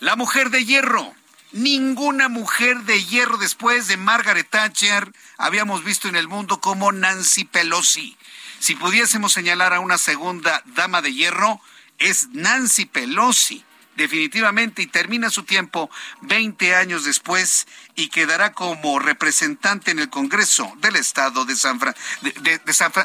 [0.00, 1.14] La mujer de hierro.
[1.52, 7.44] Ninguna mujer de hierro después de Margaret Thatcher habíamos visto en el mundo como Nancy
[7.44, 8.16] Pelosi.
[8.58, 11.60] Si pudiésemos señalar a una segunda dama de hierro,
[11.98, 13.64] es Nancy Pelosi
[13.96, 15.90] definitivamente y termina su tiempo
[16.22, 17.66] 20 años después
[17.96, 21.78] y quedará como representante en el Congreso del Estado de, San
[22.20, 22.60] de,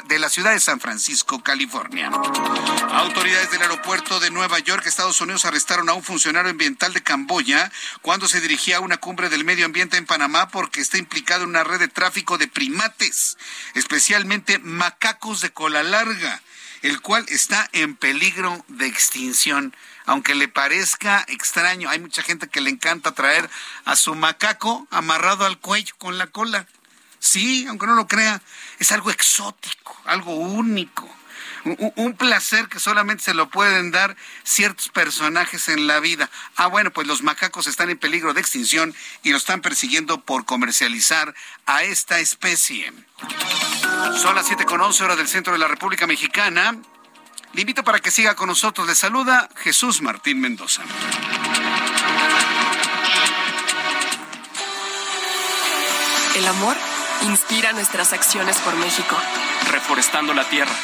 [0.06, 2.10] de, la ciudad de San Francisco, California.
[2.90, 7.72] Autoridades del aeropuerto de Nueva York, Estados Unidos, arrestaron a un funcionario ambiental de Camboya
[8.02, 11.50] cuando se dirigía a una cumbre del medio ambiente en Panamá porque está implicado en
[11.50, 13.38] una red de tráfico de primates,
[13.74, 16.42] especialmente macacos de cola larga,
[16.82, 19.74] el cual está en peligro de extinción
[20.06, 23.48] aunque le parezca extraño, hay mucha gente que le encanta traer
[23.84, 26.66] a su macaco amarrado al cuello con la cola.
[27.18, 28.42] Sí, aunque no lo crea,
[28.78, 31.08] es algo exótico, algo único.
[31.64, 36.28] Un, placer que solamente se lo pueden dar ciertos personajes en la vida.
[36.56, 38.92] Ah, bueno, pues los macacos están en peligro de extinción
[39.22, 41.32] y lo están persiguiendo por comercializar
[41.66, 42.92] a esta especie.
[44.20, 46.76] Son las 7 con 11 horas del centro de la República Mexicana.
[47.52, 48.86] Le invito para que siga con nosotros.
[48.86, 50.82] Le saluda Jesús Martín Mendoza.
[56.34, 56.76] El amor
[57.22, 59.16] inspira nuestras acciones por México.
[59.70, 60.74] Reforestando la tierra,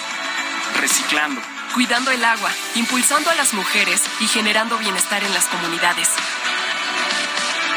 [0.79, 1.41] reciclando,
[1.73, 6.11] cuidando el agua, impulsando a las mujeres y generando bienestar en las comunidades.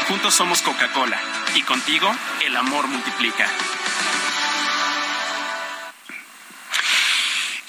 [0.06, 1.18] Juntos somos Coca-Cola
[1.54, 2.14] y contigo
[2.44, 3.48] el amor multiplica.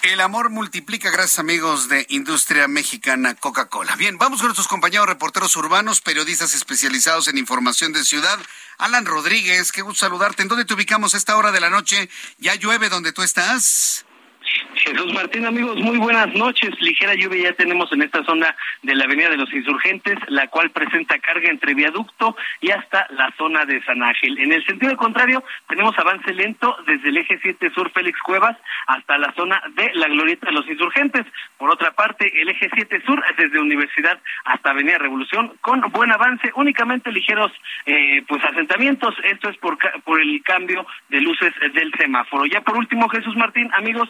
[0.04, 3.96] El amor multiplica, gracias amigos de Industria Mexicana Coca-Cola.
[3.96, 8.38] Bien, vamos con nuestros compañeros reporteros urbanos, periodistas especializados en información de ciudad.
[8.78, 10.42] Alan Rodríguez, qué gusto saludarte.
[10.42, 12.10] ¿En dónde te ubicamos a esta hora de la noche?
[12.38, 14.04] ¿Ya llueve donde tú estás?
[14.76, 16.70] Jesús Martín, amigos, muy buenas noches.
[16.80, 20.72] Ligera lluvia ya tenemos en esta zona de la Avenida de los Insurgentes, la cual
[20.72, 24.38] presenta carga entre viaducto y hasta la zona de San Ángel.
[24.40, 28.58] En el sentido contrario, tenemos avance lento desde el eje 7 sur Félix Cuevas
[28.88, 31.26] hasta la zona de la Glorieta de los Insurgentes.
[31.58, 36.52] Por otra parte, el eje 7 sur desde Universidad hasta Avenida Revolución con buen avance,
[36.56, 37.52] únicamente ligeros
[37.86, 39.16] eh, pues asentamientos.
[39.24, 42.46] Esto es por, por el cambio de luces del semáforo.
[42.46, 44.10] Ya por último, Jesús Martín, amigos,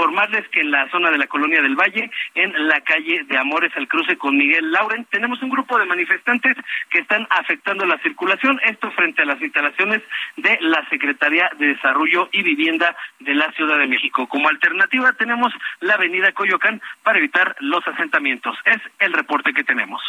[0.00, 3.70] informarles que en la zona de la Colonia del Valle, en la calle de Amores
[3.76, 6.56] al cruce con Miguel Lauren, tenemos un grupo de manifestantes
[6.88, 10.02] que están afectando la circulación, esto frente a las instalaciones
[10.38, 14.26] de la Secretaría de Desarrollo y Vivienda de la Ciudad de México.
[14.26, 18.56] Como alternativa tenemos la avenida Coyoacán para evitar los asentamientos.
[18.64, 20.02] Es el reporte que tenemos.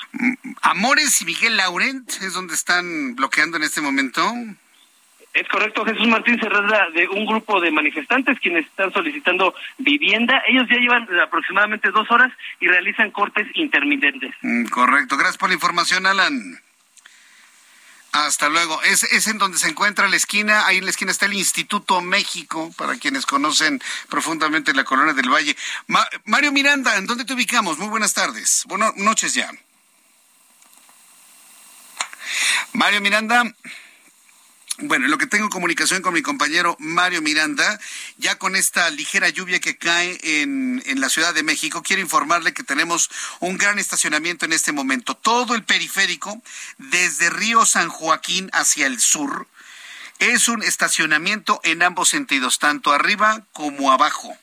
[0.61, 4.21] Amores y Miguel Laurent es donde están bloqueando en este momento.
[5.33, 10.43] Es correcto, Jesús Martín se de un grupo de manifestantes quienes están solicitando vivienda.
[10.45, 14.33] Ellos ya llevan aproximadamente dos horas y realizan cortes intermitentes.
[14.41, 16.59] Mm, correcto, gracias por la información, Alan.
[18.11, 18.81] Hasta luego.
[18.83, 22.01] Es, es en donde se encuentra la esquina, ahí en la esquina está el Instituto
[22.01, 25.55] México, para quienes conocen profundamente la colonia del Valle.
[26.25, 27.77] Mario Miranda, ¿en dónde te ubicamos?
[27.77, 28.65] Muy buenas tardes.
[28.67, 29.49] Buenas noches ya.
[32.73, 33.43] Mario Miranda.
[34.83, 37.79] Bueno, lo que tengo comunicación con mi compañero Mario Miranda,
[38.17, 42.55] ya con esta ligera lluvia que cae en, en, la Ciudad de México, quiero informarle
[42.55, 43.11] que tenemos
[43.41, 45.15] un gran estacionamiento en este momento.
[45.15, 46.41] Todo el periférico,
[46.79, 49.47] desde Río San Joaquín hacia el sur,
[50.17, 54.35] es un estacionamiento en ambos sentidos, tanto arriba como abajo.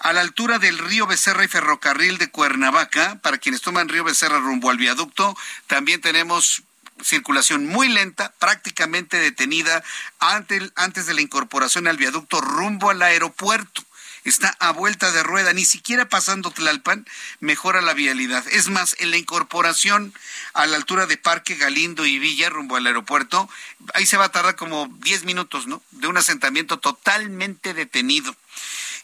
[0.00, 4.38] A la altura del río Becerra y Ferrocarril de Cuernavaca, para quienes toman río Becerra
[4.38, 5.36] rumbo al viaducto,
[5.68, 6.64] también tenemos
[7.02, 9.82] circulación muy lenta, prácticamente detenida
[10.18, 13.84] antes, de la incorporación al viaducto rumbo al aeropuerto.
[14.24, 17.06] Está a vuelta de rueda, ni siquiera pasando Tlalpan
[17.40, 18.44] mejora la vialidad.
[18.50, 20.12] Es más, en la incorporación
[20.52, 23.48] a la altura de Parque Galindo y Villa rumbo al aeropuerto,
[23.94, 25.82] ahí se va a tardar como 10 minutos, ¿no?
[25.92, 28.36] De un asentamiento totalmente detenido.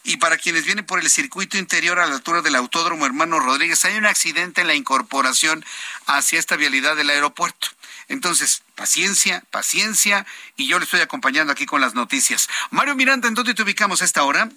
[0.03, 3.83] Y para quienes vienen por el circuito interior a la altura del Autódromo Hermano Rodríguez,
[3.85, 5.65] hay un accidente en la incorporación
[6.05, 7.69] hacia esta vialidad del aeropuerto.
[8.07, 10.25] Entonces, paciencia, paciencia,
[10.55, 12.47] y yo le estoy acompañando aquí con las noticias.
[12.71, 14.49] Mario Miranda, ¿en dónde te ubicamos a esta hora?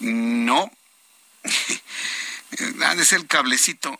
[0.00, 0.70] No.
[2.98, 3.98] es el cablecito.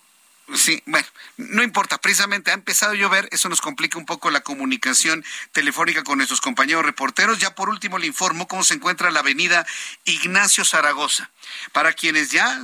[0.54, 1.06] Sí, bueno,
[1.36, 6.04] no importa, precisamente ha empezado a llover, eso nos complica un poco la comunicación telefónica
[6.04, 7.38] con nuestros compañeros reporteros.
[7.38, 9.66] Ya por último le informo cómo se encuentra la avenida
[10.04, 11.30] Ignacio Zaragoza.
[11.72, 12.62] Para quienes ya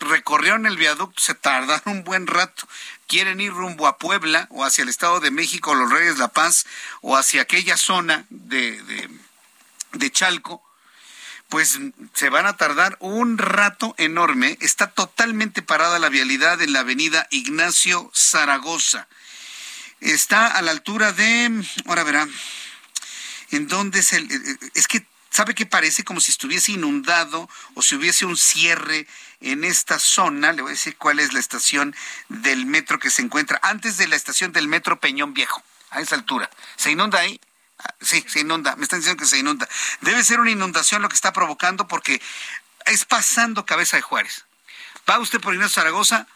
[0.00, 2.66] recorrieron el viaducto, se tardaron un buen rato
[3.10, 6.64] quieren ir rumbo a Puebla o hacia el Estado de México, los Reyes La Paz
[7.00, 8.80] o hacia aquella zona de,
[9.94, 10.62] de, Chalco,
[11.48, 11.80] pues
[12.14, 14.56] se van a tardar un rato enorme.
[14.60, 19.08] Está totalmente parada la vialidad en la avenida Ignacio Zaragoza.
[20.00, 22.28] Está a la altura de, ahora verá,
[23.50, 24.28] en dónde es el,
[24.74, 26.02] es que ¿Sabe qué parece?
[26.02, 29.06] Como si estuviese inundado o si hubiese un cierre
[29.40, 30.52] en esta zona.
[30.52, 31.94] Le voy a decir cuál es la estación
[32.28, 36.14] del metro que se encuentra antes de la estación del metro Peñón Viejo, a esa
[36.14, 36.50] altura.
[36.76, 37.40] ¿Se inunda ahí?
[37.78, 38.76] Ah, sí, se inunda.
[38.76, 39.68] Me están diciendo que se inunda.
[40.00, 42.20] Debe ser una inundación lo que está provocando porque
[42.86, 44.44] es pasando Cabeza de Juárez.
[45.08, 46.26] Va usted por Ignacio Zaragoza,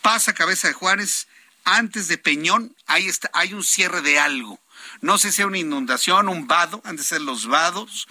[0.00, 1.28] pasa Cabeza de Juárez,
[1.64, 4.58] antes de Peñón, ahí está, hay un cierre de algo
[5.00, 8.06] no sé si sea una inundación, un vado, han de ser los vados.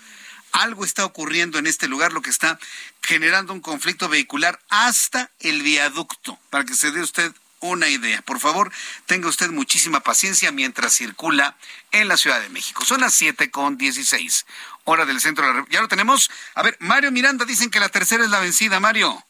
[0.51, 2.59] Algo está ocurriendo en este lugar, lo que está
[3.01, 8.21] generando un conflicto vehicular hasta el viaducto, para que se dé usted una idea.
[8.23, 8.71] Por favor,
[9.05, 11.55] tenga usted muchísima paciencia mientras circula
[11.91, 12.83] en la Ciudad de México.
[12.83, 14.45] Son las siete con dieciséis,
[14.83, 16.29] hora del centro de la Ya lo tenemos.
[16.55, 19.23] A ver, Mario Miranda, dicen que la tercera es la vencida, Mario.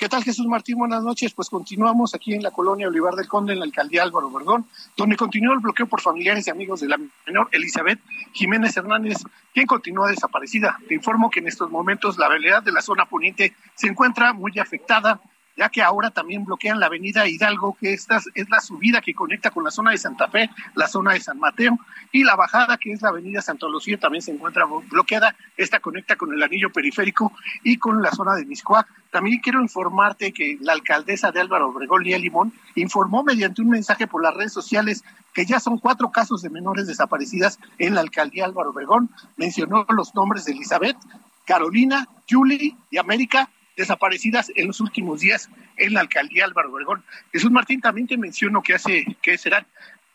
[0.00, 0.78] ¿Qué tal, Jesús Martín?
[0.78, 1.34] Buenas noches.
[1.34, 4.64] Pues continuamos aquí en la colonia Olivar del Conde, en la alcaldía Álvaro Obregón,
[4.96, 8.00] donde continúa el bloqueo por familiares y amigos de la menor Elizabeth
[8.32, 9.18] Jiménez Hernández,
[9.52, 10.78] quien continúa desaparecida.
[10.88, 14.58] Te informo que en estos momentos la realidad de la zona poniente se encuentra muy
[14.58, 15.20] afectada
[15.60, 19.50] ya que ahora también bloquean la avenida Hidalgo, que esta es la subida que conecta
[19.50, 21.78] con la zona de Santa Fe, la zona de San Mateo,
[22.12, 25.36] y la bajada, que es la avenida Santa Lucía, también se encuentra bloqueada.
[25.58, 28.86] Esta conecta con el anillo periférico y con la zona de Miscuac.
[29.10, 34.06] También quiero informarte que la alcaldesa de Álvaro Obregón, Lía Limón, informó mediante un mensaje
[34.06, 35.04] por las redes sociales
[35.34, 39.10] que ya son cuatro casos de menores desaparecidas en la alcaldía Álvaro Obregón.
[39.36, 40.96] Mencionó los nombres de Elizabeth,
[41.44, 47.04] Carolina, Julie y América, desaparecidas en los últimos días en la alcaldía Álvaro Obregón.
[47.32, 49.66] Jesús Martín, también te menciono que hace, que serán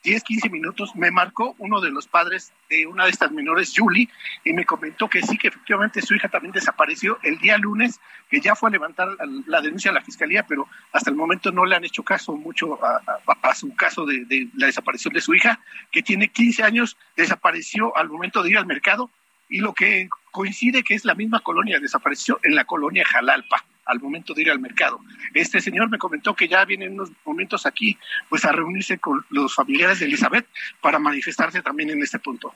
[0.06, 4.08] 10, 15 minutos, me marcó uno de los padres de una de estas menores, Julie,
[4.44, 8.00] y me comentó que sí, que efectivamente su hija también desapareció el día lunes,
[8.30, 9.10] que ya fue a levantar
[9.48, 12.78] la denuncia a la fiscalía, pero hasta el momento no le han hecho caso mucho
[12.84, 15.60] a, su caso de, la desaparición de su hija,
[15.92, 19.10] que tiene 15 años, desapareció al momento de ir al mercado,
[19.50, 24.00] y lo que coincide que es la misma colonia, desapareció en la colonia Jalalpa al
[24.00, 25.00] momento de ir al mercado.
[25.34, 27.98] Este señor me comentó que ya viene en unos momentos aquí
[28.30, 30.48] pues a reunirse con los familiares de Elizabeth
[30.82, 32.54] para manifestarse también en este punto.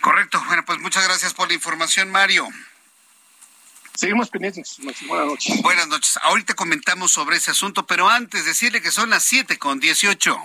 [0.00, 0.42] Correcto.
[0.46, 2.48] Bueno, pues muchas gracias por la información, Mario.
[3.94, 4.78] Seguimos pendientes.
[5.06, 5.62] Buenas noches.
[5.62, 6.18] Buenas noches.
[6.22, 10.36] Ahorita comentamos sobre ese asunto, pero antes decirle que son las siete con dieciocho.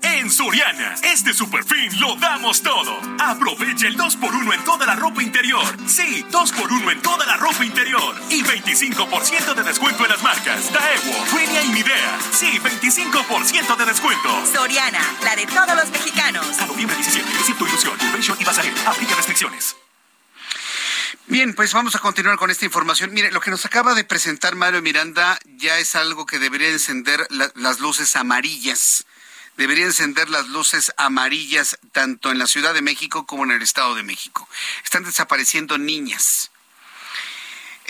[0.00, 2.98] En Soriana, este super fin lo damos todo.
[3.18, 5.64] Aprovecha el 2x1 en toda la ropa interior.
[5.86, 8.14] Sí, 2x1 en toda la ropa interior.
[8.30, 12.18] Y 25% de descuento en las marcas Daewoo, Renia y Midea.
[12.32, 14.46] Sí, 25% de descuento.
[14.52, 16.58] Soriana, la de todos los mexicanos.
[16.58, 18.74] A noviembre 17, tu Ilusión, Invention y Bazarel.
[18.86, 19.76] Aplica restricciones.
[21.26, 23.12] Bien, pues vamos a continuar con esta información.
[23.12, 27.26] Mire, lo que nos acaba de presentar Mario Miranda ya es algo que debería encender
[27.30, 29.06] la, las luces amarillas
[29.56, 33.94] debería encender las luces amarillas tanto en la Ciudad de México como en el Estado
[33.94, 34.48] de México.
[34.84, 36.50] Están desapareciendo niñas.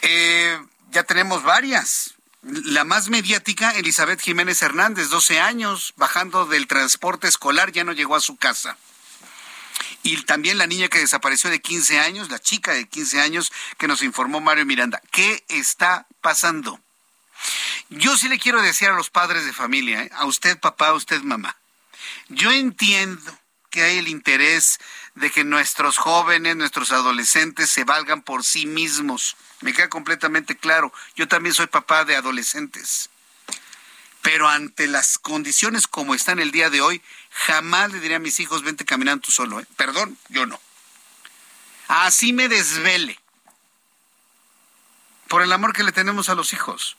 [0.02, 0.58] Eh,
[0.90, 2.14] ya tenemos varias.
[2.42, 8.16] La más mediática, Elizabeth Jiménez Hernández, 12 años, bajando del transporte escolar, ya no llegó
[8.16, 8.76] a su casa.
[10.02, 13.86] Y también la niña que desapareció de 15 años, la chica de 15 años que
[13.86, 15.00] nos informó Mario Miranda.
[15.12, 16.80] ¿Qué está pasando?
[17.94, 20.10] Yo sí le quiero decir a los padres de familia, ¿eh?
[20.14, 21.58] a usted papá, a usted mamá.
[22.28, 23.38] Yo entiendo
[23.68, 24.80] que hay el interés
[25.14, 29.36] de que nuestros jóvenes, nuestros adolescentes se valgan por sí mismos.
[29.60, 30.90] Me queda completamente claro.
[31.16, 33.10] Yo también soy papá de adolescentes.
[34.22, 38.40] Pero ante las condiciones como están el día de hoy, jamás le diré a mis
[38.40, 39.60] hijos, vente caminando tú solo.
[39.60, 39.66] ¿eh?
[39.76, 40.58] Perdón, yo no.
[41.88, 43.20] Así me desvele.
[45.28, 46.96] Por el amor que le tenemos a los hijos.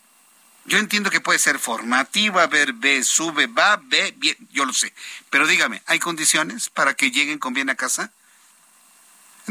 [0.65, 4.93] Yo entiendo que puede ser formativa, ver, ve, sube, va, ve, bien, yo lo sé.
[5.29, 8.11] Pero dígame, ¿hay condiciones para que lleguen con bien a casa?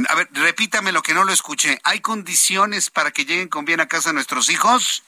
[0.09, 1.78] A ver, repítame lo que no lo escuché.
[1.84, 5.02] ¿Hay condiciones para que lleguen con bien a casa nuestros hijos?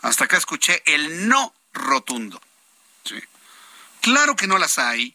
[0.00, 2.40] Hasta acá escuché el no rotundo.
[3.04, 3.20] Sí.
[4.00, 5.14] Claro que no las hay.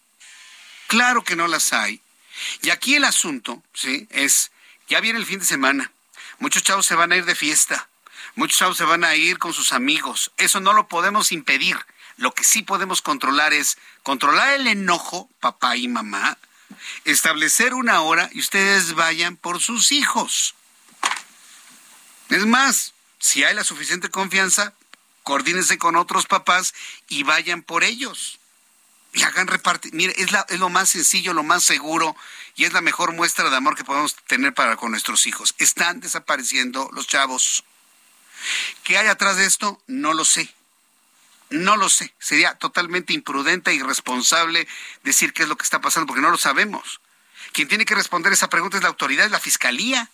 [0.86, 2.00] Claro que no las hay.
[2.62, 4.08] Y aquí el asunto, ¿sí?
[4.12, 4.52] Es,
[4.88, 5.92] ya viene el fin de semana.
[6.38, 7.90] Muchos chavos se van a ir de fiesta.
[8.38, 10.32] Muchos chavos se van a ir con sus amigos.
[10.38, 11.76] Eso no lo podemos impedir.
[12.18, 16.38] Lo que sí podemos controlar es controlar el enojo, papá y mamá,
[17.04, 20.54] establecer una hora y ustedes vayan por sus hijos.
[22.30, 24.74] Es más, si hay la suficiente confianza,
[25.24, 26.76] coordínense con otros papás
[27.08, 28.40] y vayan por ellos.
[29.14, 29.96] Y hagan repartir.
[29.96, 32.16] Mire, es, es lo más sencillo, lo más seguro
[32.56, 35.56] y es la mejor muestra de amor que podemos tener para con nuestros hijos.
[35.58, 37.64] Están desapareciendo los chavos.
[38.84, 39.82] ¿Qué hay atrás de esto?
[39.88, 40.54] No lo sé.
[41.50, 42.14] No lo sé.
[42.20, 44.68] Sería totalmente imprudente e irresponsable
[45.04, 47.02] decir qué es lo que está pasando porque no lo sabemos.
[47.54, 50.10] Quien tiene que responder esa pregunta es la autoridad, es la Fiscalía,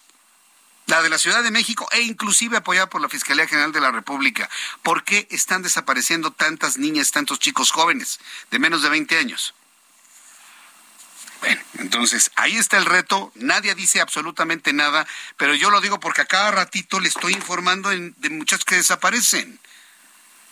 [0.86, 3.92] la de la Ciudad de México e inclusive apoyada por la Fiscalía General de la
[3.92, 4.50] República.
[4.82, 8.20] ¿Por qué están desapareciendo tantas niñas, tantos chicos jóvenes
[8.52, 9.54] de menos de 20 años?
[11.44, 13.34] Bueno, entonces ahí está el reto.
[13.36, 15.06] Nadie dice absolutamente nada,
[15.36, 19.60] pero yo lo digo porque a cada ratito le estoy informando de muchachos que desaparecen.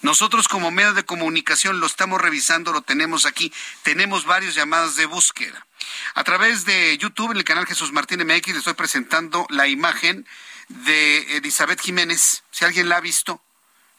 [0.01, 3.53] Nosotros como medio de comunicación lo estamos revisando, lo tenemos aquí.
[3.84, 5.65] Tenemos varias llamadas de búsqueda.
[6.13, 10.27] A través de YouTube, en el canal Jesús Martín MX, le estoy presentando la imagen
[10.68, 12.43] de Elizabeth Jiménez.
[12.51, 13.41] Si alguien la ha visto,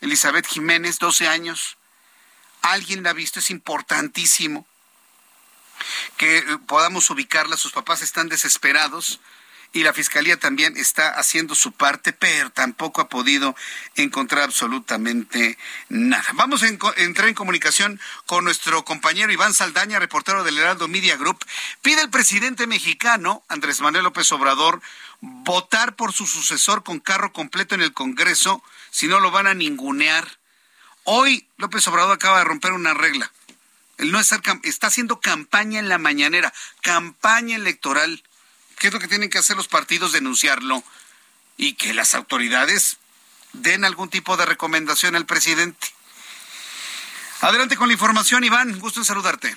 [0.02, 1.78] Elizabeth Jiménez, 12 años.
[2.60, 3.38] ¿Alguien la ha visto?
[3.38, 4.66] Es importantísimo
[6.16, 7.56] que eh, podamos ubicarla.
[7.56, 9.20] Sus papás están desesperados
[9.72, 13.56] y la fiscalía también está haciendo su parte, pero tampoco ha podido
[13.96, 15.56] encontrar absolutamente
[15.88, 16.26] nada.
[16.34, 21.44] Vamos a entrar en comunicación con nuestro compañero Iván Saldaña, reportero del Heraldo Media Group.
[21.80, 24.82] Pide el presidente mexicano, Andrés Manuel López Obrador,
[25.20, 29.54] votar por su sucesor con carro completo en el Congreso, si no lo van a
[29.54, 30.38] ningunear.
[31.04, 33.32] Hoy López Obrador acaba de romper una regla.
[34.02, 36.52] Él no está, está haciendo campaña en la mañanera,
[36.82, 38.22] campaña electoral
[38.82, 40.10] ¿Qué es lo que tienen que hacer los partidos?
[40.10, 40.82] Denunciarlo
[41.56, 42.98] y que las autoridades
[43.52, 45.86] den algún tipo de recomendación al presidente.
[47.42, 48.80] Adelante con la información, Iván.
[48.80, 49.54] Gusto en saludarte.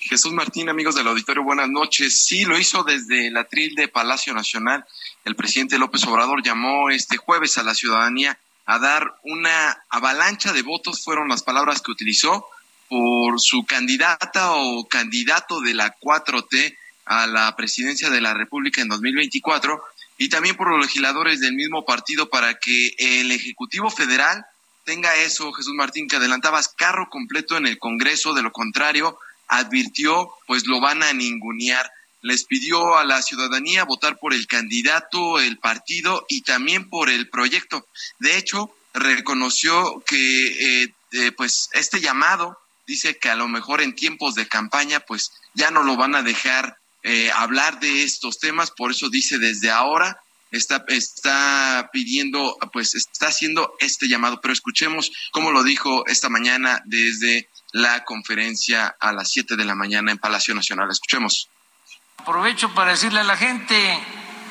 [0.00, 2.24] Jesús Martín, amigos del auditorio, buenas noches.
[2.24, 4.84] Sí, lo hizo desde el atril de Palacio Nacional.
[5.24, 8.36] El presidente López Obrador llamó este jueves a la ciudadanía
[8.66, 12.48] a dar una avalancha de votos, fueron las palabras que utilizó,
[12.88, 18.88] por su candidata o candidato de la 4T, a la presidencia de la República en
[18.88, 19.82] 2024
[20.18, 24.44] y también por los legisladores del mismo partido para que el Ejecutivo Federal
[24.84, 29.18] tenga eso, Jesús Martín, que adelantabas carro completo en el Congreso, de lo contrario,
[29.48, 31.90] advirtió, pues lo van a ningunear.
[32.20, 37.28] Les pidió a la ciudadanía votar por el candidato, el partido y también por el
[37.28, 37.86] proyecto.
[38.18, 43.94] De hecho, reconoció que eh, eh, pues este llamado dice que a lo mejor en
[43.94, 48.70] tiempos de campaña pues ya no lo van a dejar eh, hablar de estos temas,
[48.70, 50.20] por eso dice desde ahora
[50.52, 56.82] está, está pidiendo, pues está haciendo este llamado, pero escuchemos cómo lo dijo esta mañana
[56.84, 60.90] desde la conferencia a las 7 de la mañana en Palacio Nacional.
[60.90, 61.48] Escuchemos.
[62.18, 63.98] Aprovecho para decirle a la gente,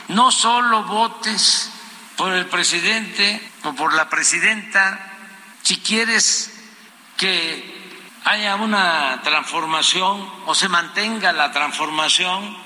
[0.10, 1.70] no solo votes
[2.18, 5.08] por el presidente o por la presidenta,
[5.62, 6.52] si quieres
[7.18, 7.81] que
[8.24, 12.58] haya una transformación o se mantenga la transformación,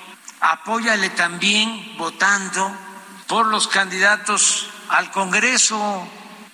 [0.41, 2.71] apóyale también votando
[3.27, 6.07] por los candidatos al Congreso,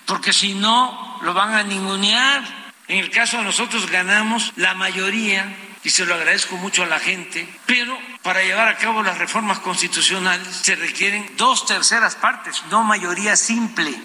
[0.05, 2.43] porque si no, lo van a ningunear.
[2.87, 6.99] En el caso de nosotros ganamos la mayoría, y se lo agradezco mucho a la
[6.99, 12.83] gente, pero para llevar a cabo las reformas constitucionales se requieren dos terceras partes, no
[12.83, 14.03] mayoría simple.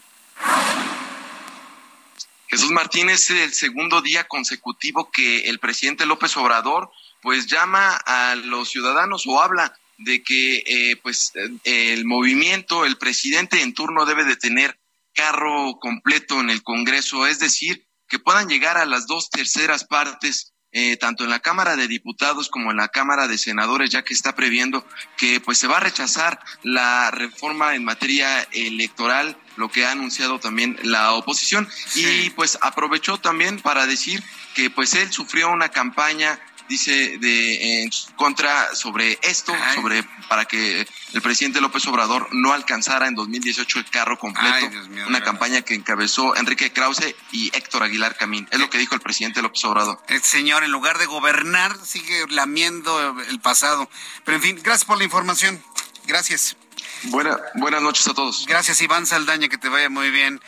[2.48, 6.90] Jesús Martín es el segundo día consecutivo que el presidente López Obrador
[7.23, 11.32] pues llama a los ciudadanos o habla de que eh, pues
[11.64, 14.78] el movimiento, el presidente en turno debe de tener
[15.14, 20.52] carro completo en el Congreso, es decir, que puedan llegar a las dos terceras partes
[20.78, 24.12] eh, tanto en la Cámara de Diputados como en la Cámara de Senadores, ya que
[24.12, 24.86] está previendo
[25.16, 30.38] que pues se va a rechazar la reforma en materia electoral, lo que ha anunciado
[30.38, 34.22] también la oposición, y pues aprovechó también para decir
[34.54, 36.38] que pues él sufrió una campaña
[36.68, 43.06] dice de en contra sobre esto, sobre para que el presidente López Obrador no alcanzara
[43.06, 44.70] en 2018 el carro completo,
[45.06, 48.48] una campaña que encabezó Enrique Krause y Héctor Aguilar Camín.
[48.51, 50.01] Es lo que dijo el presidente López Obrador.
[50.09, 53.88] El señor, en lugar de gobernar, sigue lamiendo el pasado.
[54.24, 55.62] Pero en fin, gracias por la información.
[56.06, 56.56] Gracias.
[57.05, 58.47] Buena, buenas noches a todos.
[58.47, 60.40] Gracias, Iván Saldaña, que te vaya muy bien.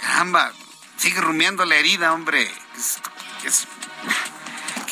[0.00, 0.52] Caramba,
[0.96, 2.50] sigue rumiando la herida, hombre.
[3.44, 3.66] es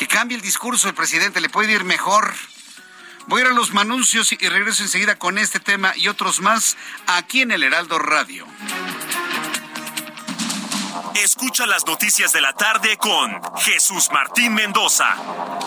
[0.01, 2.33] que cambie el discurso el presidente, le puede ir mejor.
[3.27, 6.75] Voy a ir a los manuncios y regreso enseguida con este tema y otros más
[7.05, 8.47] aquí en el Heraldo Radio.
[11.13, 15.15] Escucha las noticias de la tarde con Jesús Martín Mendoza.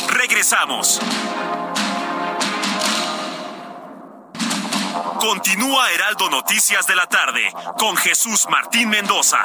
[0.09, 1.01] Regresamos.
[5.21, 9.45] Continúa Heraldo Noticias de la tarde con Jesús Martín Mendoza.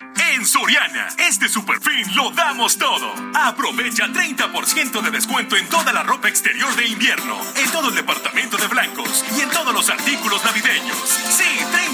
[0.00, 3.12] En Soriana, este superfin lo damos todo.
[3.34, 8.56] Aprovecha 30% de descuento en toda la ropa exterior de invierno, en todo el departamento
[8.56, 10.96] de blancos y en todos los artículos navideños.
[10.96, 11.44] Sí,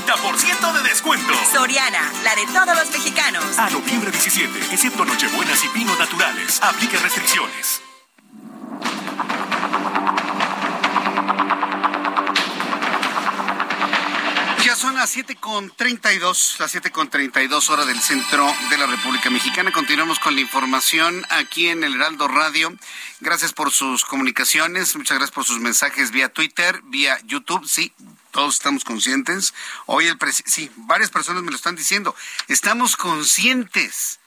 [0.04, 1.32] 30% de descuento.
[1.50, 3.58] Soriana, la de todos los mexicanos.
[3.58, 6.60] A noviembre 17, excepto Nochebuenas y Pinos Naturales.
[6.62, 7.80] Aplica restricciones.
[14.84, 19.30] Son las 7 con 32, las 7 con 32 horas del centro de la República
[19.30, 19.72] Mexicana.
[19.72, 22.70] Continuamos con la información aquí en el Heraldo Radio.
[23.20, 27.66] Gracias por sus comunicaciones, muchas gracias por sus mensajes vía Twitter, vía YouTube.
[27.66, 27.94] Sí,
[28.30, 29.54] todos estamos conscientes.
[29.86, 32.14] Hoy el sí, varias personas me lo están diciendo.
[32.48, 34.20] Estamos conscientes.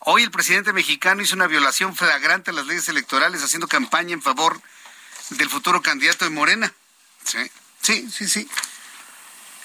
[0.00, 4.20] Hoy el presidente mexicano hizo una violación flagrante a las leyes electorales haciendo campaña en
[4.20, 4.60] favor
[5.30, 6.70] del futuro candidato de Morena.
[7.24, 8.50] Sí, sí, sí, sí.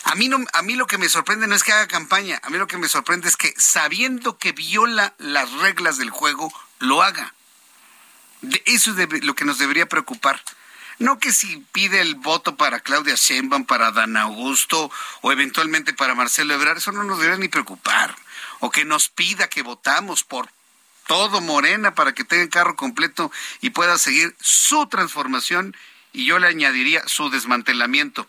[0.08, 2.50] A mí, no, a mí lo que me sorprende no es que haga campaña, a
[2.50, 7.04] mí lo que me sorprende es que sabiendo que viola las reglas del juego, lo
[7.04, 7.34] haga.
[8.66, 10.42] eso es lo que nos debería preocupar.
[11.00, 14.90] No que si pide el voto para Claudia Sheinbaum, para Dan Augusto
[15.22, 18.16] o eventualmente para Marcelo Ebrard, eso no nos debería ni preocupar.
[18.60, 20.50] O que nos pida que votamos por
[21.06, 23.30] todo Morena para que tenga carro completo
[23.60, 25.76] y pueda seguir su transformación
[26.14, 28.28] y yo le añadiría su desmantelamiento.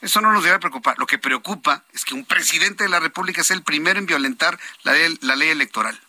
[0.00, 0.98] Eso no nos debe preocupar.
[0.98, 4.58] Lo que preocupa es que un presidente de la República es el primero en violentar
[4.82, 6.00] la ley, electoral.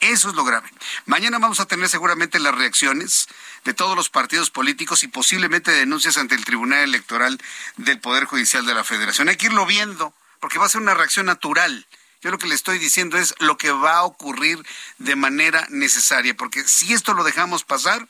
[0.00, 0.70] Eso es lo grave.
[1.06, 3.26] Mañana vamos a tener seguramente las reacciones
[3.64, 7.40] de todos los partidos políticos y posiblemente denuncias ante el Tribunal Electoral
[7.76, 9.28] del Poder Judicial de la Federación.
[9.28, 11.86] Hay que irlo viendo, porque va a ser una reacción natural.
[12.20, 14.64] Yo lo que le estoy diciendo es lo que va a ocurrir
[14.98, 18.08] de manera necesaria, porque si esto lo dejamos pasar,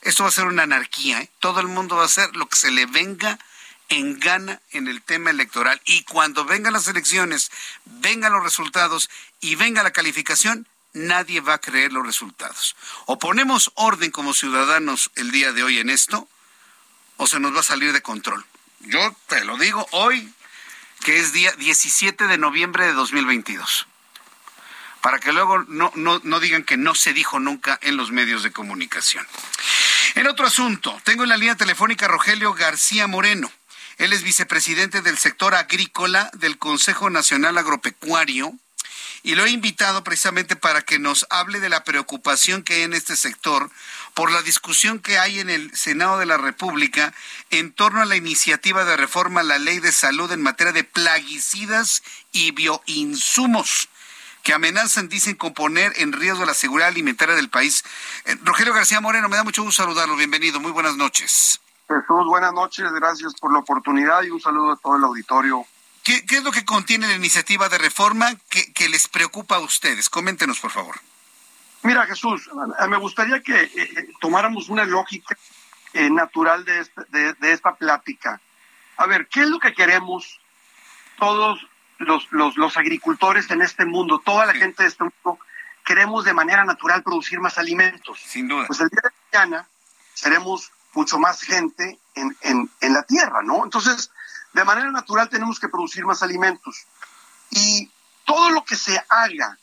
[0.00, 1.20] esto va a ser una anarquía.
[1.22, 1.30] ¿eh?
[1.38, 3.38] Todo el mundo va a hacer lo que se le venga
[3.88, 5.80] en gana en el tema electoral.
[5.84, 7.50] Y cuando vengan las elecciones,
[7.84, 9.10] vengan los resultados
[9.40, 12.76] y venga la calificación, nadie va a creer los resultados.
[13.06, 16.28] O ponemos orden como ciudadanos el día de hoy en esto,
[17.16, 18.44] o se nos va a salir de control.
[18.80, 20.32] Yo te lo digo hoy,
[21.04, 23.86] que es día 17 de noviembre de 2022.
[25.00, 28.42] Para que luego no, no, no digan que no se dijo nunca en los medios
[28.42, 29.26] de comunicación.
[30.14, 33.50] En otro asunto, tengo en la línea telefónica a Rogelio García Moreno.
[34.02, 38.52] Él es vicepresidente del sector agrícola del Consejo Nacional Agropecuario
[39.22, 42.94] y lo he invitado precisamente para que nos hable de la preocupación que hay en
[42.94, 43.70] este sector
[44.14, 47.14] por la discusión que hay en el Senado de la República
[47.50, 50.82] en torno a la iniciativa de reforma a la ley de salud en materia de
[50.82, 52.02] plaguicidas
[52.32, 53.88] y bioinsumos
[54.42, 57.84] que amenazan, dicen, con poner en riesgo la seguridad alimentaria del país.
[58.24, 60.16] Eh, Rogelio García Moreno, me da mucho gusto saludarlo.
[60.16, 61.61] Bienvenido, muy buenas noches.
[62.00, 65.64] Jesús, buenas noches, gracias por la oportunidad y un saludo a todo el auditorio.
[66.02, 70.10] ¿Qué, es lo que contiene la iniciativa de reforma que, les preocupa a ustedes?
[70.10, 70.96] Coméntenos, por favor.
[71.82, 72.48] Mira, Jesús,
[72.88, 75.36] me gustaría que eh, eh, tomáramos una lógica
[75.94, 78.40] natural de de esta plática.
[78.96, 80.40] A ver, ¿qué es lo que queremos
[81.18, 81.66] todos
[81.98, 85.38] los, los, los agricultores en este mundo, toda la gente de este mundo,
[85.84, 88.18] queremos de manera natural producir más alimentos.
[88.20, 88.66] Sin duda.
[88.66, 89.66] Pues el día de mañana
[90.14, 93.64] seremos mucho más gente en, en, en la tierra, ¿no?
[93.64, 94.10] Entonces,
[94.52, 96.86] de manera natural tenemos que producir más alimentos.
[97.50, 97.90] Y
[98.24, 99.58] todo lo que se haga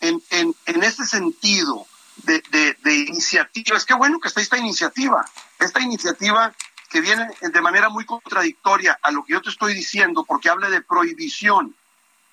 [0.00, 1.86] en, en, en ese sentido
[2.24, 5.24] de, de, de iniciativa, es que bueno que está esta iniciativa.
[5.58, 6.52] Esta iniciativa
[6.88, 10.70] que viene de manera muy contradictoria a lo que yo te estoy diciendo, porque habla
[10.70, 11.74] de prohibición,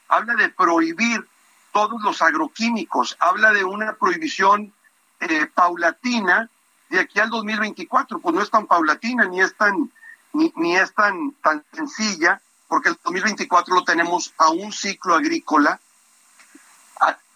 [0.07, 1.28] habla de prohibir
[1.74, 4.74] todos los agroquímicos, habla de una prohibición
[5.20, 6.49] eh, paulatina
[6.96, 9.92] de aquí al 2024, pues no es tan paulatina ni es tan
[10.34, 15.80] ni, ni es tan tan sencilla, porque el 2024 lo tenemos a un ciclo agrícola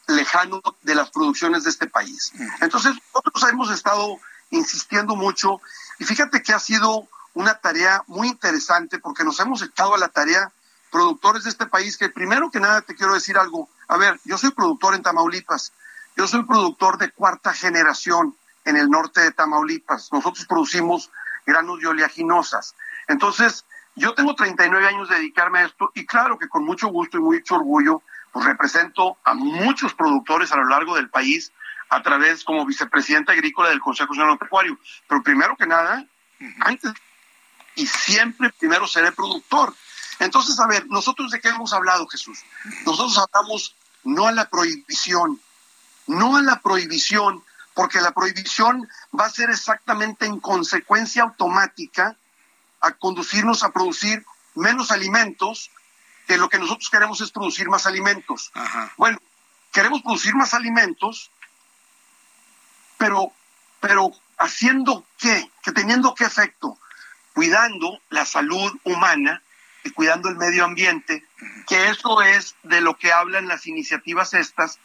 [0.10, 2.32] lejano de las producciones de este país.
[2.62, 4.18] Entonces, nosotros hemos estado
[4.50, 5.62] insistiendo mucho
[6.00, 10.10] y fíjate que ha sido una tarea muy interesante porque nos hemos echado a la
[10.10, 10.52] tarea
[10.92, 13.70] productores de este país que primero que nada te quiero decir algo.
[13.88, 15.72] A ver, yo soy productor en Tamaulipas.
[16.18, 20.12] Yo soy productor de cuarta generación en el norte de Tamaulipas.
[20.12, 21.12] Nosotros producimos
[21.46, 22.76] granos y oleaginosas.
[23.08, 23.66] Entonces,
[23.96, 27.22] yo tengo 39 años de dedicarme a esto y claro que con mucho gusto y
[27.22, 31.52] mucho orgullo, pues represento a muchos productores a lo largo del país
[31.90, 34.78] a través como vicepresidente agrícola del Consejo Nacional Pecuario.
[35.08, 36.06] Pero primero que nada,
[36.62, 36.94] antes
[37.76, 39.74] y siempre primero seré productor.
[40.20, 42.40] Entonces, a ver, nosotros de qué hemos hablado, Jesús?
[42.86, 45.40] Nosotros hablamos no a la prohibición,
[46.08, 47.44] no a la prohibición,
[47.80, 52.18] porque la prohibición va a ser exactamente en consecuencia automática
[52.82, 55.72] a conducirnos a producir menos alimentos,
[56.28, 58.52] que lo que nosotros queremos es producir más alimentos.
[58.98, 59.18] Bueno,
[59.72, 61.32] queremos producir más alimentos,
[62.98, 63.32] pero,
[63.80, 66.78] pero haciendo qué, que teniendo qué efecto,
[67.34, 69.42] cuidando la salud humana
[69.86, 71.26] y cuidando el medio ambiente,
[71.66, 74.80] que eso es de lo que hablan las iniciativas estas,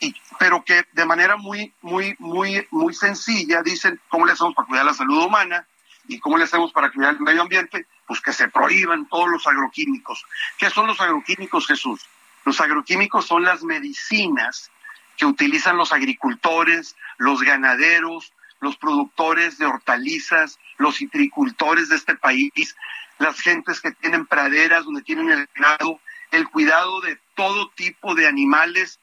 [0.00, 4.66] y, pero que de manera muy, muy, muy, muy sencilla dicen cómo le hacemos para
[4.66, 5.66] cuidar la salud humana
[6.08, 9.46] y cómo le hacemos para cuidar el medio ambiente, pues que se prohíban todos los
[9.46, 10.24] agroquímicos.
[10.58, 12.06] ¿Qué son los agroquímicos, Jesús?
[12.44, 14.70] Los agroquímicos son las medicinas
[15.16, 22.76] que utilizan los agricultores, los ganaderos, los productores de hortalizas, los citricultores de este país,
[23.18, 26.00] las gentes que tienen praderas donde tienen el ganado,
[26.30, 28.99] el cuidado de todo tipo de animales,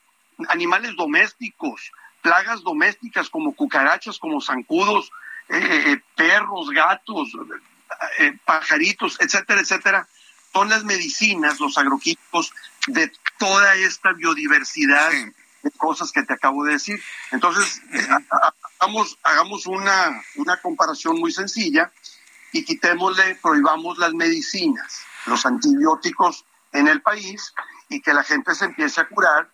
[0.49, 1.91] animales domésticos,
[2.21, 5.11] plagas domésticas como cucarachas, como zancudos,
[5.49, 7.29] eh, eh, perros, gatos,
[8.19, 10.07] eh, pajaritos, etcétera, etcétera,
[10.53, 12.53] son las medicinas, los agroquímicos
[12.87, 15.11] de toda esta biodiversidad
[15.63, 17.01] de cosas que te acabo de decir.
[17.31, 17.81] Entonces,
[18.79, 21.91] hagamos, hagamos una, una comparación muy sencilla
[22.51, 27.53] y quitémosle, prohibamos las medicinas, los antibióticos en el país
[27.89, 29.49] y que la gente se empiece a curar,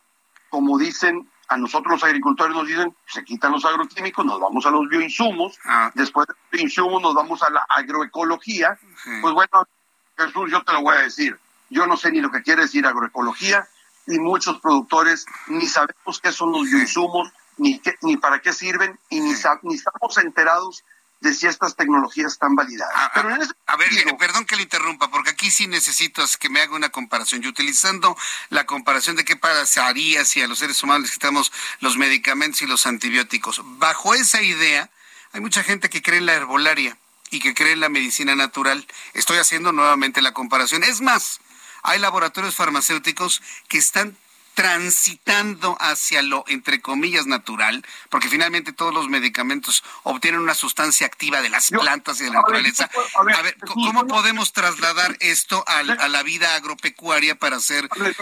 [0.53, 4.69] como dicen a nosotros los agricultores nos dicen, se quitan los agroquímicos, nos vamos a
[4.69, 5.91] los bioinsumos, ah.
[5.95, 8.77] después de los bioinsumos nos vamos a la agroecología.
[9.23, 9.67] Pues bueno,
[10.15, 11.39] Jesús, yo te lo voy a decir,
[11.71, 13.67] yo no sé ni lo que quiere decir agroecología
[14.05, 18.99] y muchos productores ni sabemos qué son los bioinsumos, ni, qué, ni para qué sirven
[19.09, 20.83] y ni, ni estamos enterados
[21.23, 22.93] de si estas tecnologías están validadas.
[22.95, 26.59] Ah, Pero a ver, eh, perdón que le interrumpa, porque aquí sí necesito que me
[26.59, 27.41] haga una comparación.
[27.43, 28.17] Y utilizando
[28.49, 32.67] la comparación de qué pasaría si a los seres humanos les quitamos los medicamentos y
[32.67, 33.61] los antibióticos.
[33.63, 34.89] Bajo esa idea,
[35.31, 36.97] hay mucha gente que cree en la herbolaria
[37.31, 38.85] y que cree en la medicina natural.
[39.13, 40.83] Estoy haciendo nuevamente la comparación.
[40.83, 41.39] Es más,
[41.83, 44.17] hay laboratorios farmacéuticos que están
[44.53, 51.41] transitando hacia lo, entre comillas, natural, porque finalmente todos los medicamentos obtienen una sustancia activa
[51.41, 52.89] de las plantas y de la naturaleza.
[53.15, 57.87] A ver, ¿cómo podemos trasladar esto a, la vida agropecuaria para hacer...
[57.89, 58.15] A ver,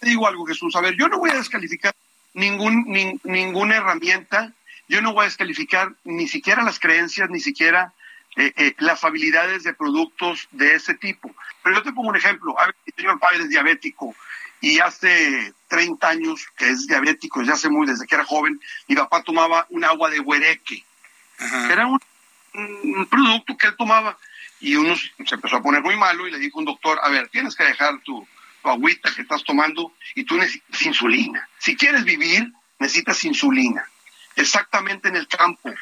[0.00, 0.74] te digo algo, Jesús.
[0.76, 1.94] A ver, yo no voy a descalificar
[2.34, 2.84] ningún,
[3.24, 4.52] ninguna herramienta
[4.88, 7.92] yo no voy a descalificar ni siquiera las creencias, ni siquiera
[8.36, 11.34] eh, eh, las habilidades de productos de ese tipo.
[11.62, 12.58] Pero yo te pongo un ejemplo.
[12.58, 14.14] A ver, mi señor padre es diabético
[14.60, 18.96] y hace 30 años que es diabético, desde hace muy, desde que era joven, mi
[18.96, 20.84] papá tomaba un agua de huereque.
[21.70, 22.00] Era un,
[22.54, 24.16] un producto que él tomaba
[24.60, 27.28] y uno se empezó a poner muy malo y le dijo un doctor, a ver,
[27.28, 28.26] tienes que dejar tu,
[28.62, 31.48] tu agüita que estás tomando y tú necesitas insulina.
[31.58, 33.84] Si quieres vivir, necesitas insulina.
[34.36, 35.72] Exactamente en el campo.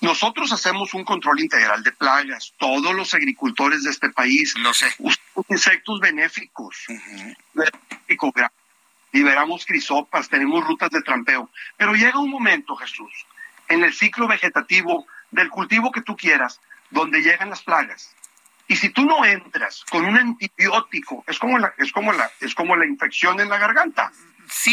[0.00, 2.52] Nosotros hacemos un control integral de plagas.
[2.58, 4.86] Todos los agricultores de este país Lo sé.
[4.98, 6.76] usamos insectos benéficos.
[7.54, 8.50] Benéfico, gra-
[9.12, 11.48] Liberamos crisopas, tenemos rutas de trampeo.
[11.76, 13.12] Pero llega un momento, Jesús,
[13.68, 16.60] en el ciclo vegetativo del cultivo que tú quieras,
[16.90, 18.12] donde llegan las plagas.
[18.66, 22.54] Y si tú no entras con un antibiótico, es como la, es como la, es
[22.56, 24.10] como la infección en la garganta.
[24.54, 24.72] Sí.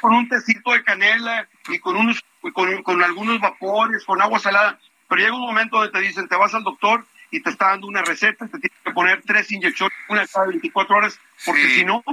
[0.00, 4.78] Con un tecito de canela y con unos, con, con algunos vapores, con agua salada.
[5.08, 7.88] Pero llega un momento donde te dicen, te vas al doctor y te está dando
[7.88, 12.04] una receta, te tienes que poner tres inyecciones, una cada 24 horas, porque si no,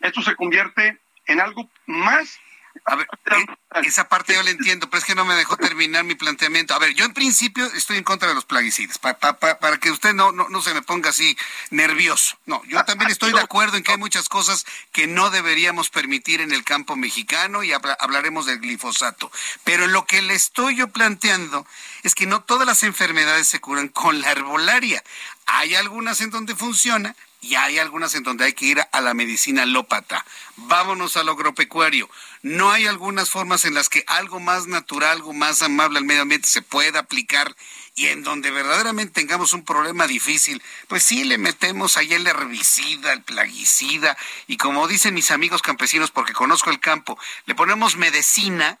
[0.00, 2.40] esto se convierte en algo más
[2.84, 3.46] A ver, eh,
[3.84, 6.74] esa parte yo la entiendo, pero es que no me dejó terminar mi planteamiento.
[6.74, 9.78] A ver, yo en principio estoy en contra de los plaguicidas, pa- pa- pa- para
[9.78, 11.36] que usted no, no, no se me ponga así
[11.70, 12.36] nervioso.
[12.46, 16.40] No, yo también estoy de acuerdo en que hay muchas cosas que no deberíamos permitir
[16.40, 19.30] en el campo mexicano y habla- hablaremos del glifosato.
[19.64, 21.66] Pero lo que le estoy yo planteando
[22.02, 25.02] es que no todas las enfermedades se curan con la herbolaria.
[25.46, 29.14] Hay algunas en donde funciona, y hay algunas en donde hay que ir a la
[29.14, 30.24] medicina alópata.
[30.56, 32.08] Vámonos al agropecuario.
[32.42, 36.22] No hay algunas formas en las que algo más natural, algo más amable al medio
[36.22, 37.54] ambiente se pueda aplicar
[37.96, 43.12] y en donde verdaderamente tengamos un problema difícil, pues sí le metemos ahí el herbicida,
[43.12, 44.16] el plaguicida
[44.46, 48.78] y como dicen mis amigos campesinos, porque conozco el campo, le ponemos medicina,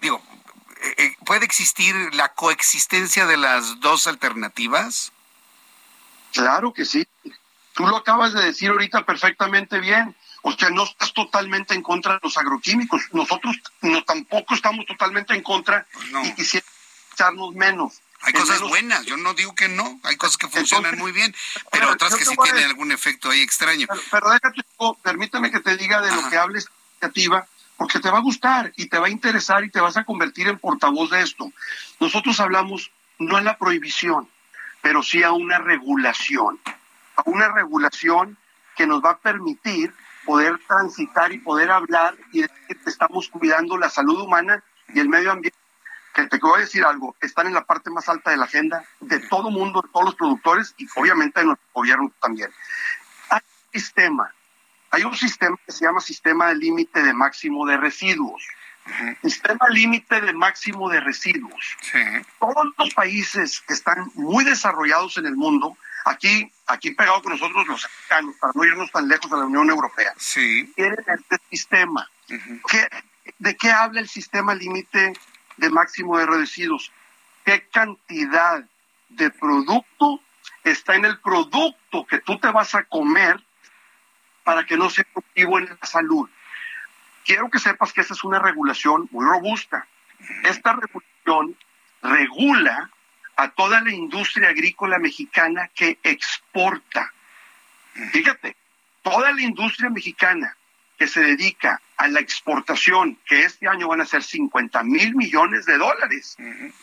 [0.00, 0.22] digo,
[0.80, 5.13] eh, eh, ¿puede existir la coexistencia de las dos alternativas?
[6.34, 7.06] Claro que sí.
[7.72, 10.14] Tú lo acabas de decir ahorita perfectamente bien.
[10.42, 13.02] O sea, no estás totalmente en contra de los agroquímicos.
[13.12, 15.86] Nosotros no tampoco estamos totalmente en conra
[16.24, 16.66] y quisiera
[17.12, 18.00] echarnos menos.
[18.20, 21.12] Hay En cosas menos- buenas, yo no digo que no, hay cosas que funcionan muy
[21.12, 21.34] bien,
[21.70, 23.86] pero otras que sí tienen algún efecto ahí extraño.
[23.88, 26.68] Pero, pero déjate, oh, permíteme que te diga de lo que hables
[27.02, 27.46] iniciativa,
[27.76, 30.48] porque te va a gustar y te va a interesar y te vas a convertir
[30.48, 31.52] en portavoz de esto.
[32.00, 34.28] Nosotros hablamos no a la prohibición,
[34.84, 36.60] pero sí a una regulación,
[37.16, 38.36] a una regulación
[38.76, 39.94] que nos va a permitir
[40.26, 45.08] poder transitar y poder hablar y decir que estamos cuidando la salud humana y el
[45.08, 45.56] medio ambiente.
[46.12, 48.84] Que te voy a decir algo, están en la parte más alta de la agenda
[49.00, 52.50] de todo mundo, de todos los productores y obviamente de nuestro gobierno también.
[53.30, 54.34] Hay un sistema,
[54.90, 58.46] hay un sistema que se llama sistema de límite de máximo de residuos.
[59.22, 61.76] Sistema límite de máximo de residuos.
[62.38, 67.66] Todos los países que están muy desarrollados en el mundo, aquí, aquí pegado con nosotros
[67.66, 70.12] los americanos, para no irnos tan lejos de la Unión Europea,
[70.74, 72.08] tienen este sistema.
[72.68, 72.88] ¿Qué-
[73.38, 75.14] ¿De qué habla el sistema límite
[75.56, 76.92] de máximo de residuos?
[77.44, 78.64] ¿Qué cantidad
[79.08, 80.20] de producto
[80.62, 83.42] está en el producto que tú te vas a comer
[84.44, 86.28] para que no sea nocivo en la salud?
[87.24, 89.86] Quiero que sepas que esta es una regulación muy robusta.
[90.44, 91.56] Esta regulación
[92.02, 92.90] regula
[93.36, 97.12] a toda la industria agrícola mexicana que exporta.
[98.12, 98.56] Fíjate,
[99.02, 100.56] toda la industria mexicana
[100.98, 105.64] que se dedica a la exportación, que este año van a ser 50 mil millones
[105.66, 106.36] de dólares.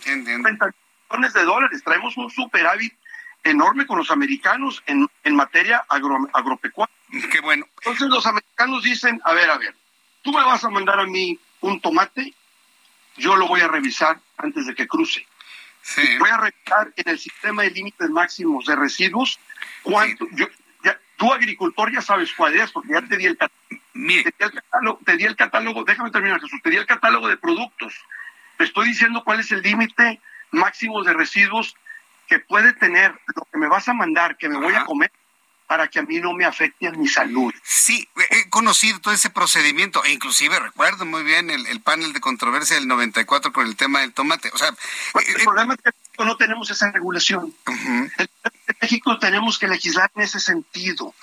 [0.04, 0.72] 50
[1.10, 1.82] millones de dólares.
[1.84, 2.94] Traemos un superávit
[3.44, 6.94] enorme con los americanos en, en materia agro- agropecuaria.
[7.32, 7.66] Qué bueno.
[7.78, 9.76] Entonces los americanos dicen, a ver, a ver,
[10.22, 12.34] tú me vas a mandar a mí un tomate,
[13.18, 15.26] yo lo voy a revisar antes de que cruce.
[16.20, 19.40] Voy a revisar en el sistema de límites máximos de residuos
[19.82, 20.48] cuánto, yo,
[20.84, 23.82] ya, tú agricultor ya sabes cuál es, porque ya te di el catálogo.
[23.94, 27.28] Te di el catálogo, te di el catálogo, déjame terminar Jesús, te di el catálogo
[27.28, 27.94] de productos.
[28.58, 30.22] Te estoy diciendo cuál es el límite
[30.52, 31.76] máximo de residuos
[32.28, 35.12] que puede tener lo que me vas a mandar, que me voy a comer,
[35.72, 37.54] para que a mí no me afecte a mi salud.
[37.64, 42.20] Sí, he conocido todo ese procedimiento, e inclusive recuerdo muy bien el, el panel de
[42.20, 44.50] controversia del 94 con el tema del tomate.
[44.54, 47.56] O sea, el problema es que en México no tenemos esa regulación.
[47.68, 48.10] En
[48.82, 51.16] México tenemos que legislar en ese sentido.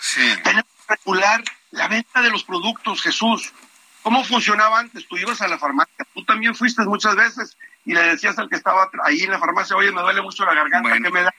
[0.43, 3.53] Tenemos que regular la venta de los productos, Jesús.
[4.03, 5.07] ¿Cómo funcionaba antes?
[5.09, 8.57] Tú ibas a la farmacia, tú también fuiste muchas veces y le decías al que
[8.57, 11.35] estaba ahí en la farmacia, oye, me duele mucho la garganta, ¿qué me da?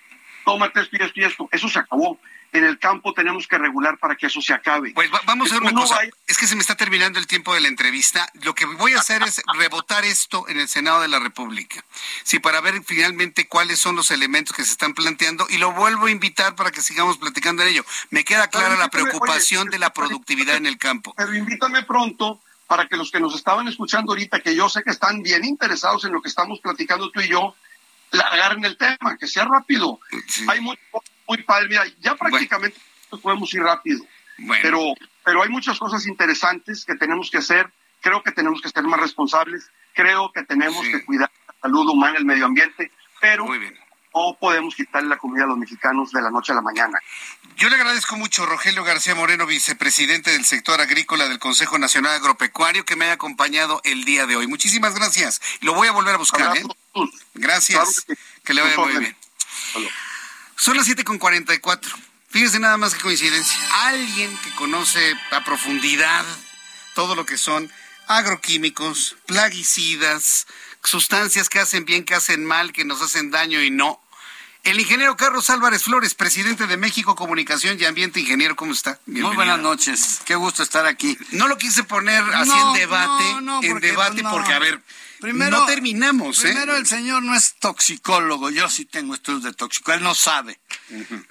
[0.46, 1.50] Tómate esto y esto y esto.
[1.52, 2.20] Eso se acabó.
[2.52, 4.92] En el campo tenemos que regular para que eso se acabe.
[4.94, 5.96] Pues va- vamos a hacer una Uno cosa.
[5.96, 8.28] vaya- Es que se me está terminando el tiempo de la entrevista.
[8.42, 11.84] Lo que voy a hacer es rebotar esto en el Senado de la República.
[12.24, 16.08] Sí, para ver finalmente cuáles son los elementos que se están planteando y lo vuelvo
[16.08, 17.86] a invitar para que sigamos platicando en ello.
[18.10, 21.14] Me queda clara la preocupación de la productividad en el campo.
[21.18, 24.92] Pero invítame pronto para que los que nos estaban escuchando ahorita, que yo sé que
[24.92, 27.56] están bien interesados en lo que estamos platicando tú y yo,
[28.12, 30.00] la agarren el tema, que sea rápido.
[30.48, 30.78] Hay muy,
[31.30, 32.78] muy padre, mira, ya prácticamente
[33.22, 34.04] podemos ir rápido.
[34.62, 34.94] Pero,
[35.24, 37.72] pero hay muchas cosas interesantes que tenemos que hacer.
[38.02, 39.70] Creo que tenemos que ser más responsables.
[39.94, 42.92] Creo que tenemos que cuidar la salud humana, el medio ambiente.
[43.22, 43.46] Pero
[44.16, 46.98] no podemos quitarle la comida a los mexicanos de la noche a la mañana.
[47.58, 52.86] Yo le agradezco mucho, Rogelio García Moreno, vicepresidente del sector agrícola del Consejo Nacional Agropecuario,
[52.86, 54.48] que me haya acompañado el día de hoy.
[54.48, 55.42] Muchísimas gracias.
[55.62, 56.58] Lo voy a volver a buscar.
[56.58, 56.64] ¿eh?
[57.36, 58.06] Gracias.
[58.44, 59.16] que, le vaya muy bien.
[60.60, 61.80] Son las 7.44.
[62.30, 63.58] Fíjese nada más que coincidencia.
[63.86, 66.26] Alguien que conoce a profundidad
[66.96, 67.72] todo lo que son
[68.08, 70.48] agroquímicos, plaguicidas,
[70.84, 74.02] sustancias que hacen bien, que hacen mal, que nos hacen daño y no.
[74.66, 78.20] El ingeniero Carlos Álvarez Flores, presidente de México Comunicación y Ambiente.
[78.20, 79.00] Ingeniero, ¿cómo está?
[79.06, 80.20] Muy buenas noches.
[80.26, 81.18] Qué gusto estar aquí.
[81.32, 83.24] No lo quise poner así en debate,
[83.66, 84.84] en debate porque, a ver,
[85.20, 86.40] Primero, no terminamos.
[86.40, 86.50] ¿eh?
[86.50, 88.50] Primero, el señor no es toxicólogo.
[88.50, 89.92] Yo sí tengo estudios de tóxico.
[89.92, 90.60] Él no sabe.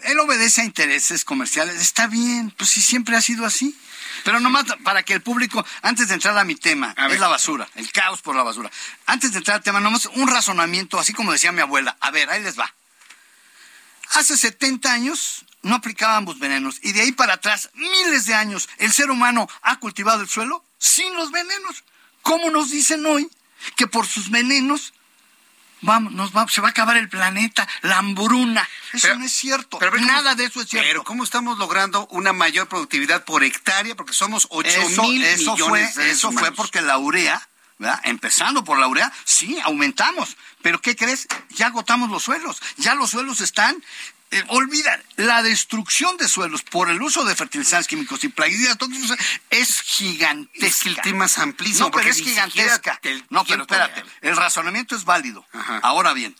[0.04, 1.80] Él obedece a intereses comerciales.
[1.80, 3.74] Está bien, pues sí, siempre ha sido así.
[4.24, 7.68] Pero nomás para que el público, antes de entrar a mi tema, es la basura,
[7.76, 8.70] el caos por la basura.
[9.06, 11.96] Antes de entrar al tema, nomás un razonamiento, así como decía mi abuela.
[12.00, 12.74] A ver, ahí les va.
[14.12, 18.92] Hace 70 años no aplicábamos venenos y de ahí para atrás, miles de años, el
[18.92, 21.84] ser humano ha cultivado el suelo sin los venenos.
[22.22, 23.30] ¿Cómo nos dicen hoy
[23.76, 24.92] que por sus venenos
[25.80, 28.68] vamos, nos va, se va a acabar el planeta, la hambruna.
[28.92, 29.78] Eso no es cierto.
[29.78, 30.88] Pero, Nada de eso es cierto.
[30.88, 33.94] Pero ¿cómo estamos logrando una mayor productividad por hectárea?
[33.94, 34.68] Porque somos 8
[35.02, 37.48] mil eso millones fue, Eso fue porque la urea,
[37.78, 38.00] ¿verdad?
[38.04, 40.36] empezando por la urea, sí, aumentamos.
[40.62, 41.28] Pero ¿qué crees?
[41.50, 42.60] Ya agotamos los suelos.
[42.76, 43.82] Ya los suelos están
[44.30, 49.16] eh, olvida, la destrucción de suelos por el uso de fertilizantes químicos y plaguicidas tóxicos
[49.48, 50.88] es gigantesca.
[50.90, 51.86] el tema es amplísimo.
[51.86, 53.00] No, pero es gigantesca.
[53.30, 55.46] no, pero espérate, el razonamiento es válido.
[55.82, 56.36] Ahora bien,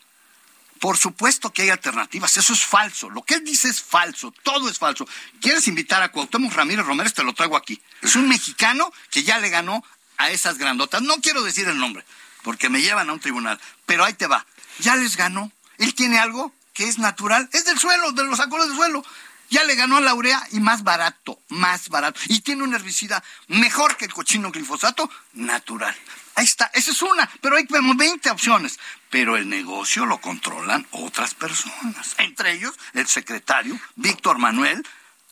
[0.81, 3.09] por supuesto que hay alternativas, eso es falso.
[3.10, 5.09] Lo que él dice es falso, todo es falso.
[5.40, 7.10] ¿Quieres invitar a Cuauhtémoc Ramírez Romero?
[7.10, 7.81] Te lo traigo aquí.
[8.02, 9.82] Es un mexicano que ya le ganó
[10.19, 11.02] a esas grandotas.
[11.02, 12.05] No quiero decir el nombre,
[12.43, 14.47] porque me llevan a un tribunal, pero ahí te va.
[14.78, 15.51] Ya les ganó.
[15.78, 19.05] Él tiene algo que es natural, es del suelo, de los acuerdos del suelo.
[19.50, 22.20] Ya le ganó a la urea y más barato, más barato.
[22.28, 25.96] Y tiene un herbicida mejor que el cochino glifosato, natural.
[26.36, 28.78] Ahí está, esa es una, pero hay como 20 opciones.
[29.10, 34.86] Pero el negocio lo controlan otras personas, entre ellos el secretario Víctor Manuel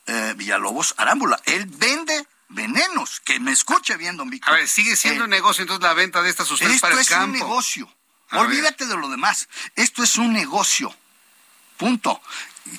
[0.07, 1.41] eh, Villalobos Arámbula.
[1.45, 4.53] Él vende venenos, que me escuche bien, don Víctor.
[4.53, 7.37] A ver, sigue siendo negocio entonces la venta de estas sustancias para el campo.
[7.37, 7.97] Esto es un negocio.
[8.33, 9.49] Olvídate de lo demás.
[9.77, 10.93] Esto es un negocio.
[11.77, 12.21] Punto.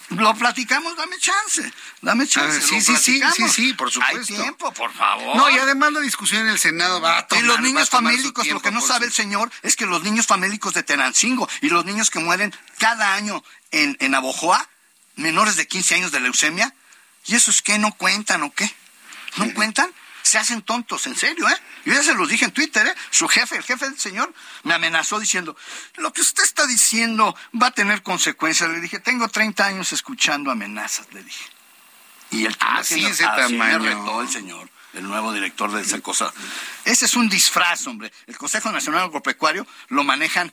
[0.10, 1.72] Lo platicamos, dame chance,
[2.02, 2.62] dame chance.
[2.62, 4.34] sí, sí, sí, sí, sí, por supuesto.
[4.34, 5.38] Hay tiempo, por favor.
[5.38, 8.48] No, y además la discusión en el Senado va a tomar, Y los niños famélicos,
[8.48, 11.86] lo que no sabe el señor es que los niños famélicos de Tenancingo y los
[11.86, 14.68] niños que mueren cada año en, en Abojoa,
[15.16, 16.74] menores de 15 años de leucemia,
[17.26, 18.70] ¿y esos qué no cuentan o qué?
[19.38, 19.90] ¿No cuentan?
[20.28, 21.58] Se hacen tontos, en serio, ¿eh?
[21.86, 22.96] Yo ya se los dije en Twitter, ¿eh?
[23.10, 24.34] Su jefe, el jefe del señor,
[24.64, 25.56] me amenazó diciendo,
[25.96, 28.70] lo que usted está diciendo va a tener consecuencias.
[28.70, 31.46] Le dije, tengo 30 años escuchando amenazas, le dije.
[32.32, 33.80] Y el así ese tamaño.
[33.80, 36.34] me retó el señor, el nuevo director de esa cosa.
[36.84, 38.12] Ese es un disfraz, hombre.
[38.28, 40.52] El Consejo Nacional Agropecuario lo manejan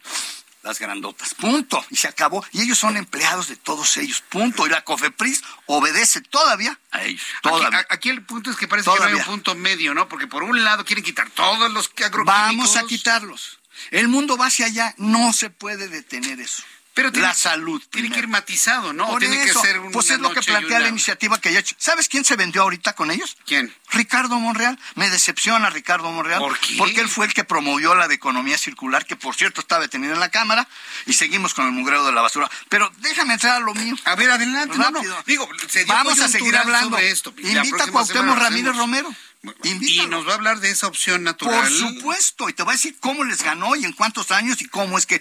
[0.64, 1.34] las grandotas.
[1.34, 1.84] Punto.
[1.90, 2.44] Y se acabó.
[2.52, 4.22] Y ellos son empleados de todos ellos.
[4.28, 4.66] Punto.
[4.66, 7.22] Y la COFEPRIS obedece todavía a ellos.
[7.42, 7.86] Todavía.
[7.90, 10.08] Aquí, el punto es que parece que no hay un punto medio, ¿no?
[10.08, 12.24] Porque por un lado quieren quitar todos los agroquímicos.
[12.24, 13.60] Vamos a quitarlos.
[13.90, 14.94] El mundo va hacia allá.
[14.96, 16.62] No se puede detener eso.
[16.94, 17.82] Pero la salud.
[17.90, 19.18] Tiene que ir matizado, ¿no?
[19.18, 19.90] tiene que ser un.
[19.90, 21.74] Pues es lo que plantea la iniciativa que ya hecho.
[21.78, 23.36] ¿Sabes quién se vendió ahorita con ellos?
[23.44, 23.74] ¿Quién?
[23.90, 24.78] Ricardo Monreal.
[24.94, 26.38] Me decepciona Ricardo Monreal.
[26.38, 26.76] ¿Por qué?
[26.78, 30.14] Porque él fue el que promovió la de economía circular, que por cierto está detenido
[30.14, 30.68] en la Cámara,
[31.06, 32.48] y seguimos con el mugreo de la basura.
[32.68, 33.96] Pero déjame entrar a lo mío.
[34.04, 34.76] A ver, adelante.
[34.78, 35.22] Rápido.
[35.26, 35.48] Digo,
[35.88, 36.96] Vamos a seguir hablando.
[36.96, 37.34] de esto.
[37.36, 39.14] Invita a Cuauhtémoc Ramírez Romero.
[39.62, 41.60] Y nos va a hablar de esa opción natural.
[41.60, 44.66] Por supuesto, y te va a decir cómo les ganó y en cuántos años y
[44.66, 45.20] cómo es que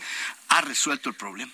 [0.49, 1.51] ha resuelto el problema.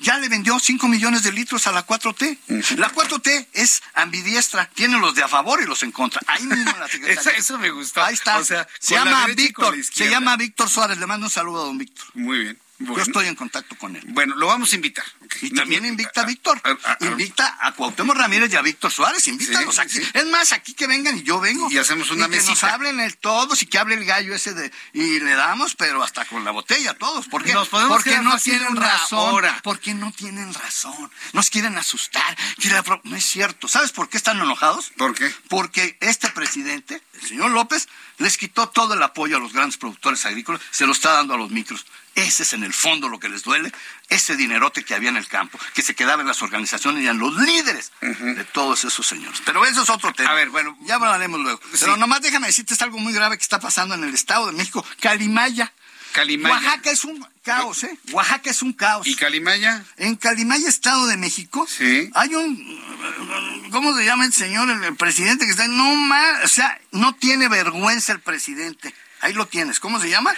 [0.00, 2.38] Ya le vendió 5 millones de litros a la 4T.
[2.76, 6.20] La 4T es ambidiestra, tiene los de a favor y los en contra.
[6.26, 7.20] Ahí mismo la Secretaría.
[7.20, 8.02] eso, eso, me gustó.
[8.02, 8.42] Ahí está.
[8.44, 10.98] se llama Víctor, se llama Víctor Suárez.
[10.98, 12.06] Le mando un saludo a don Víctor.
[12.14, 12.58] Muy bien.
[12.78, 14.02] Yo estoy en contacto con él.
[14.08, 15.04] Bueno, lo vamos a invitar.
[15.40, 16.60] Y también invita a Víctor.
[17.00, 19.26] invita a Cuauhtémoc Ramírez y a Víctor Suárez.
[19.28, 19.98] Invítalos aquí.
[20.12, 21.68] Es más, aquí que vengan y yo vengo.
[21.70, 24.52] Y hacemos una y que nos hablen el todos y que hable el gallo ese
[24.54, 24.70] de...
[24.92, 27.26] Y le damos, pero hasta con la botella todos.
[27.28, 27.54] ¿Por qué?
[27.54, 29.34] Nos podemos Porque no tienen razón.
[29.34, 29.60] hora.
[29.62, 31.10] Porque no tienen razón.
[31.32, 32.36] Nos quieren asustar.
[32.58, 33.68] Quieren No es cierto.
[33.68, 34.92] ¿Sabes por qué están enojados?
[34.96, 35.32] ¿Por qué?
[35.48, 37.88] Porque este presidente, el señor López,
[38.18, 41.38] les quitó todo el apoyo a los grandes productores agrícolas, se lo está dando a
[41.38, 41.86] los micros.
[42.16, 43.70] Ese es en el fondo lo que les duele,
[44.08, 47.18] ese dinerote que había en el campo, que se quedaba en las organizaciones y en
[47.18, 49.42] los líderes de todos esos señores.
[49.44, 50.30] Pero eso es otro tema.
[50.30, 50.76] A ver, bueno.
[50.80, 51.60] Ya hablaremos luego.
[51.78, 54.52] Pero nomás déjame decirte, es algo muy grave que está pasando en el Estado de
[54.52, 54.84] México.
[54.98, 55.70] Calimaya.
[56.12, 56.54] Calimaya.
[56.54, 57.98] Oaxaca es un caos, ¿eh?
[58.12, 59.06] Oaxaca es un caos.
[59.06, 59.84] ¿Y Calimaya?
[59.98, 62.10] En Calimaya, Estado de México, Sí.
[62.14, 65.68] hay un, ¿cómo se llama el señor, el, el presidente que está?
[65.68, 68.94] No más, o sea, no tiene vergüenza el presidente.
[69.20, 69.80] Ahí lo tienes.
[69.80, 70.32] ¿Cómo se llama?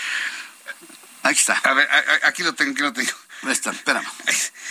[1.22, 1.54] Ahí está.
[1.64, 3.10] A ver, a- a- aquí lo tengo, aquí lo tengo.
[3.42, 4.06] Ahí está, espérame.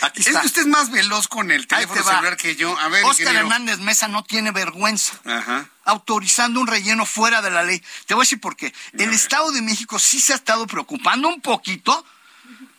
[0.02, 2.78] Aquí Es que usted es más veloz con el teléfono te celular que yo.
[2.78, 3.46] A ver, Oscar ingeniero.
[3.46, 5.14] Hernández Mesa no tiene vergüenza.
[5.24, 5.68] Ajá.
[5.84, 7.82] autorizando un relleno fuera de la ley.
[8.04, 8.74] Te voy a decir por qué.
[8.98, 12.04] El Estado de México sí se ha estado preocupando un poquito.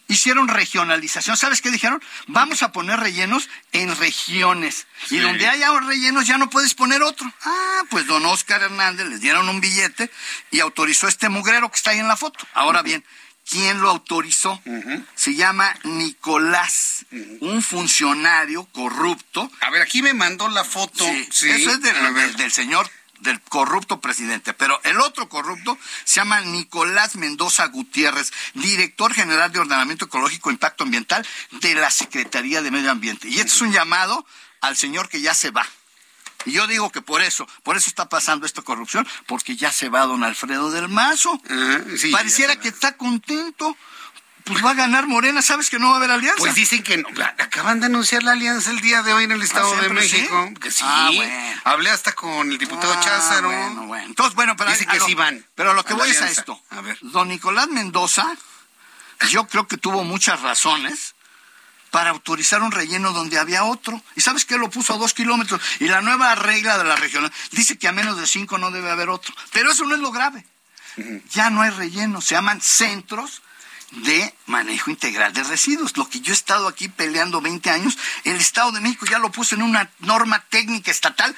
[0.07, 1.35] Hicieron regionalización.
[1.37, 2.01] ¿Sabes qué dijeron?
[2.27, 4.85] Vamos a poner rellenos en regiones.
[5.05, 5.19] Y Sí.
[5.19, 7.31] donde haya rellenos ya no puedes poner otro.
[7.45, 10.11] Ah, pues don Oscar Hernández les dieron un billete
[10.51, 12.45] y autorizó este mugrero que está ahí en la foto.
[12.53, 13.03] Ahora bien,
[13.49, 14.61] ¿quién lo autorizó?
[15.15, 17.05] Se llama Nicolás,
[17.41, 19.49] un funcionario corrupto.
[19.61, 21.03] A ver, aquí me mandó la foto.
[21.03, 22.89] Sí, Sí, eso es del, del señor,
[23.21, 24.53] del corrupto presidente.
[24.53, 30.53] Pero el otro corrupto se llama Nicolás Mendoza Gutiérrez, director general de Ordenamiento Ecológico e
[30.53, 33.27] Impacto Ambiental de la Secretaría de Medio Ambiente.
[33.27, 34.26] Y este es un llamado
[34.61, 35.67] al señor que ya se va.
[36.45, 39.90] Y yo digo que por eso, por eso está pasando esta corrupción, porque ya se
[39.90, 41.40] va don Alfredo del Mazo.
[41.98, 43.76] sí, Pareciera que está contento.
[44.45, 46.40] Pues va a ganar Morena, ¿sabes que no va a haber alianza?
[46.40, 47.07] Pues dicen que no.
[47.38, 50.16] Acaban de anunciar la alianza el día de hoy en el Estado de ¿siempre sí?
[50.16, 50.49] México.
[50.60, 50.82] Que sí.
[50.84, 51.61] Ah, bueno.
[51.66, 53.49] Hablé hasta con el diputado Ah, Cházaro.
[53.49, 54.06] Bueno, bueno.
[54.07, 55.45] Entonces, bueno, pero Dice a que lo- sí van.
[55.53, 56.60] Pero lo que voy es a esto.
[56.72, 56.98] A ver.
[57.02, 58.26] Don Nicolás Mendoza,
[59.30, 61.14] yo creo que tuvo muchas razones
[61.91, 64.02] para autorizar un relleno donde había otro.
[64.16, 64.57] ¿Y sabes qué?
[64.57, 65.61] Lo puso a dos kilómetros.
[65.80, 68.91] Y la nueva regla de la regional dice que a menos de cinco no debe
[68.91, 69.34] haber otro.
[69.52, 70.45] Pero eso no es lo grave.
[71.32, 72.22] Ya no hay relleno.
[72.22, 73.41] Se llaman centros
[73.91, 75.98] de manejo integral de residuos.
[75.98, 79.32] Lo que yo he estado aquí peleando 20 años, el Estado de México ya lo
[79.32, 81.36] puso en una norma técnica estatal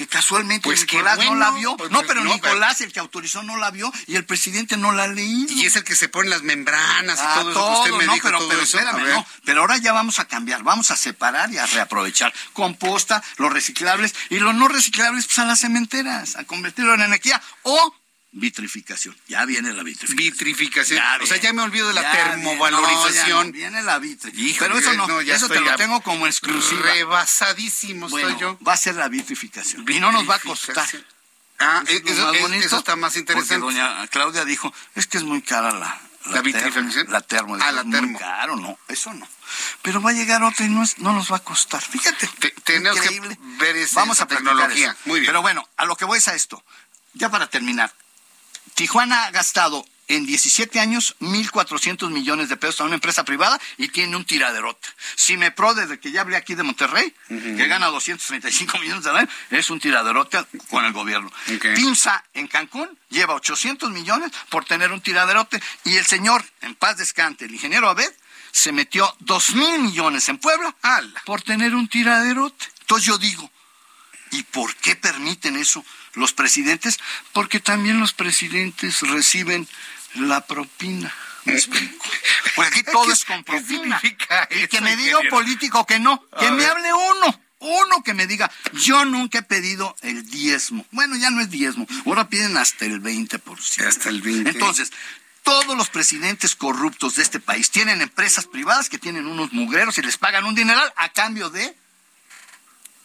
[0.00, 1.76] que casualmente Pues Nicolás no la bueno, vio.
[1.76, 4.92] pues, no, pero no, Nicolás, el que autorizó, no la vio y el presidente no
[4.92, 5.52] la ha leído.
[5.52, 8.06] Y es el que se pone las membranas y Ah, todo eso que usted me
[8.06, 8.26] no, dijo.
[8.26, 8.78] pero, todo pero eso.
[8.78, 9.26] Espérame, no.
[9.44, 12.32] Pero ahora ya vamos a cambiar, vamos a separar y a reaprovechar.
[12.54, 17.42] Composta, los reciclables y los no reciclables, pues a las cementeras, a convertirlo en energía
[17.62, 17.94] o
[18.32, 19.16] vitrificación.
[19.26, 20.16] Ya viene la vitrificación.
[20.16, 20.98] Vitrificación.
[20.98, 22.30] Ya o sea, ya me olvido de la Ya viene.
[22.30, 23.28] termovalorización.
[23.28, 24.56] No, ya no, viene la vitrificación.
[24.58, 26.82] Pero eso no, no, ya eso te lo tengo como exclusiva.
[26.82, 28.58] Rebasadísimo Bueno, estoy yo.
[28.66, 29.84] va a ser la vitrificación.
[29.88, 30.86] Y no nos va a costar.
[31.58, 33.58] Ah, Eso es lo eso, más es- bonito, eso está más interesante.
[33.62, 36.94] Porque doña Claudia dijo, es que es muy cara la, ¿La vitrificación?
[36.94, 37.56] termo, La termo.
[37.60, 38.08] Ah, la "Es termo.
[38.12, 39.28] Muy caro, no, eso no.
[39.82, 41.82] Pero va a llegar otra y no, es- no nos va a costar.
[41.82, 42.30] Fíjate.
[42.64, 43.38] tenemos que increíble.
[43.58, 44.92] ver esa- Vamos a tecnología.
[44.92, 44.98] eso.
[45.04, 45.28] Muy bien.
[45.30, 46.64] Pero bueno, a lo que voy es a esto.
[47.12, 47.92] Ya para terminar.
[48.80, 53.88] Tijuana ha gastado en 17 años 1.400 millones de pesos a una empresa privada y
[53.88, 54.88] tiene un tiraderote.
[55.18, 59.68] Cimepro, desde que ya hablé aquí de Monterrey, que gana 235 millones de dólares, es
[59.68, 60.38] un tiraderote
[60.70, 61.30] con el gobierno.
[61.74, 66.96] Timsa en Cancún lleva 800 millones por tener un tiraderote y el señor, en paz
[66.96, 68.10] descante, el ingeniero Abed,
[68.50, 70.74] se metió 2 mil millones en Puebla
[71.26, 72.64] por tener un tiraderote.
[72.80, 73.50] Entonces yo digo,
[74.30, 75.84] ¿Y por qué permiten eso
[76.14, 76.98] los presidentes?
[77.32, 79.66] Porque también los presidentes reciben
[80.14, 81.12] la propina.
[81.44, 82.04] ¿Me explico?
[82.54, 84.00] Porque aquí todo es con propina.
[84.02, 86.70] Y que me diga un político que no, que A me ver.
[86.70, 87.40] hable uno.
[87.62, 90.86] Uno que me diga, yo nunca he pedido el diezmo.
[90.92, 93.86] Bueno, ya no es diezmo, ahora piden hasta el 20%.
[93.86, 94.48] Hasta el 20%.
[94.48, 94.90] Entonces,
[95.42, 100.02] todos los presidentes corruptos de este país tienen empresas privadas que tienen unos mugreros y
[100.02, 101.76] les pagan un dineral a cambio de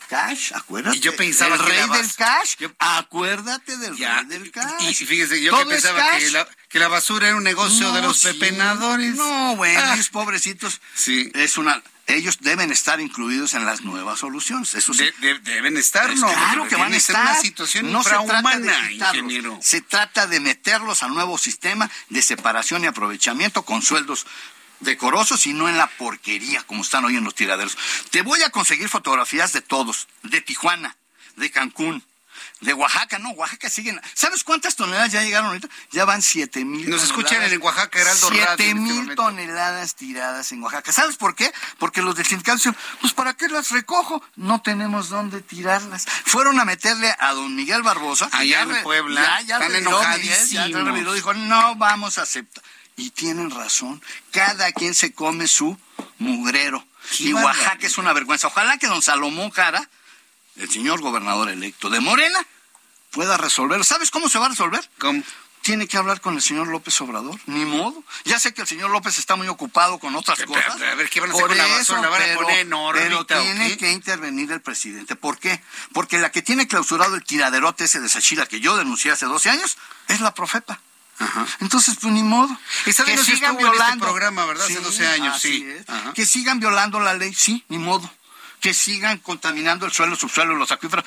[0.08, 0.98] cash, acuérdate.
[0.98, 4.82] Y yo pensaba el que rey la del cash, acuérdate del Ya, rey del cash.
[4.84, 6.20] Y, y fíjese, yo que pensaba cash.
[6.24, 8.28] que la, que la basura era un negocio de los sí.
[8.28, 9.16] pepenadores.
[9.16, 9.94] No, bueno, Ah.
[9.96, 10.82] ellos pobrecitos.
[10.94, 11.32] Sí.
[11.34, 14.76] Es una ellos deben estar incluidos en las nuevas soluciones.
[14.76, 15.06] Eso sí.
[15.06, 16.28] De- de- deben estar, Pues ¿no?
[16.32, 17.20] claro que van a estar.
[17.20, 19.58] una situación no se trata de ingeniero.
[19.60, 24.28] Se trata de meterlos al nuevo sistema de separación y aprovechamiento con sueldos
[24.80, 27.78] decorosos y no en la porquería como están hoy en los tiraderos.
[28.12, 30.96] Te voy a conseguir fotografías de todos, de Tijuana,
[31.36, 32.04] de Cancún,
[32.62, 34.00] de Oaxaca, no, Oaxaca siguen.
[34.14, 35.68] ¿Sabes cuántas toneladas ya llegaron ahorita?
[35.92, 36.90] Ya van siete mil.
[36.90, 39.16] Nos escuchan en Oaxaca, Heraldo Siete este mil momento.
[39.24, 40.92] toneladas tiradas en Oaxaca.
[40.92, 41.52] ¿Sabes por qué?
[41.78, 44.24] Porque los del sindicato dicen, pues ¿para qué las recojo?
[44.36, 46.06] No tenemos dónde tirarlas.
[46.26, 48.30] Fueron a meterle a don Miguel Barbosa.
[48.32, 52.64] Allá en Puebla, Ya, ya están reviró, Miguel, ya reviró, dijo, no vamos a aceptar.
[52.98, 54.02] Y tienen razón.
[54.32, 55.78] Cada quien se come su
[56.18, 56.86] mugrero.
[57.20, 57.34] Y.
[57.34, 58.48] Oaxaca es una vergüenza.
[58.48, 59.90] Ojalá que don Salomón Jara,
[60.56, 62.46] el señor gobernador electo de Morena,
[63.12, 63.84] pueda resolverlo.
[63.84, 64.90] ¿Sabes cómo se va a resolver?
[65.00, 65.22] ¿Cómo?
[65.62, 68.04] Tiene que hablar con el señor López Obrador, ni modo.
[68.24, 70.76] Ya sé que el señor López está muy ocupado con otras Pero, cosas.
[70.78, 72.02] pero, a ver, ¿qué van a hacer con la basura?
[72.02, 75.16] ¿La van a pero- poner en órbita Pero o tiene que intervenir el presidente.
[75.16, 75.60] ¿Por qué?
[75.92, 79.50] Porque la que tiene clausurado el tiraderote ese de Sachila que yo denuncié hace 12
[79.50, 79.76] años
[80.08, 80.36] es la
[81.62, 82.58] Entonces, pues ni modo.
[82.86, 84.06] Esta que sigan este violando.
[84.06, 84.66] programa, ¿verdad?
[84.66, 85.66] Hace 12 años, sí.
[86.14, 88.10] Que sigan violando la ley, sí, ni modo.
[88.60, 91.06] Que sigan contaminando el suelo, subsuelo los acuíferos,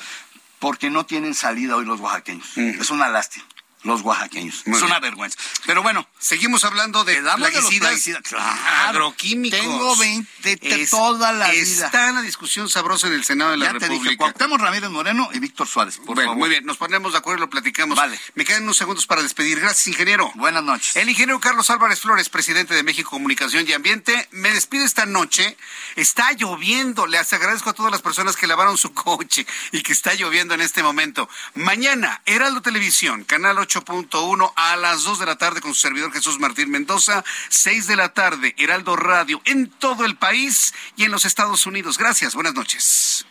[0.59, 2.57] porque no tienen salida hoy los oaxaqueños.
[2.57, 3.45] Es una lástima.
[3.83, 4.63] Los oaxaqueños.
[4.65, 4.91] Muy es bien.
[4.91, 5.37] una vergüenza.
[5.65, 6.07] Pero bueno.
[6.19, 8.89] Seguimos hablando de de plaguicidas, plaguicidas, claro.
[8.89, 9.59] agroquímicos.
[9.59, 11.85] Tengo 20 de Es- toda la vida.
[11.85, 14.17] Está la discusión sabrosa en el Senado de la Ya te dije, República.
[14.17, 16.37] Cuauhtémoc Ramírez Moreno y Víctor Suárez, por bueno, favor.
[16.37, 17.97] muy bien, nos ponemos de acuerdo y lo platicamos.
[17.97, 18.19] Vale.
[18.35, 19.59] Me quedan unos segundos para despedir.
[19.59, 20.31] Gracias, ingeniero.
[20.35, 20.95] Buenas noches.
[20.95, 25.55] El ingeniero Carlos Álvarez Flores, presidente de México Comunicación y Ambiente, me despide esta noche.
[25.95, 27.07] Está lloviendo.
[27.07, 30.61] Les agradezco a todas las personas que lavaron su coche y que está lloviendo en
[30.61, 31.29] este momento.
[31.55, 36.39] Mañana, Heraldo Televisión, canal 8.1 a las 2 de la tarde con su servidor Jesús
[36.39, 37.23] Martín Mendoza.
[37.49, 41.97] 6 de la tarde, Heraldo Radio en todo el país y en los Estados Unidos.
[41.97, 42.35] Gracias.
[42.35, 43.25] Buenas noches.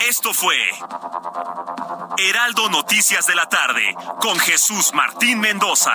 [0.00, 0.56] Esto fue
[2.18, 5.94] Heraldo Noticias de la tarde con Jesús Martín Mendoza.